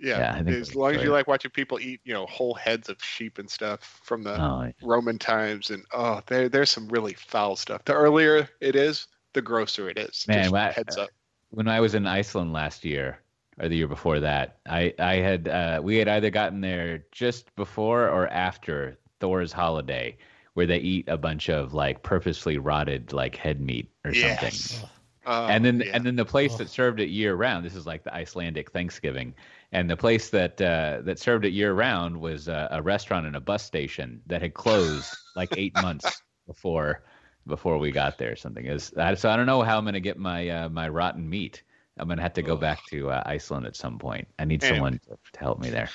Yeah, 0.00 0.42
Yeah, 0.44 0.52
as 0.52 0.76
long 0.76 0.94
as 0.94 1.02
you 1.02 1.10
like 1.10 1.26
watching 1.26 1.50
people 1.50 1.80
eat, 1.80 2.00
you 2.04 2.14
know, 2.14 2.24
whole 2.26 2.54
heads 2.54 2.88
of 2.88 3.02
sheep 3.02 3.38
and 3.38 3.50
stuff 3.50 3.98
from 4.04 4.22
the 4.22 4.40
Oh, 4.40 4.70
Roman 4.80 5.18
times, 5.18 5.70
and 5.70 5.84
oh, 5.92 6.20
there 6.28 6.48
there's 6.48 6.70
some 6.70 6.86
really 6.88 7.14
foul 7.14 7.56
stuff. 7.56 7.84
The 7.84 7.94
earlier 7.94 8.48
it 8.60 8.76
is, 8.76 9.08
the 9.32 9.42
grosser 9.42 9.90
it 9.90 9.98
is. 9.98 10.24
Man, 10.28 10.50
Just 10.52 10.76
heads 10.76 10.96
up. 10.96 11.10
when 11.50 11.66
I 11.66 11.80
was 11.80 11.96
in 11.96 12.06
Iceland 12.06 12.52
last 12.52 12.84
year 12.84 13.18
or 13.60 13.68
the 13.68 13.76
year 13.76 13.88
before 13.88 14.20
that, 14.20 14.58
I 14.68 14.94
I 14.98 15.16
had 15.16 15.48
uh, 15.48 15.80
we 15.82 15.96
had 15.96 16.08
either 16.08 16.30
gotten 16.30 16.60
there 16.60 17.04
just 17.12 17.54
before 17.56 18.08
or 18.08 18.28
after 18.28 18.98
Thor's 19.20 19.52
holiday, 19.52 20.16
where 20.54 20.66
they 20.66 20.78
eat 20.78 21.08
a 21.08 21.16
bunch 21.16 21.48
of 21.48 21.74
like 21.74 22.02
purposely 22.02 22.58
rotted 22.58 23.12
like 23.12 23.36
head 23.36 23.60
meat 23.60 23.90
or 24.04 24.14
something. 24.14 24.52
Yes. 24.52 24.84
Oh, 25.30 25.46
and 25.46 25.62
then 25.62 25.80
yeah. 25.80 25.92
and 25.92 26.04
then 26.04 26.16
the 26.16 26.24
place 26.24 26.56
that 26.56 26.70
served 26.70 27.00
it 27.00 27.10
year 27.10 27.34
round. 27.34 27.64
This 27.64 27.74
is 27.74 27.86
like 27.86 28.02
the 28.02 28.14
Icelandic 28.14 28.70
Thanksgiving, 28.70 29.34
and 29.72 29.90
the 29.90 29.96
place 29.96 30.30
that 30.30 30.58
uh, 30.60 31.02
that 31.02 31.18
served 31.18 31.44
it 31.44 31.52
year 31.52 31.74
round 31.74 32.18
was 32.18 32.48
uh, 32.48 32.68
a 32.70 32.80
restaurant 32.80 33.26
and 33.26 33.36
a 33.36 33.40
bus 33.40 33.62
station 33.62 34.22
that 34.26 34.40
had 34.40 34.54
closed 34.54 35.14
like 35.36 35.50
eight 35.56 35.74
months 35.82 36.22
before 36.46 37.02
before 37.46 37.76
we 37.76 37.90
got 37.90 38.16
there. 38.16 38.32
or 38.32 38.36
Something 38.36 38.66
is 38.66 38.84
so 38.86 39.28
I 39.30 39.36
don't 39.36 39.46
know 39.46 39.62
how 39.62 39.76
I'm 39.76 39.84
gonna 39.84 40.00
get 40.00 40.16
my 40.16 40.48
uh, 40.48 40.68
my 40.70 40.88
rotten 40.88 41.28
meat. 41.28 41.62
I'm 41.98 42.08
gonna 42.08 42.22
have 42.22 42.34
to 42.34 42.42
go 42.42 42.56
back 42.56 42.84
to 42.90 43.10
uh, 43.10 43.22
Iceland 43.26 43.66
at 43.66 43.76
some 43.76 43.98
point. 43.98 44.28
I 44.38 44.44
need 44.44 44.62
Anyway. 44.62 44.76
someone 44.76 45.00
to, 45.08 45.18
to 45.32 45.40
help 45.40 45.58
me 45.60 45.70
there. 45.70 45.88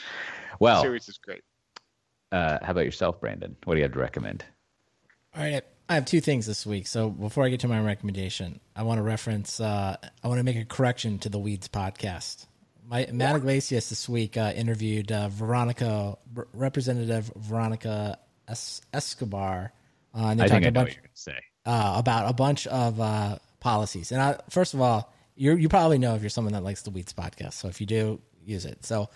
Well, 0.60 0.82
series 0.82 1.08
is 1.10 1.18
great. 1.18 1.42
uh, 2.32 2.60
how 2.62 2.72
about 2.72 2.86
yourself, 2.86 3.20
Brandon? 3.22 3.56
What 3.66 3.76
do 3.76 3.80
you 3.80 3.84
have 3.84 3.94
to 3.94 4.00
recommend? 4.00 4.46
All 5.36 5.42
right, 5.44 5.64
I 5.90 5.96
have 5.96 6.06
two 6.06 6.22
things 6.22 6.46
this 6.46 6.66
week. 6.66 6.86
So 6.88 7.10
before 7.10 7.44
I 7.44 7.50
get 7.50 7.62
to 7.62 7.68
my 7.68 7.80
recommendation, 7.82 8.60
I 8.76 8.84
want 8.84 9.00
to 9.00 9.02
reference. 9.04 9.60
Uh, 9.60 9.98
I 10.24 10.28
want 10.28 10.40
to 10.40 10.44
make 10.44 10.58
a 10.58 10.66
correction 10.66 11.18
to 11.20 11.30
the 11.30 11.40
Weeds 11.40 11.68
podcast. 11.68 12.46
My 12.88 13.08
Matt 13.12 13.38
Yglesias 13.38 13.90
this 13.90 14.08
week 14.10 14.36
uh, 14.38 14.52
interviewed 14.56 15.12
uh, 15.12 15.30
Veronica, 15.30 16.18
R- 16.38 16.48
Representative 16.54 17.32
Veronica 17.38 18.20
es- 18.48 18.82
Escobar, 18.94 19.72
uh, 20.14 20.18
and 20.28 20.40
they 20.40 20.44
I 20.44 20.48
talked 20.48 20.64
think 20.64 20.66
I 20.66 20.68
a 20.68 20.72
know 20.72 20.80
what 20.82 20.86
bunch 20.88 20.96
you're 20.96 21.02
gonna 21.04 21.12
say. 21.14 21.40
uh, 21.66 21.94
about 21.98 22.30
a 22.30 22.34
bunch 22.34 22.68
of 22.68 23.00
uh, 23.00 23.38
policies. 23.62 24.12
And 24.12 24.22
I, 24.22 24.38
first 24.50 24.74
of 24.74 24.82
all, 24.82 25.13
you 25.36 25.56
you 25.56 25.70
probably 25.70 25.98
know 25.98 26.16
if 26.16 26.22
you're 26.22 26.30
someone 26.30 26.54
that 26.54 26.64
likes 26.64 26.82
the 26.84 26.92
Weeds 26.92 27.14
podcast. 27.14 27.54
So 27.54 27.68
if 27.68 27.80
you 27.82 27.88
do, 27.88 28.22
use 28.46 28.66
it. 28.66 28.86
So, 28.86 29.10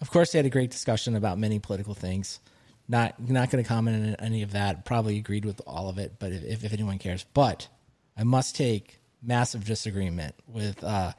of 0.00 0.10
course, 0.10 0.32
they 0.32 0.38
had 0.38 0.46
a 0.46 0.50
great 0.50 0.70
discussion 0.70 1.16
about 1.16 1.38
many 1.38 1.58
political 1.58 1.94
things. 1.94 2.40
Not 2.88 3.18
not 3.20 3.50
going 3.50 3.62
to 3.62 3.68
comment 3.68 4.18
on 4.20 4.26
any 4.26 4.42
of 4.42 4.52
that. 4.52 4.84
Probably 4.84 5.18
agreed 5.18 5.44
with 5.44 5.60
all 5.66 5.88
of 5.88 5.98
it, 5.98 6.14
but 6.18 6.32
if, 6.32 6.64
if 6.64 6.72
anyone 6.72 6.98
cares, 6.98 7.24
but 7.34 7.68
I 8.16 8.24
must 8.24 8.56
take 8.56 9.00
massive 9.22 9.64
disagreement 9.64 10.34
with 10.46 10.82
uh, 10.82 11.12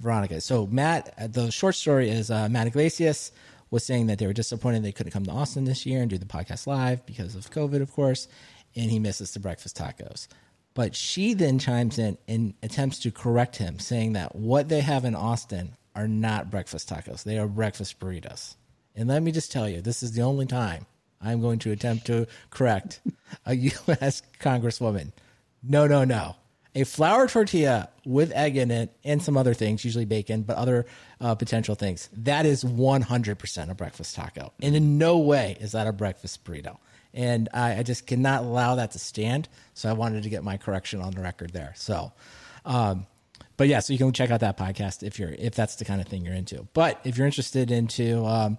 Veronica. 0.00 0.40
So 0.40 0.66
Matt, 0.66 1.32
the 1.32 1.50
short 1.50 1.76
story 1.76 2.10
is 2.10 2.30
uh, 2.30 2.48
Matt 2.48 2.66
Yglesias 2.66 3.32
was 3.70 3.84
saying 3.84 4.06
that 4.06 4.18
they 4.18 4.26
were 4.26 4.32
disappointed 4.32 4.82
they 4.82 4.92
couldn't 4.92 5.12
come 5.12 5.24
to 5.24 5.30
Austin 5.30 5.64
this 5.64 5.86
year 5.86 6.00
and 6.00 6.10
do 6.10 6.18
the 6.18 6.26
podcast 6.26 6.66
live 6.66 7.04
because 7.06 7.34
of 7.34 7.50
COVID, 7.50 7.80
of 7.80 7.92
course, 7.92 8.28
and 8.76 8.90
he 8.90 8.98
misses 8.98 9.32
the 9.32 9.40
breakfast 9.40 9.76
tacos. 9.76 10.28
But 10.74 10.96
she 10.96 11.34
then 11.34 11.58
chimes 11.58 11.98
in 11.98 12.18
and 12.26 12.54
attempts 12.62 12.98
to 13.00 13.10
correct 13.10 13.56
him, 13.56 13.78
saying 13.78 14.14
that 14.14 14.34
what 14.34 14.68
they 14.68 14.80
have 14.80 15.04
in 15.04 15.14
Austin 15.14 15.76
are 15.94 16.08
not 16.08 16.50
breakfast 16.50 16.88
tacos; 16.88 17.22
they 17.22 17.38
are 17.38 17.46
breakfast 17.46 18.00
burritos. 18.00 18.56
And 18.96 19.08
let 19.08 19.22
me 19.22 19.32
just 19.32 19.52
tell 19.52 19.68
you, 19.68 19.80
this 19.80 20.02
is 20.02 20.12
the 20.12 20.22
only 20.22 20.46
time 20.46 20.86
I'm 21.20 21.40
going 21.40 21.58
to 21.60 21.72
attempt 21.72 22.06
to 22.06 22.26
correct 22.50 23.00
a 23.46 23.54
U.S. 23.88 24.22
Congresswoman. 24.40 25.12
No, 25.62 25.86
no, 25.86 26.04
no. 26.04 26.36
A 26.76 26.84
flour 26.84 27.28
tortilla 27.28 27.88
with 28.04 28.32
egg 28.32 28.56
in 28.56 28.72
it 28.72 28.96
and 29.04 29.22
some 29.22 29.36
other 29.36 29.54
things, 29.54 29.84
usually 29.84 30.04
bacon, 30.04 30.42
but 30.42 30.56
other 30.56 30.86
uh, 31.20 31.34
potential 31.36 31.76
things. 31.76 32.08
That 32.12 32.46
is 32.46 32.64
100% 32.64 33.70
a 33.70 33.74
breakfast 33.74 34.16
taco. 34.16 34.52
And 34.60 34.74
in 34.74 34.98
no 34.98 35.18
way 35.18 35.56
is 35.60 35.72
that 35.72 35.86
a 35.86 35.92
breakfast 35.92 36.44
burrito. 36.44 36.78
And 37.14 37.48
I, 37.54 37.78
I 37.78 37.82
just 37.82 38.06
cannot 38.06 38.42
allow 38.42 38.74
that 38.74 38.90
to 38.90 38.98
stand. 38.98 39.48
So 39.72 39.88
I 39.88 39.92
wanted 39.92 40.24
to 40.24 40.28
get 40.28 40.44
my 40.44 40.56
correction 40.56 41.00
on 41.00 41.12
the 41.12 41.22
record 41.22 41.52
there. 41.52 41.72
So, 41.76 42.12
um, 42.64 43.06
but 43.56 43.68
yeah, 43.68 43.80
so 43.80 43.92
you 43.92 43.98
can 43.98 44.12
check 44.12 44.30
out 44.30 44.40
that 44.40 44.58
podcast 44.58 45.02
if 45.02 45.18
you're 45.18 45.30
if 45.30 45.54
that's 45.54 45.76
the 45.76 45.84
kind 45.84 46.00
of 46.00 46.08
thing 46.08 46.24
you're 46.24 46.34
into. 46.34 46.66
But 46.74 47.00
if 47.04 47.16
you're 47.16 47.26
interested 47.26 47.70
into 47.70 48.24
um, 48.26 48.58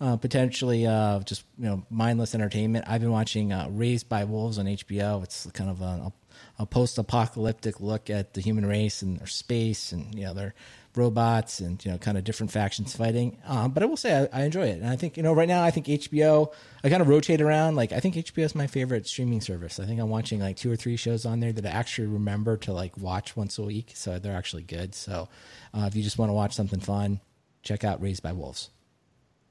uh, 0.00 0.16
potentially 0.16 0.86
uh, 0.86 1.20
just 1.20 1.44
you 1.58 1.66
know 1.66 1.84
mindless 1.90 2.34
entertainment, 2.34 2.84
I've 2.88 3.00
been 3.00 3.10
watching 3.10 3.52
uh, 3.52 3.66
Raised 3.70 4.08
by 4.08 4.24
Wolves 4.24 4.58
on 4.58 4.66
HBO. 4.66 5.22
It's 5.24 5.48
kind 5.52 5.68
of 5.68 5.80
a, 5.80 6.12
a 6.58 6.66
post-apocalyptic 6.66 7.80
look 7.80 8.08
at 8.08 8.34
the 8.34 8.40
human 8.40 8.66
race 8.66 9.02
and 9.02 9.18
their 9.18 9.26
space 9.26 9.92
and 9.92 10.14
you 10.14 10.24
know 10.26 10.34
their 10.34 10.54
robots 10.96 11.60
and 11.60 11.84
you 11.84 11.90
know 11.90 11.98
kind 11.98 12.16
of 12.16 12.24
different 12.24 12.50
factions 12.50 12.96
fighting. 12.96 13.38
Um, 13.46 13.72
but 13.72 13.82
I 13.82 13.86
will 13.86 13.96
say 13.96 14.28
I, 14.32 14.40
I, 14.40 14.44
enjoy 14.44 14.66
it, 14.66 14.80
and 14.80 14.88
I 14.88 14.96
think 14.96 15.16
you 15.16 15.22
know 15.22 15.32
right 15.32 15.48
now 15.48 15.62
I 15.62 15.70
think 15.70 15.86
HBO. 15.86 16.52
I 16.82 16.88
kind 16.88 17.02
of 17.02 17.08
rotate 17.08 17.40
around. 17.40 17.76
Like 17.76 17.92
I 17.92 18.00
think 18.00 18.14
HBO 18.14 18.44
is 18.44 18.54
my 18.54 18.66
favorite 18.66 19.06
streaming 19.06 19.40
service. 19.40 19.78
I 19.78 19.86
think 19.86 20.00
I'm 20.00 20.08
watching 20.08 20.40
like 20.40 20.56
two 20.56 20.70
or 20.70 20.76
three 20.76 20.96
shows 20.96 21.26
on 21.26 21.40
there 21.40 21.52
that 21.52 21.66
I 21.66 21.70
actually 21.70 22.08
remember 22.08 22.56
to 22.58 22.72
like 22.72 22.96
watch 22.98 23.36
once 23.36 23.58
a 23.58 23.62
week. 23.62 23.92
So 23.94 24.18
they're 24.18 24.36
actually 24.36 24.62
good. 24.62 24.94
So 24.94 25.28
uh, 25.74 25.84
if 25.86 25.94
you 25.94 26.02
just 26.02 26.18
want 26.18 26.30
to 26.30 26.34
watch 26.34 26.54
something 26.54 26.80
fun, 26.80 27.20
check 27.62 27.84
out 27.84 28.00
Raised 28.00 28.22
by 28.22 28.32
Wolves. 28.32 28.70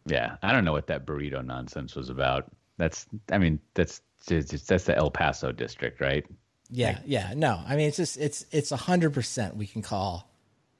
Yeah, 0.06 0.38
I 0.42 0.52
don't 0.52 0.66
know 0.66 0.72
what 0.72 0.88
that 0.88 1.06
burrito 1.06 1.44
nonsense 1.46 1.96
was 1.96 2.10
about. 2.10 2.52
That's 2.78 3.06
I 3.32 3.38
mean 3.38 3.60
that's 3.74 4.02
that's 4.28 4.86
the 4.86 4.96
El 4.96 5.12
Paso 5.12 5.52
district, 5.52 6.02
right? 6.02 6.26
Yeah, 6.70 6.94
like, 6.94 6.98
yeah. 7.06 7.34
No, 7.36 7.62
I 7.68 7.76
mean 7.76 7.88
it's 7.88 7.98
just 7.98 8.18
it's 8.18 8.46
it's 8.52 8.72
a 8.72 8.78
hundred 8.78 9.14
percent 9.14 9.56
we 9.56 9.68
can 9.68 9.82
call 9.82 10.30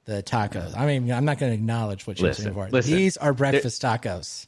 the 0.06 0.22
tacos. 0.22 0.76
I 0.76 0.86
mean, 0.86 1.12
I'm 1.12 1.24
not 1.24 1.38
going 1.38 1.52
to 1.52 1.54
acknowledge 1.54 2.06
what 2.06 2.18
you're 2.18 2.32
saying 2.32 2.54
for. 2.54 2.68
Listen, 2.70 2.96
These 2.96 3.16
are 3.18 3.34
breakfast 3.34 3.82
there, 3.82 3.98
tacos. 3.98 4.46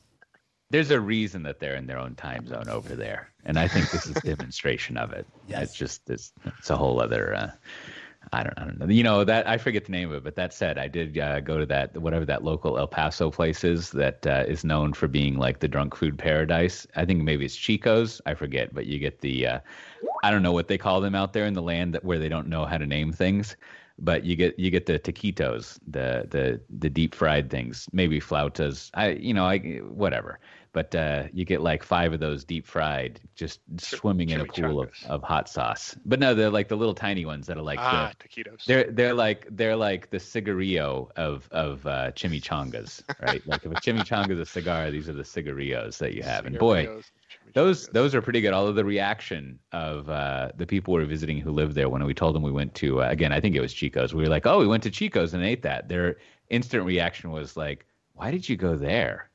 There's 0.70 0.90
a 0.90 1.00
reason 1.00 1.42
that 1.42 1.60
they're 1.60 1.76
in 1.76 1.86
their 1.86 1.98
own 1.98 2.14
time 2.14 2.46
zone 2.46 2.68
over 2.68 2.94
there, 2.94 3.30
and 3.44 3.58
I 3.58 3.68
think 3.68 3.90
this 3.90 4.06
is 4.06 4.16
a 4.16 4.20
demonstration 4.36 4.96
of 4.96 5.12
it. 5.12 5.26
Yes. 5.46 5.64
It's 5.64 5.74
just 5.74 6.08
it's, 6.08 6.32
it's 6.58 6.70
a 6.70 6.76
whole 6.76 7.00
other. 7.00 7.34
Uh, 7.34 7.50
I 8.32 8.42
don't, 8.42 8.58
I 8.58 8.64
don't 8.64 8.78
know. 8.78 8.86
You 8.86 9.02
know 9.02 9.24
that 9.24 9.48
I 9.48 9.56
forget 9.56 9.86
the 9.86 9.92
name 9.92 10.10
of 10.10 10.16
it, 10.16 10.24
but 10.24 10.34
that 10.34 10.52
said, 10.52 10.76
I 10.76 10.86
did 10.86 11.18
uh, 11.18 11.40
go 11.40 11.58
to 11.58 11.66
that 11.66 11.96
whatever 11.96 12.26
that 12.26 12.44
local 12.44 12.78
El 12.78 12.86
Paso 12.86 13.30
place 13.30 13.64
is 13.64 13.90
that 13.92 14.26
uh, 14.26 14.44
is 14.46 14.64
known 14.64 14.92
for 14.92 15.08
being 15.08 15.38
like 15.38 15.60
the 15.60 15.68
drunk 15.68 15.96
food 15.96 16.18
paradise. 16.18 16.86
I 16.94 17.06
think 17.06 17.22
maybe 17.22 17.46
it's 17.46 17.56
Chico's. 17.56 18.20
I 18.26 18.34
forget, 18.34 18.74
but 18.74 18.86
you 18.86 18.98
get 18.98 19.22
the 19.22 19.46
uh, 19.46 19.60
I 20.22 20.30
don't 20.30 20.42
know 20.42 20.52
what 20.52 20.68
they 20.68 20.78
call 20.78 21.00
them 21.00 21.14
out 21.14 21.32
there 21.32 21.46
in 21.46 21.54
the 21.54 21.62
land 21.62 21.94
that, 21.94 22.04
where 22.04 22.18
they 22.18 22.28
don't 22.28 22.48
know 22.48 22.66
how 22.66 22.76
to 22.76 22.86
name 22.86 23.12
things 23.12 23.56
but 23.98 24.24
you 24.24 24.36
get 24.36 24.58
you 24.58 24.70
get 24.70 24.86
the 24.86 24.98
taquitos, 24.98 25.78
the 25.86 26.26
the 26.30 26.60
the 26.78 26.90
deep 26.90 27.14
fried 27.14 27.50
things, 27.50 27.88
maybe 27.92 28.20
flautas. 28.20 28.90
I 28.94 29.10
you 29.10 29.34
know 29.34 29.44
I 29.44 29.58
whatever, 29.58 30.38
but 30.72 30.94
uh, 30.94 31.24
you 31.32 31.44
get 31.44 31.60
like 31.60 31.82
five 31.82 32.12
of 32.12 32.20
those 32.20 32.44
deep 32.44 32.66
fried, 32.66 33.20
just 33.34 33.60
swimming 33.78 34.30
in 34.30 34.40
a 34.40 34.44
pool 34.44 34.80
of, 34.80 34.90
of 35.06 35.22
hot 35.22 35.48
sauce. 35.48 35.96
But 36.04 36.20
no, 36.20 36.34
they're 36.34 36.50
like 36.50 36.68
the 36.68 36.76
little 36.76 36.94
tiny 36.94 37.24
ones 37.24 37.46
that 37.48 37.56
are 37.56 37.62
like 37.62 37.80
ah, 37.80 38.12
the, 38.18 38.28
taquitos. 38.28 38.64
They're 38.64 38.90
they're 38.90 39.14
like 39.14 39.46
they're 39.50 39.76
like 39.76 40.10
the 40.10 40.20
cigarillo 40.20 41.10
of 41.16 41.48
of 41.50 41.86
uh, 41.86 42.12
chimichangas, 42.12 43.02
right? 43.20 43.44
like 43.46 43.64
if 43.64 43.72
a 43.72 43.74
chimichanga 43.80 44.30
is 44.32 44.40
a 44.40 44.46
cigar, 44.46 44.90
these 44.90 45.08
are 45.08 45.14
the 45.14 45.24
cigarillos 45.24 45.98
that 45.98 46.14
you 46.14 46.22
have. 46.22 46.46
And 46.46 46.58
boy, 46.58 46.88
those 47.54 47.88
those 47.88 48.14
are 48.14 48.22
pretty 48.22 48.40
good. 48.40 48.52
Although 48.52 48.72
the 48.72 48.84
reaction 48.84 49.58
of 49.72 50.08
uh, 50.08 50.50
the 50.56 50.66
people 50.66 50.94
we 50.94 51.00
were 51.00 51.06
visiting 51.06 51.40
who 51.40 51.50
lived 51.50 51.74
there 51.74 51.88
when 51.88 52.04
we 52.04 52.14
told 52.14 52.34
them 52.34 52.42
we 52.42 52.52
went 52.52 52.74
to 52.76 53.02
uh, 53.02 53.08
again, 53.08 53.32
I 53.32 53.40
think 53.40 53.56
it 53.56 53.60
was 53.60 53.72
Chico's. 53.72 54.14
We 54.14 54.22
were 54.22 54.28
like, 54.28 54.46
"Oh, 54.46 54.58
we 54.58 54.66
went 54.66 54.82
to 54.84 54.90
Chico's 54.90 55.34
and 55.34 55.44
ate 55.44 55.62
that." 55.62 55.88
Their 55.88 56.16
instant 56.50 56.84
reaction 56.84 57.30
was 57.30 57.56
like, 57.56 57.86
"Why 58.14 58.30
did 58.30 58.48
you 58.48 58.56
go 58.56 58.76
there?" 58.76 59.30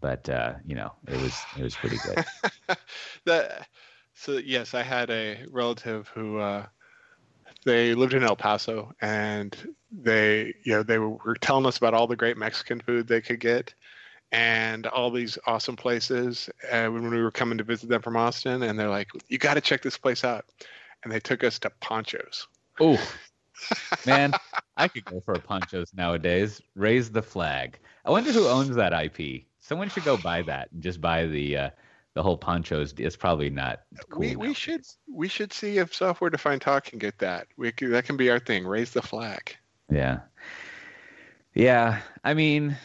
But 0.00 0.28
uh, 0.28 0.54
you 0.66 0.74
know, 0.74 0.92
it 1.06 1.20
was 1.20 1.40
it 1.58 1.62
was 1.62 1.74
pretty 1.74 1.98
good. 1.98 2.24
that 3.24 3.68
so 4.14 4.32
yes, 4.32 4.74
I 4.74 4.82
had 4.82 5.10
a 5.10 5.44
relative 5.50 6.08
who 6.14 6.38
uh, 6.38 6.66
they 7.64 7.94
lived 7.94 8.14
in 8.14 8.22
El 8.22 8.36
Paso 8.36 8.92
and 9.00 9.74
they 9.90 10.54
you 10.64 10.72
know 10.72 10.82
they 10.82 10.98
were 10.98 11.36
telling 11.40 11.66
us 11.66 11.78
about 11.78 11.94
all 11.94 12.06
the 12.06 12.16
great 12.16 12.36
Mexican 12.36 12.80
food 12.80 13.06
they 13.06 13.20
could 13.20 13.40
get 13.40 13.74
and 14.32 14.86
all 14.86 15.10
these 15.10 15.38
awesome 15.46 15.76
places 15.76 16.50
uh, 16.70 16.88
when 16.88 17.10
we 17.10 17.22
were 17.22 17.30
coming 17.30 17.58
to 17.58 17.64
visit 17.64 17.88
them 17.88 18.02
from 18.02 18.16
Austin. 18.16 18.62
And 18.62 18.78
they're 18.78 18.88
like, 18.88 19.08
you 19.28 19.38
got 19.38 19.54
to 19.54 19.60
check 19.60 19.82
this 19.82 19.96
place 19.96 20.24
out. 20.24 20.44
And 21.04 21.12
they 21.12 21.20
took 21.20 21.44
us 21.44 21.58
to 21.60 21.70
Pancho's. 21.80 22.46
Oh, 22.80 23.00
man, 24.06 24.32
I 24.76 24.88
could 24.88 25.04
go 25.04 25.20
for 25.20 25.34
a 25.34 25.38
Pancho's 25.38 25.92
nowadays. 25.94 26.60
Raise 26.74 27.10
the 27.10 27.22
flag. 27.22 27.78
I 28.04 28.10
wonder 28.10 28.32
who 28.32 28.46
owns 28.46 28.74
that 28.76 28.92
IP. 28.92 29.44
Someone 29.60 29.88
should 29.88 30.04
go 30.04 30.16
buy 30.16 30.42
that 30.42 30.70
and 30.72 30.82
just 30.82 31.00
buy 31.00 31.26
the 31.26 31.56
uh, 31.56 31.70
the 32.14 32.22
whole 32.22 32.36
Pancho's. 32.36 32.94
It's 32.98 33.16
probably 33.16 33.50
not. 33.50 33.82
Cool 34.10 34.20
we 34.20 34.36
we 34.36 34.54
should 34.54 34.84
we 35.12 35.28
should 35.28 35.52
see 35.52 35.78
if 35.78 35.94
software 35.94 36.30
defined 36.30 36.62
talk 36.62 36.84
can 36.84 36.98
get 36.98 37.18
that. 37.18 37.46
We 37.56 37.72
could, 37.72 37.90
that 37.92 38.04
can 38.04 38.16
be 38.16 38.30
our 38.30 38.38
thing. 38.38 38.66
Raise 38.66 38.92
the 38.92 39.02
flag. 39.02 39.56
Yeah. 39.90 40.20
Yeah, 41.54 42.00
I 42.22 42.34
mean, 42.34 42.76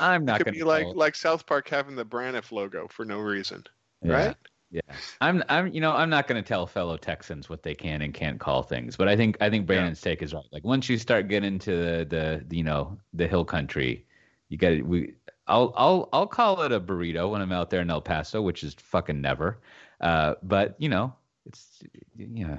I'm 0.00 0.24
not 0.24 0.44
going 0.44 0.52
to 0.54 0.58
be 0.58 0.64
like 0.64 0.86
like 0.94 1.14
South 1.14 1.46
Park 1.46 1.68
having 1.68 1.96
the 1.96 2.04
Braniff 2.04 2.52
logo 2.52 2.88
for 2.88 3.04
no 3.04 3.18
reason, 3.18 3.64
yeah. 4.02 4.12
right? 4.12 4.36
Yeah, 4.70 4.80
I'm 5.20 5.44
I'm 5.48 5.72
you 5.72 5.80
know 5.80 5.92
I'm 5.92 6.10
not 6.10 6.26
going 6.26 6.42
to 6.42 6.46
tell 6.46 6.66
fellow 6.66 6.96
Texans 6.96 7.48
what 7.48 7.62
they 7.62 7.74
can 7.74 8.02
and 8.02 8.12
can't 8.12 8.40
call 8.40 8.62
things, 8.62 8.96
but 8.96 9.08
I 9.08 9.16
think 9.16 9.36
I 9.40 9.48
think 9.48 9.66
Brandon's 9.66 10.04
yeah. 10.04 10.10
take 10.10 10.22
is 10.22 10.34
right. 10.34 10.44
Like 10.50 10.64
once 10.64 10.88
you 10.88 10.98
start 10.98 11.28
getting 11.28 11.54
into 11.54 11.70
the, 11.76 12.06
the 12.48 12.56
you 12.56 12.64
know 12.64 12.98
the 13.14 13.28
hill 13.28 13.44
country, 13.44 14.04
you 14.48 14.58
got 14.58 14.72
it. 14.72 14.86
we 14.86 15.14
I'll 15.46 15.72
I'll 15.76 16.08
I'll 16.12 16.26
call 16.26 16.62
it 16.62 16.72
a 16.72 16.80
burrito 16.80 17.30
when 17.30 17.40
I'm 17.40 17.52
out 17.52 17.70
there 17.70 17.80
in 17.80 17.90
El 17.90 18.00
Paso, 18.00 18.42
which 18.42 18.64
is 18.64 18.74
fucking 18.74 19.20
never. 19.20 19.60
Uh, 20.00 20.34
but 20.42 20.74
you 20.78 20.88
know 20.88 21.14
it's 21.46 21.82
yeah, 22.16 22.58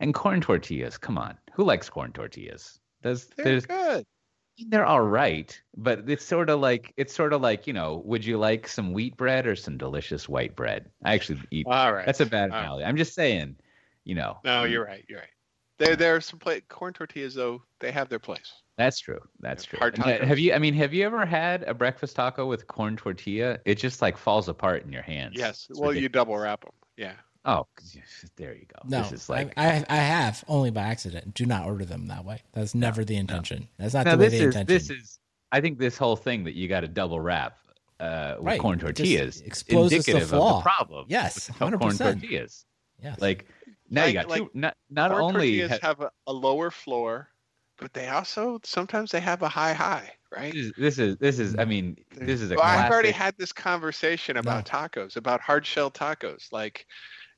and 0.00 0.14
corn 0.14 0.40
tortillas. 0.40 0.96
Come 0.96 1.18
on, 1.18 1.36
who 1.52 1.64
likes 1.64 1.90
corn 1.90 2.12
tortillas? 2.12 2.80
Does 3.02 3.26
They're 3.36 3.44
there's 3.44 3.66
good 3.66 4.06
they're 4.68 4.84
all 4.84 5.00
right, 5.00 5.58
but 5.76 6.08
it's 6.08 6.24
sort 6.24 6.50
of 6.50 6.60
like 6.60 6.92
it's 6.96 7.14
sort 7.14 7.32
of 7.32 7.40
like 7.40 7.66
you 7.66 7.72
know, 7.72 8.02
would 8.04 8.24
you 8.24 8.38
like 8.38 8.68
some 8.68 8.92
wheat 8.92 9.16
bread 9.16 9.46
or 9.46 9.56
some 9.56 9.78
delicious 9.78 10.28
white 10.28 10.54
bread? 10.54 10.90
I 11.04 11.14
actually 11.14 11.40
eat. 11.50 11.66
All 11.66 11.92
right, 11.92 12.06
that's 12.06 12.20
a 12.20 12.26
bad 12.26 12.50
analogy. 12.50 12.82
Right. 12.82 12.88
I'm 12.88 12.96
just 12.96 13.14
saying, 13.14 13.56
you 14.04 14.14
know. 14.14 14.38
No, 14.44 14.62
mm-hmm. 14.62 14.72
you're 14.72 14.84
right. 14.84 15.04
You're 15.08 15.20
right. 15.20 15.28
There, 15.78 15.96
there 15.96 16.16
are 16.16 16.20
some 16.20 16.38
play, 16.38 16.60
corn 16.60 16.92
tortillas 16.92 17.34
though. 17.34 17.62
They 17.80 17.90
have 17.90 18.08
their 18.08 18.18
place. 18.18 18.52
That's 18.76 18.98
true. 19.00 19.20
That's 19.40 19.64
true. 19.64 19.78
Hard 19.78 19.98
Have 19.98 20.38
you? 20.38 20.54
I 20.54 20.58
mean, 20.58 20.74
have 20.74 20.94
you 20.94 21.04
ever 21.04 21.26
had 21.26 21.62
a 21.64 21.74
breakfast 21.74 22.16
taco 22.16 22.46
with 22.46 22.66
corn 22.66 22.96
tortilla? 22.96 23.58
It 23.64 23.76
just 23.76 24.00
like 24.00 24.16
falls 24.16 24.48
apart 24.48 24.84
in 24.84 24.92
your 24.92 25.02
hands. 25.02 25.34
Yes. 25.36 25.66
It's 25.68 25.78
well, 25.78 25.90
ridiculous. 25.90 26.02
you 26.02 26.08
double 26.08 26.38
wrap 26.38 26.62
them. 26.62 26.72
Yeah. 26.96 27.14
Oh, 27.44 27.66
there 28.36 28.54
you 28.54 28.66
go. 28.66 28.88
No, 28.88 29.02
this 29.02 29.12
is 29.12 29.28
like 29.28 29.52
I, 29.56 29.84
I 29.88 29.96
have 29.96 30.44
only 30.48 30.70
by 30.70 30.82
accident. 30.82 31.34
Do 31.34 31.46
not 31.46 31.66
order 31.66 31.84
them 31.84 32.06
that 32.06 32.24
way. 32.24 32.42
That's 32.52 32.74
never 32.74 33.00
no, 33.00 33.06
the 33.06 33.16
intention. 33.16 33.60
No. 33.60 33.84
That's 33.84 33.94
not 33.94 34.06
no, 34.06 34.12
the 34.12 34.18
way 34.18 34.28
the 34.28 34.36
is, 34.36 34.42
intention. 34.42 34.66
This 34.66 34.90
is. 34.90 35.18
I 35.50 35.60
think 35.60 35.78
this 35.78 35.98
whole 35.98 36.16
thing 36.16 36.44
that 36.44 36.54
you 36.54 36.68
got 36.68 36.80
to 36.80 36.88
double 36.88 37.20
wrap 37.20 37.58
uh, 38.00 38.36
with 38.38 38.46
right. 38.46 38.60
corn 38.60 38.78
tortillas 38.78 39.40
exposes 39.42 39.92
indicative 39.92 40.30
the 40.30 40.36
flaw. 40.36 40.50
of 40.50 40.56
the 40.58 40.62
problem. 40.62 41.06
Yes, 41.08 41.48
hundred 41.48 41.80
corn 41.80 41.96
tortillas. 41.96 42.64
Yes. 43.02 43.20
Like 43.20 43.46
now 43.90 44.02
like, 44.02 44.08
you 44.08 44.20
got 44.20 44.28
like, 44.28 44.42
two. 44.42 44.50
Not 44.54 44.76
not 44.88 45.10
corn 45.10 45.22
only 45.22 45.58
tortillas 45.58 45.80
ha- 45.80 45.88
have 45.88 46.00
a, 46.00 46.10
a 46.28 46.32
lower 46.32 46.70
floor, 46.70 47.28
but 47.76 47.92
they 47.92 48.08
also 48.08 48.60
sometimes 48.62 49.10
they 49.10 49.20
have 49.20 49.42
a 49.42 49.48
high 49.48 49.72
high 49.72 50.12
right? 50.34 50.52
This 50.52 50.64
is 50.64 50.72
this 50.76 50.98
is, 50.98 51.16
this 51.18 51.38
is 51.38 51.58
I 51.58 51.64
mean 51.64 51.96
this 52.16 52.40
is 52.40 52.50
a. 52.50 52.54
Well, 52.54 52.64
I've 52.64 52.90
already 52.90 53.10
had 53.10 53.36
this 53.38 53.52
conversation 53.52 54.38
about 54.38 54.66
no. 54.66 54.78
tacos, 54.78 55.16
about 55.16 55.40
hard 55.40 55.66
shell 55.66 55.90
tacos. 55.90 56.50
Like 56.52 56.86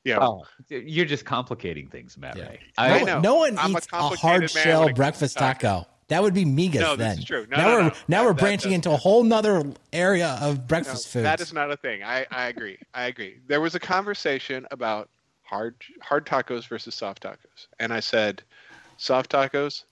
you 0.05 0.15
know, 0.15 0.45
Oh, 0.45 0.47
you're 0.69 1.07
just 1.07 1.25
complicating 1.25 1.89
things, 1.89 2.17
Matt 2.19 2.37
Yeah. 2.37 2.49
Ray. 2.49 2.61
I 2.79 2.99
no, 3.01 3.05
know. 3.05 3.21
no 3.21 3.35
one 3.37 3.59
I'm 3.59 3.73
eats 3.73 3.87
a, 3.87 3.89
complicated 3.89 4.21
hard 4.21 4.51
shell 4.51 4.63
when 4.63 4.69
it 4.69 4.77
comes 4.81 4.89
to 4.91 4.95
breakfast 4.95 5.39
taco. 5.39 5.87
That 6.09 6.23
would 6.23 6.35
be 6.35 6.45
migas 6.45 6.81
No, 6.81 6.97
this 6.97 7.09
then. 7.09 7.19
is 7.19 7.25
true. 7.25 7.47
No, 7.51 7.57
now 7.57 7.63
no, 7.69 7.75
we're 7.77 7.83
no. 7.85 7.89
now 7.89 7.95
That- 8.23 8.25
we're 8.27 8.33
branching 8.35 8.71
does- 8.71 8.75
into 8.77 8.91
a 8.93 8.97
whole 8.97 9.25
nother 9.25 9.65
area 9.93 10.39
of 10.43 10.59
No, 10.59 10.63
breakfast 10.65 11.09
foods. 11.09 11.23
that 11.25 11.41
is 11.41 11.53
not 11.55 11.71
a 11.71 11.77
thing. 11.79 12.03
I, 12.03 12.27
I 12.31 12.47
agree. 12.49 12.79
I 12.93 13.05
agree. 13.05 13.39
There 13.47 13.61
was 13.63 13.75
a 13.75 13.81
conversation 13.81 14.67
about 14.71 15.09
hard 15.43 15.77
hard 16.03 16.27
tacos 16.27 16.69
versus 16.69 16.95
soft 16.95 17.23
tacos, 17.23 17.69
and 17.81 17.93
I 17.93 18.01
said, 18.01 18.43
soft 18.99 19.31
tacos 19.33 19.85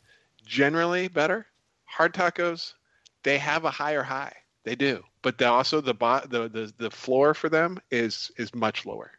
generally 0.45 1.09
better. 1.09 1.47
Hard 1.87 2.13
tacos, 2.15 2.75
they 3.23 3.39
have 3.39 3.65
a 3.65 3.71
higher 3.71 4.03
high. 4.03 4.35
They 4.65 4.75
do, 4.77 5.03
but 5.23 5.39
they 5.39 5.45
also 5.47 5.81
the 5.81 5.95
bo- 5.95 6.21
the 6.29 6.49
the 6.49 6.73
the 6.79 6.91
floor 6.91 7.33
for 7.35 7.49
them 7.49 7.81
is 7.91 8.31
is 8.37 8.55
much 8.55 8.85
lower. 8.87 9.13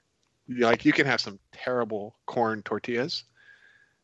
You- 0.48 0.66
Like 0.66 0.86
you 0.86 0.94
can 0.94 1.06
have 1.06 1.22
some 1.22 1.39
terrible 1.52 2.16
corn 2.26 2.62
tortillas, 2.64 3.24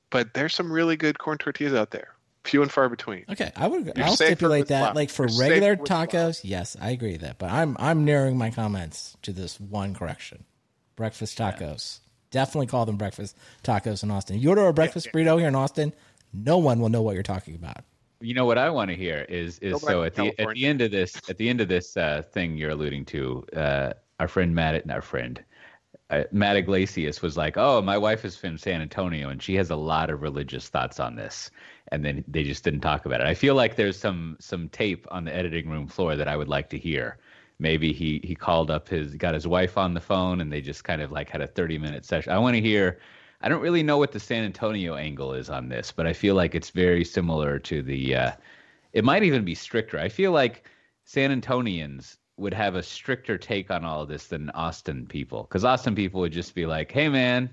but 0.09 0.33
there's 0.33 0.53
some 0.53 0.71
really 0.71 0.95
good 0.97 1.19
corn 1.19 1.37
tortillas 1.37 1.73
out 1.73 1.91
there. 1.91 2.09
Few 2.45 2.61
and 2.61 2.71
far 2.71 2.87
between. 2.87 3.25
Okay, 3.29 3.51
I 3.55 3.67
would. 3.67 3.91
You're 3.97 4.05
I'll 4.05 4.15
stipulate 4.15 4.61
with 4.61 4.69
that. 4.69 4.79
flour. 4.79 4.93
Like 4.95 5.09
for 5.09 5.27
You're 5.27 5.39
regular 5.41 5.75
with 5.75 5.87
flour. 5.87 6.07
tacos, 6.07 6.39
yes, 6.43 6.77
I 6.79 6.91
agree 6.91 7.11
with 7.11 7.21
that. 7.21 7.37
But 7.37 7.51
I'm 7.51 7.75
I'm 7.79 8.05
narrowing 8.05 8.37
my 8.37 8.49
comments 8.49 9.17
to 9.23 9.33
this 9.33 9.59
one 9.59 9.93
correction: 9.93 10.45
breakfast 10.95 11.37
tacos. 11.37 11.99
Definitely 12.31 12.67
call 12.67 12.85
them 12.85 12.95
breakfast 12.95 13.35
tacos 13.63 14.03
in 14.03 14.11
Austin. 14.11 14.39
You 14.39 14.49
order 14.49 14.65
a 14.67 14.73
breakfast 14.73 15.09
burrito 15.13 15.37
here 15.37 15.47
in 15.49 15.55
Austin, 15.55 15.93
no 16.33 16.57
one 16.59 16.79
will 16.79 16.89
know 16.89 17.01
what 17.01 17.15
you're 17.15 17.23
talking 17.23 17.55
about. 17.55 17.83
You 18.21 18.33
know 18.33 18.45
what 18.45 18.57
I 18.57 18.69
want 18.69 18.89
to 18.89 18.95
hear 18.95 19.25
is 19.27 19.59
is 19.59 19.73
Go 19.73 19.79
so 19.79 20.03
at 20.03 20.15
the 20.15 20.27
at 20.39 20.49
the 20.53 20.65
end 20.65 20.81
of 20.81 20.91
this 20.91 21.19
at 21.29 21.37
the 21.37 21.49
end 21.49 21.59
of 21.59 21.67
this 21.67 21.97
uh, 21.97 22.21
thing 22.31 22.55
you're 22.55 22.71
alluding 22.71 23.05
to, 23.05 23.45
uh, 23.55 23.93
our 24.19 24.27
friend 24.29 24.55
Matt, 24.55 24.75
and 24.75 24.91
our 24.91 25.01
friend 25.01 25.43
uh, 26.09 26.23
Matt 26.31 26.57
Yglesias 26.57 27.21
was 27.21 27.37
like, 27.37 27.57
"Oh, 27.57 27.81
my 27.81 27.97
wife 27.97 28.25
is 28.25 28.35
from 28.35 28.57
San 28.57 28.81
Antonio 28.81 29.29
and 29.29 29.41
she 29.41 29.55
has 29.55 29.69
a 29.69 29.75
lot 29.75 30.09
of 30.09 30.21
religious 30.21 30.67
thoughts 30.69 30.99
on 30.99 31.15
this," 31.15 31.51
and 31.89 32.03
then 32.03 32.23
they 32.27 32.43
just 32.43 32.63
didn't 32.63 32.81
talk 32.81 33.05
about 33.05 33.21
it. 33.21 33.27
I 33.27 33.33
feel 33.35 33.55
like 33.55 33.75
there's 33.75 33.97
some 33.99 34.37
some 34.39 34.69
tape 34.69 35.05
on 35.11 35.25
the 35.25 35.35
editing 35.35 35.69
room 35.69 35.87
floor 35.87 36.15
that 36.15 36.27
I 36.27 36.35
would 36.37 36.47
like 36.49 36.69
to 36.71 36.77
hear. 36.79 37.17
Maybe 37.59 37.93
he 37.93 38.21
he 38.23 38.35
called 38.35 38.71
up 38.71 38.87
his 38.89 39.15
got 39.15 39.33
his 39.33 39.47
wife 39.47 39.77
on 39.77 39.93
the 39.93 39.99
phone 40.01 40.41
and 40.41 40.51
they 40.51 40.61
just 40.61 40.83
kind 40.83 41.01
of 41.01 41.11
like 41.11 41.29
had 41.29 41.41
a 41.41 41.47
30 41.47 41.77
minute 41.77 42.05
session. 42.05 42.31
I 42.31 42.39
want 42.39 42.55
to 42.55 42.61
hear. 42.61 42.99
I 43.41 43.47
don't 43.49 43.61
really 43.61 43.83
know 43.83 43.97
what 43.97 44.11
the 44.11 44.19
San 44.19 44.43
Antonio 44.43 44.95
angle 44.95 45.33
is 45.33 45.49
on 45.49 45.69
this, 45.69 45.93
but 45.93 46.05
I 46.05 46.11
feel 46.13 46.35
like 46.35 46.55
it's 46.55 46.71
very 46.71 47.05
similar 47.05 47.59
to 47.59 47.81
the. 47.81 48.15
Uh, 48.15 48.31
it 48.93 49.03
might 49.05 49.23
even 49.23 49.45
be 49.45 49.55
stricter. 49.55 49.99
I 49.99 50.09
feel 50.09 50.31
like 50.31 50.67
San 51.05 51.31
Antonians 51.31 52.17
would 52.39 52.53
have 52.53 52.75
a 52.75 52.83
stricter 52.83 53.37
take 53.37 53.69
on 53.69 53.83
all 53.85 54.01
of 54.01 54.07
this 54.09 54.27
than 54.27 54.49
Austin 54.51 55.05
people, 55.05 55.43
because 55.43 55.63
Austin 55.65 55.95
people 55.95 56.21
would 56.21 56.31
just 56.31 56.55
be 56.55 56.65
like, 56.65 56.91
"Hey, 56.91 57.09
man, 57.09 57.49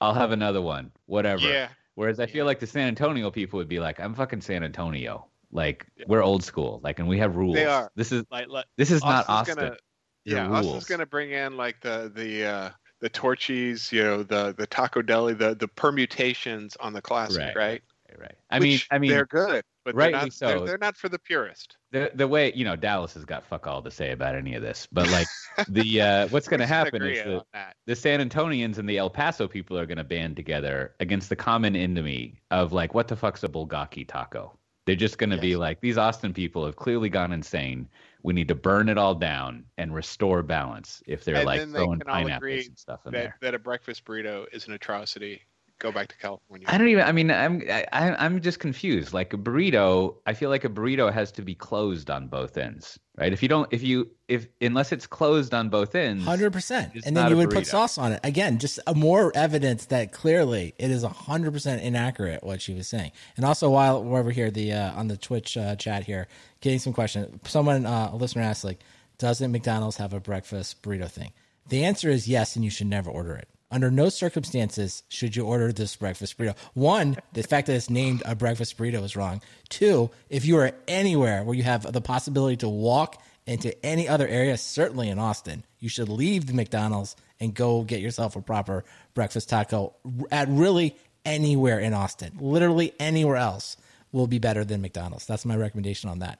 I'll 0.00 0.14
have 0.14 0.32
another 0.32 0.62
one, 0.62 0.90
whatever." 1.06 1.48
Yeah. 1.48 1.68
Whereas 1.94 2.18
I 2.18 2.26
feel 2.26 2.46
like 2.46 2.60
the 2.60 2.66
San 2.66 2.88
Antonio 2.88 3.30
people 3.30 3.58
would 3.58 3.68
be 3.68 3.78
like, 3.80 4.00
"I'm 4.00 4.14
fucking 4.14 4.40
San 4.40 4.64
Antonio. 4.64 5.26
Like 5.52 5.86
we're 6.06 6.22
old 6.22 6.42
school. 6.44 6.80
Like, 6.82 6.98
and 6.98 7.08
we 7.08 7.18
have 7.18 7.36
rules. 7.36 7.56
They 7.56 7.66
are. 7.66 7.90
This 7.94 8.12
is 8.12 8.24
Like, 8.30 8.48
like 8.48 8.66
this 8.76 8.90
is 8.90 9.02
not 9.02 9.28
Austin. 9.28 9.56
Gonna, 9.56 9.76
Your 10.24 10.38
yeah, 10.38 10.48
rules. 10.48 10.66
Austin's 10.66 10.84
gonna 10.86 11.06
bring 11.06 11.32
in 11.32 11.56
like 11.56 11.80
the 11.80 12.10
the 12.14 12.44
uh, 12.46 12.70
the 13.00 13.08
Torchy's, 13.08 13.90
you 13.92 14.02
know, 14.02 14.22
the 14.22 14.54
the 14.56 14.66
taco 14.66 15.02
deli, 15.02 15.34
the 15.34 15.54
the 15.54 15.68
permutations 15.68 16.76
on 16.76 16.92
the 16.92 17.02
classic, 17.02 17.38
Right. 17.38 17.56
right? 17.56 17.82
Right. 18.20 18.36
I 18.50 18.58
mean, 18.58 18.78
I 18.90 18.98
mean, 18.98 19.10
they're 19.10 19.26
good, 19.26 19.64
but 19.84 19.94
rightly 19.94 20.12
they're 20.12 20.22
not, 20.22 20.32
so. 20.32 20.46
They're, 20.46 20.66
they're 20.66 20.78
not 20.78 20.96
for 20.96 21.08
the 21.08 21.18
purist. 21.18 21.76
the 21.90 22.10
the 22.14 22.28
way 22.28 22.52
you 22.54 22.64
know 22.64 22.76
Dallas 22.76 23.14
has 23.14 23.24
got 23.24 23.44
fuck 23.44 23.66
all 23.66 23.82
to 23.82 23.90
say 23.90 24.12
about 24.12 24.34
any 24.34 24.54
of 24.54 24.62
this, 24.62 24.86
but 24.92 25.10
like 25.10 25.26
the 25.68 26.00
uh, 26.00 26.28
what's 26.30 26.48
going 26.48 26.60
to 26.60 26.66
happen 26.66 27.02
is 27.02 27.42
that 27.52 27.76
the 27.86 27.96
San 27.96 28.20
Antonians 28.28 28.78
and 28.78 28.88
the 28.88 28.98
El 28.98 29.10
Paso 29.10 29.48
people 29.48 29.78
are 29.78 29.86
going 29.86 29.98
to 29.98 30.04
band 30.04 30.36
together 30.36 30.94
against 31.00 31.28
the 31.28 31.36
common 31.36 31.74
enemy 31.74 32.40
of 32.50 32.72
like 32.72 32.94
what 32.94 33.08
the 33.08 33.16
fuck's 33.16 33.42
a 33.44 33.48
bulgogi 33.48 34.06
taco. 34.06 34.56
They're 34.86 34.96
just 34.96 35.18
going 35.18 35.30
to 35.30 35.38
be 35.38 35.56
like 35.56 35.80
these 35.80 35.98
Austin 35.98 36.32
people 36.32 36.64
have 36.66 36.74
clearly 36.76 37.08
gone 37.08 37.32
insane. 37.32 37.88
We 38.22 38.34
need 38.34 38.48
to 38.48 38.54
burn 38.54 38.88
it 38.88 38.98
all 38.98 39.14
down 39.14 39.64
and 39.78 39.94
restore 39.94 40.42
balance. 40.42 41.02
If 41.06 41.24
they're 41.24 41.36
And 41.36 41.46
like 41.46 41.68
throwing 41.68 42.00
pineapples 42.00 42.66
and 42.66 42.78
stuff 42.78 43.00
in 43.06 43.12
That 43.12 43.18
there. 43.18 43.36
that 43.40 43.54
a 43.54 43.58
breakfast 43.58 44.04
burrito 44.04 44.46
is 44.52 44.66
an 44.66 44.72
atrocity. 44.72 45.42
Go 45.80 45.90
back 45.90 46.08
to 46.08 46.16
California. 46.18 46.66
I 46.68 46.76
don't 46.76 46.88
even. 46.88 47.04
I 47.04 47.12
mean, 47.12 47.30
I'm 47.30 47.62
I, 47.70 48.14
I'm 48.18 48.42
just 48.42 48.60
confused. 48.60 49.14
Like 49.14 49.32
a 49.32 49.38
burrito, 49.38 50.16
I 50.26 50.34
feel 50.34 50.50
like 50.50 50.62
a 50.64 50.68
burrito 50.68 51.10
has 51.10 51.32
to 51.32 51.42
be 51.42 51.54
closed 51.54 52.10
on 52.10 52.28
both 52.28 52.58
ends, 52.58 52.98
right? 53.16 53.32
If 53.32 53.42
you 53.42 53.48
don't, 53.48 53.66
if 53.72 53.82
you, 53.82 54.10
if 54.28 54.46
unless 54.60 54.92
it's 54.92 55.06
closed 55.06 55.54
on 55.54 55.70
both 55.70 55.94
ends, 55.94 56.22
Hundred 56.26 56.52
percent, 56.52 56.92
and 57.06 57.16
then 57.16 57.30
you 57.30 57.34
a 57.34 57.38
would 57.38 57.50
put 57.50 57.66
sauce 57.66 57.96
on 57.96 58.12
it. 58.12 58.20
Again, 58.22 58.58
just 58.58 58.78
a 58.86 58.94
more 58.94 59.32
evidence 59.34 59.86
that 59.86 60.12
clearly 60.12 60.74
it 60.78 60.90
is 60.90 61.02
hundred 61.02 61.54
percent 61.54 61.80
inaccurate 61.80 62.44
what 62.44 62.60
she 62.60 62.74
was 62.74 62.86
saying. 62.86 63.12
And 63.38 63.46
also, 63.46 63.70
while 63.70 64.04
we're 64.04 64.20
over 64.20 64.30
here, 64.30 64.50
the 64.50 64.74
uh, 64.74 64.92
on 64.92 65.08
the 65.08 65.16
Twitch 65.16 65.56
uh, 65.56 65.76
chat 65.76 66.04
here, 66.04 66.28
getting 66.60 66.78
some 66.78 66.92
questions. 66.92 67.40
Someone, 67.48 67.86
uh, 67.86 68.10
a 68.12 68.16
listener 68.16 68.42
asked, 68.42 68.64
like, 68.64 68.80
doesn't 69.16 69.50
McDonald's 69.50 69.96
have 69.96 70.12
a 70.12 70.20
breakfast 70.20 70.82
burrito 70.82 71.10
thing? 71.10 71.32
The 71.70 71.84
answer 71.84 72.10
is 72.10 72.28
yes, 72.28 72.54
and 72.54 72.66
you 72.66 72.70
should 72.70 72.88
never 72.88 73.10
order 73.10 73.34
it. 73.34 73.48
Under 73.70 73.90
no 73.90 74.08
circumstances 74.08 75.04
should 75.08 75.36
you 75.36 75.44
order 75.44 75.72
this 75.72 75.94
breakfast 75.94 76.36
burrito. 76.36 76.56
One, 76.74 77.16
the 77.32 77.42
fact 77.42 77.68
that 77.68 77.74
it's 77.74 77.88
named 77.88 78.22
a 78.26 78.34
breakfast 78.34 78.76
burrito 78.76 79.02
is 79.04 79.14
wrong. 79.14 79.40
Two, 79.68 80.10
if 80.28 80.44
you 80.44 80.56
are 80.58 80.72
anywhere 80.88 81.44
where 81.44 81.54
you 81.54 81.62
have 81.62 81.90
the 81.92 82.00
possibility 82.00 82.56
to 82.58 82.68
walk 82.68 83.22
into 83.46 83.74
any 83.84 84.08
other 84.08 84.26
area, 84.26 84.56
certainly 84.56 85.08
in 85.08 85.18
Austin, 85.18 85.64
you 85.78 85.88
should 85.88 86.08
leave 86.08 86.46
the 86.46 86.52
McDonald's 86.52 87.14
and 87.38 87.54
go 87.54 87.82
get 87.82 88.00
yourself 88.00 88.36
a 88.36 88.42
proper 88.42 88.84
breakfast 89.14 89.48
taco 89.48 89.94
at 90.30 90.48
really 90.48 90.96
anywhere 91.24 91.78
in 91.78 91.94
Austin. 91.94 92.32
Literally 92.40 92.92
anywhere 92.98 93.36
else 93.36 93.76
will 94.12 94.26
be 94.26 94.38
better 94.38 94.64
than 94.64 94.80
McDonald's. 94.80 95.26
That's 95.26 95.46
my 95.46 95.56
recommendation 95.56 96.10
on 96.10 96.18
that. 96.20 96.38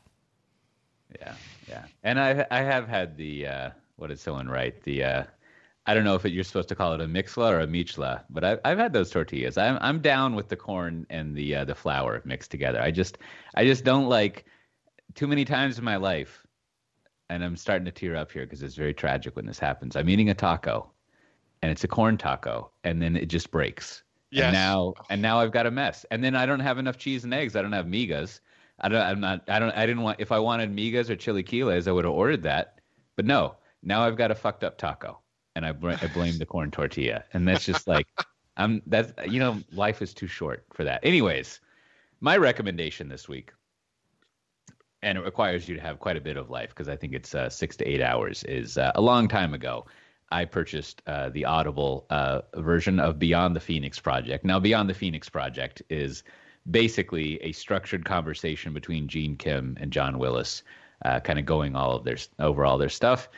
Yeah, 1.18 1.34
yeah. 1.68 1.84
And 2.02 2.18
I 2.18 2.46
I 2.50 2.62
have 2.62 2.88
had 2.88 3.16
the 3.16 3.46
uh, 3.46 3.70
what 3.96 4.08
did 4.08 4.18
someone 4.18 4.48
write? 4.48 4.82
The 4.82 5.04
uh, 5.04 5.24
I 5.90 5.94
don't 5.94 6.04
know 6.04 6.14
if 6.14 6.24
it, 6.24 6.32
you're 6.32 6.44
supposed 6.44 6.68
to 6.68 6.76
call 6.76 6.92
it 6.92 7.00
a 7.00 7.06
mixla 7.06 7.50
or 7.50 7.60
a 7.60 7.66
michla, 7.66 8.22
but 8.30 8.44
I've 8.44 8.60
I've 8.64 8.78
had 8.78 8.92
those 8.92 9.10
tortillas. 9.10 9.58
I'm 9.58 9.76
I'm 9.80 10.00
down 10.00 10.36
with 10.36 10.48
the 10.48 10.54
corn 10.56 11.04
and 11.10 11.34
the 11.34 11.56
uh, 11.56 11.64
the 11.64 11.74
flour 11.74 12.22
mixed 12.24 12.52
together. 12.52 12.80
I 12.80 12.92
just 12.92 13.18
I 13.56 13.64
just 13.64 13.82
don't 13.82 14.08
like 14.08 14.44
too 15.16 15.26
many 15.26 15.44
times 15.44 15.78
in 15.78 15.84
my 15.84 15.96
life, 15.96 16.46
and 17.28 17.42
I'm 17.42 17.56
starting 17.56 17.86
to 17.86 17.90
tear 17.90 18.14
up 18.14 18.30
here 18.30 18.44
because 18.44 18.62
it's 18.62 18.76
very 18.76 18.94
tragic 18.94 19.34
when 19.34 19.46
this 19.46 19.58
happens. 19.58 19.96
I'm 19.96 20.08
eating 20.08 20.30
a 20.30 20.34
taco, 20.34 20.92
and 21.60 21.72
it's 21.72 21.82
a 21.82 21.88
corn 21.88 22.16
taco, 22.16 22.70
and 22.84 23.02
then 23.02 23.16
it 23.16 23.26
just 23.26 23.50
breaks. 23.50 24.04
Yes. 24.30 24.44
And 24.44 24.52
now 24.52 24.94
and 25.10 25.20
now 25.20 25.40
I've 25.40 25.50
got 25.50 25.66
a 25.66 25.72
mess. 25.72 26.06
And 26.12 26.22
then 26.22 26.36
I 26.36 26.46
don't 26.46 26.60
have 26.60 26.78
enough 26.78 26.98
cheese 26.98 27.24
and 27.24 27.34
eggs. 27.34 27.56
I 27.56 27.62
don't 27.62 27.72
have 27.72 27.86
migas. 27.86 28.38
I 28.78 28.88
don't. 28.88 29.02
I'm 29.02 29.20
not. 29.20 29.42
I 29.48 29.58
don't. 29.58 29.72
I 29.76 29.86
didn't 29.86 30.02
want. 30.02 30.20
If 30.20 30.30
I 30.30 30.38
wanted 30.38 30.72
migas 30.72 31.10
or 31.10 31.16
chilaquiles, 31.16 31.88
I 31.88 31.90
would 31.92 32.04
have 32.04 32.14
ordered 32.14 32.44
that. 32.44 32.80
But 33.16 33.26
no. 33.26 33.56
Now 33.82 34.02
I've 34.02 34.16
got 34.16 34.30
a 34.30 34.34
fucked 34.34 34.62
up 34.62 34.78
taco, 34.78 35.20
and 35.62 35.66
I, 35.66 35.98
I 36.02 36.06
blame 36.08 36.38
the 36.38 36.46
corn 36.46 36.70
tortilla, 36.70 37.24
and 37.32 37.46
that's 37.46 37.64
just 37.64 37.86
like, 37.86 38.06
I'm. 38.56 38.82
That's 38.86 39.12
you 39.30 39.38
know, 39.38 39.58
life 39.72 40.02
is 40.02 40.14
too 40.14 40.26
short 40.26 40.64
for 40.72 40.84
that. 40.84 41.00
Anyways, 41.04 41.60
my 42.20 42.36
recommendation 42.36 43.08
this 43.08 43.28
week, 43.28 43.52
and 45.02 45.18
it 45.18 45.24
requires 45.24 45.68
you 45.68 45.74
to 45.76 45.80
have 45.80 46.00
quite 46.00 46.16
a 46.16 46.20
bit 46.20 46.36
of 46.36 46.50
life 46.50 46.70
because 46.70 46.88
I 46.88 46.96
think 46.96 47.12
it's 47.12 47.34
uh, 47.34 47.48
six 47.48 47.76
to 47.76 47.84
eight 47.86 48.00
hours. 48.00 48.42
Is 48.44 48.78
uh, 48.78 48.92
a 48.94 49.00
long 49.00 49.28
time 49.28 49.54
ago. 49.54 49.86
I 50.32 50.44
purchased 50.44 51.02
uh, 51.08 51.30
the 51.30 51.44
Audible 51.44 52.06
uh, 52.08 52.42
version 52.54 53.00
of 53.00 53.18
Beyond 53.18 53.56
the 53.56 53.60
Phoenix 53.60 53.98
Project. 53.98 54.44
Now, 54.44 54.60
Beyond 54.60 54.88
the 54.88 54.94
Phoenix 54.94 55.28
Project 55.28 55.82
is 55.90 56.22
basically 56.70 57.42
a 57.42 57.50
structured 57.50 58.04
conversation 58.04 58.72
between 58.72 59.08
Gene 59.08 59.34
Kim 59.34 59.76
and 59.80 59.90
John 59.90 60.20
Willis, 60.20 60.62
uh, 61.04 61.18
kind 61.18 61.40
of 61.40 61.46
going 61.46 61.74
all 61.74 61.96
of 61.96 62.04
their 62.04 62.16
over 62.38 62.64
all 62.64 62.78
their 62.78 62.88
stuff, 62.88 63.28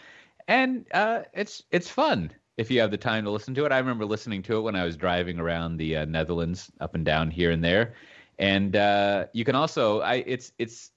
and 0.48 0.86
uh, 0.92 1.22
it's 1.32 1.62
it's 1.70 1.88
fun 1.88 2.32
if 2.56 2.70
you 2.70 2.80
have 2.80 2.90
the 2.90 2.98
time 2.98 3.24
to 3.24 3.30
listen 3.30 3.54
to 3.54 3.64
it. 3.64 3.72
I 3.72 3.78
remember 3.78 4.04
listening 4.04 4.42
to 4.44 4.58
it 4.58 4.60
when 4.62 4.76
I 4.76 4.84
was 4.84 4.96
driving 4.96 5.38
around 5.38 5.76
the 5.76 5.98
uh, 5.98 6.04
Netherlands, 6.04 6.70
up 6.80 6.94
and 6.94 7.04
down 7.04 7.30
here 7.30 7.50
and 7.50 7.62
there, 7.64 7.94
and 8.38 8.76
uh, 8.76 9.26
you 9.32 9.44
can 9.44 9.54
also 9.54 10.00
I 10.00 10.16
it's 10.26 10.52
it's 10.58 10.90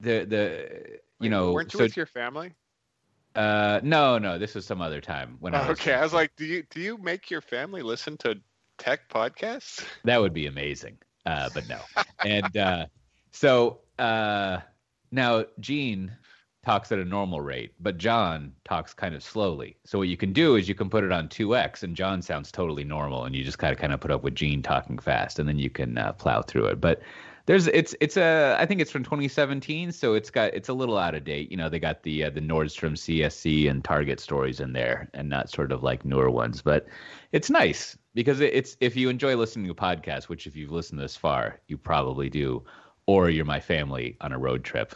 the 0.00 0.24
the 0.24 1.00
you 1.18 1.30
Wait, 1.30 1.30
know 1.30 1.52
weren't 1.52 1.72
you 1.72 1.78
so 1.78 1.84
with 1.84 1.96
your 1.96 2.06
family? 2.06 2.52
uh, 3.34 3.80
no, 3.82 4.18
no, 4.18 4.38
this 4.38 4.54
was 4.54 4.64
some 4.64 4.80
other 4.80 5.00
time 5.00 5.36
when 5.40 5.54
I 5.54 5.62
was. 5.62 5.80
okay, 5.80 5.94
I 5.94 6.02
was 6.02 6.12
like, 6.12 6.34
do 6.36 6.44
you 6.44 6.62
do 6.70 6.80
you 6.80 6.98
make 6.98 7.30
your 7.30 7.40
family 7.40 7.82
listen 7.82 8.16
to 8.18 8.40
tech 8.78 9.08
podcasts? 9.08 9.84
That 10.04 10.20
would 10.20 10.32
be 10.34 10.46
amazing, 10.46 10.98
uh, 11.26 11.50
but 11.50 11.66
no. 11.68 11.80
and 12.22 12.56
uh, 12.56 12.86
so 13.32 13.80
uh, 13.98 14.58
now 15.10 15.44
Gene 15.60 16.16
talks 16.64 16.90
at 16.92 16.98
a 16.98 17.04
normal 17.04 17.40
rate, 17.40 17.72
but 17.80 17.98
John 17.98 18.52
talks 18.64 18.94
kind 18.94 19.14
of 19.14 19.22
slowly. 19.22 19.76
So 19.84 19.98
what 19.98 20.08
you 20.08 20.16
can 20.16 20.32
do 20.32 20.56
is 20.56 20.68
you 20.68 20.74
can 20.74 20.90
put 20.90 21.04
it 21.04 21.12
on 21.12 21.28
two 21.28 21.56
x, 21.56 21.82
and 21.82 21.96
John 21.96 22.22
sounds 22.22 22.50
totally 22.50 22.84
normal, 22.84 23.24
and 23.24 23.34
you 23.34 23.44
just 23.44 23.58
kind 23.58 23.72
of 23.72 23.78
kind 23.78 23.92
of 23.92 24.00
put 24.00 24.10
up 24.10 24.22
with 24.22 24.34
Gene 24.34 24.62
talking 24.62 24.98
fast, 24.98 25.38
and 25.38 25.48
then 25.48 25.58
you 25.58 25.70
can 25.70 25.98
uh, 25.98 26.12
plow 26.12 26.42
through 26.42 26.66
it. 26.66 26.80
But 26.80 27.02
There's 27.46 27.66
it's 27.66 27.94
it's 28.00 28.16
a 28.16 28.56
I 28.58 28.64
think 28.64 28.80
it's 28.80 28.90
from 28.90 29.04
2017, 29.04 29.92
so 29.92 30.14
it's 30.14 30.30
got 30.30 30.54
it's 30.54 30.70
a 30.70 30.74
little 30.74 30.96
out 30.96 31.14
of 31.14 31.24
date. 31.24 31.50
You 31.50 31.58
know, 31.58 31.68
they 31.68 31.78
got 31.78 32.02
the 32.02 32.24
uh, 32.24 32.30
the 32.30 32.40
Nordstrom 32.40 32.94
CSC 32.94 33.68
and 33.70 33.84
Target 33.84 34.18
stories 34.18 34.60
in 34.60 34.72
there, 34.72 35.10
and 35.12 35.28
not 35.28 35.50
sort 35.50 35.70
of 35.70 35.82
like 35.82 36.04
newer 36.06 36.30
ones. 36.30 36.62
But 36.62 36.86
it's 37.32 37.50
nice 37.50 37.98
because 38.14 38.40
it's 38.40 38.76
if 38.80 38.96
you 38.96 39.10
enjoy 39.10 39.36
listening 39.36 39.66
to 39.66 39.74
podcasts, 39.74 40.24
which 40.24 40.46
if 40.46 40.56
you've 40.56 40.72
listened 40.72 41.00
this 41.00 41.16
far, 41.16 41.60
you 41.68 41.76
probably 41.76 42.30
do, 42.30 42.64
or 43.06 43.28
you're 43.28 43.44
my 43.44 43.60
family 43.60 44.16
on 44.22 44.32
a 44.32 44.38
road 44.38 44.64
trip. 44.64 44.94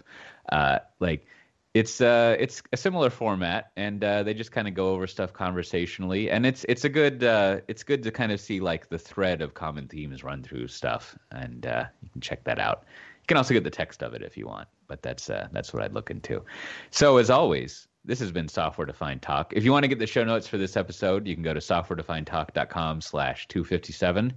Uh, 0.51 0.79
like 1.01 1.27
it's 1.75 2.01
uh 2.01 2.35
it's 2.39 2.63
a 2.73 2.77
similar 2.77 3.11
format 3.11 3.73
and 3.77 4.03
uh, 4.03 4.23
they 4.23 4.33
just 4.33 4.53
kind 4.53 4.67
of 4.67 4.75
go 4.75 4.91
over 4.91 5.07
stuff 5.07 5.33
conversationally 5.33 6.31
and 6.31 6.47
it's 6.47 6.65
it's 6.69 6.85
a 6.85 6.89
good 6.89 7.23
uh, 7.23 7.61
it's 7.69 7.83
good 7.83 8.03
to 8.03 8.11
kind 8.11 8.33
of 8.33 8.41
see 8.41 8.59
like 8.59 8.89
the 8.89 8.99
thread 8.99 9.43
of 9.43 9.55
common 9.55 9.87
themes 9.87 10.25
run 10.25 10.43
through 10.43 10.67
stuff 10.67 11.17
and 11.31 11.67
uh, 11.67 11.85
you 12.03 12.09
can 12.09 12.21
check 12.21 12.43
that 12.45 12.59
out. 12.59 12.85
You 13.21 13.27
can 13.27 13.37
also 13.37 13.53
get 13.53 13.65
the 13.65 13.71
text 13.71 14.03
of 14.03 14.15
it 14.15 14.23
if 14.23 14.37
you 14.37 14.47
want 14.47 14.69
but 14.87 15.03
that's 15.03 15.29
uh, 15.29 15.49
that's 15.53 15.73
what 15.75 15.83
i'd 15.83 15.93
look 15.93 16.11
into. 16.11 16.43
So 16.91 17.19
as 17.19 17.29
always 17.31 17.87
this 18.05 18.21
has 18.21 18.33
been 18.33 18.49
software 18.49 18.87
defined 18.87 19.21
talk. 19.21 19.53
If 19.55 19.65
you 19.65 19.73
want 19.73 19.85
to 19.85 19.89
get 19.89 19.99
the 19.99 20.07
show 20.07 20.25
notes 20.25 20.49
for 20.49 20.57
this 20.57 20.77
episode 20.77 21.27
you 21.27 21.35
can 21.35 21.45
go 21.45 21.53
to 21.53 21.61
softwaredefinedtalk.com 21.61 23.03
slash 23.03 23.47
257 23.49 24.33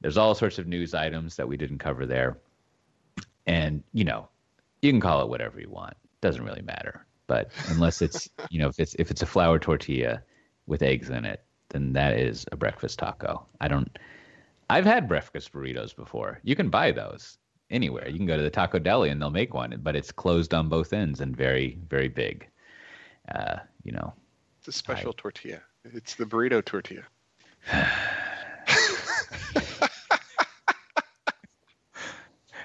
there's 0.00 0.18
all 0.18 0.34
sorts 0.34 0.58
of 0.58 0.66
news 0.66 0.92
items 0.92 1.36
that 1.36 1.46
we 1.46 1.56
didn't 1.56 1.78
cover 1.78 2.04
there. 2.04 2.38
And 3.46 3.84
you 3.92 4.04
know 4.04 4.28
you 4.82 4.90
can 4.90 5.00
call 5.00 5.22
it 5.22 5.28
whatever 5.28 5.60
you 5.60 5.70
want 5.70 5.96
doesn't 6.24 6.44
really 6.44 6.62
matter. 6.62 7.06
But 7.28 7.50
unless 7.68 8.02
it's 8.02 8.28
you 8.50 8.58
know 8.58 8.68
if 8.68 8.80
it's 8.80 8.94
if 8.98 9.10
it's 9.12 9.22
a 9.22 9.26
flour 9.26 9.60
tortilla 9.60 10.22
with 10.66 10.82
eggs 10.82 11.10
in 11.10 11.24
it, 11.24 11.44
then 11.68 11.92
that 11.92 12.18
is 12.18 12.46
a 12.50 12.56
breakfast 12.56 12.98
taco. 12.98 13.46
I 13.60 13.68
don't. 13.68 13.96
I've 14.68 14.86
had 14.86 15.06
breakfast 15.06 15.52
burritos 15.52 15.94
before. 15.94 16.40
You 16.42 16.56
can 16.56 16.70
buy 16.70 16.90
those 16.90 17.36
anywhere. 17.70 18.08
You 18.08 18.16
can 18.16 18.26
go 18.26 18.36
to 18.36 18.42
the 18.42 18.50
taco 18.50 18.78
deli 18.78 19.10
and 19.10 19.20
they'll 19.20 19.30
make 19.30 19.52
one, 19.52 19.78
but 19.82 19.94
it's 19.94 20.10
closed 20.10 20.54
on 20.54 20.68
both 20.68 20.92
ends 20.92 21.20
and 21.20 21.36
very 21.36 21.78
very 21.88 22.08
big. 22.08 22.48
Uh, 23.32 23.56
you 23.84 23.92
know, 23.92 24.12
it's 24.58 24.68
a 24.68 24.72
special 24.72 25.10
I, 25.10 25.20
tortilla. 25.20 25.60
It's 25.84 26.14
the 26.14 26.24
burrito 26.24 26.64
tortilla. 26.64 27.04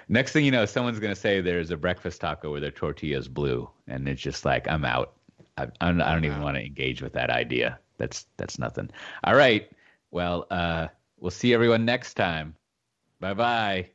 Next 0.10 0.32
thing 0.32 0.43
you 0.43 0.51
know, 0.51 0.66
someone's 0.66 0.99
gonna 0.99 1.16
say 1.16 1.39
there's 1.39 1.72
a 1.72 1.78
breakfast 1.78 2.20
taco 2.20 2.51
where 2.51 2.60
their 2.60 2.72
tortilla's 2.72 3.28
blue, 3.28 3.70
and 3.88 4.10
it's 4.10 4.22
just 4.22 4.43
like 4.43 4.68
I'm 4.68 4.84
out. 4.84 5.14
I, 5.57 5.68
I 5.82 5.88
don't, 5.88 6.01
I 6.01 6.14
don't 6.14 6.26
even 6.26 6.41
want 6.41 6.57
to 6.57 6.66
engage 6.66 7.01
with 7.01 7.14
that 7.14 7.30
idea. 7.30 7.80
That's 7.97 8.26
that's 8.38 8.57
nothing. 8.57 8.89
All 9.24 9.36
right. 9.36 9.72
Well, 10.12 10.47
uh, 10.49 10.88
we'll 11.20 11.32
see 11.32 11.53
everyone 11.53 11.86
next 11.86 12.16
time. 12.16 12.55
Bye 13.20 13.36
bye. 13.36 13.89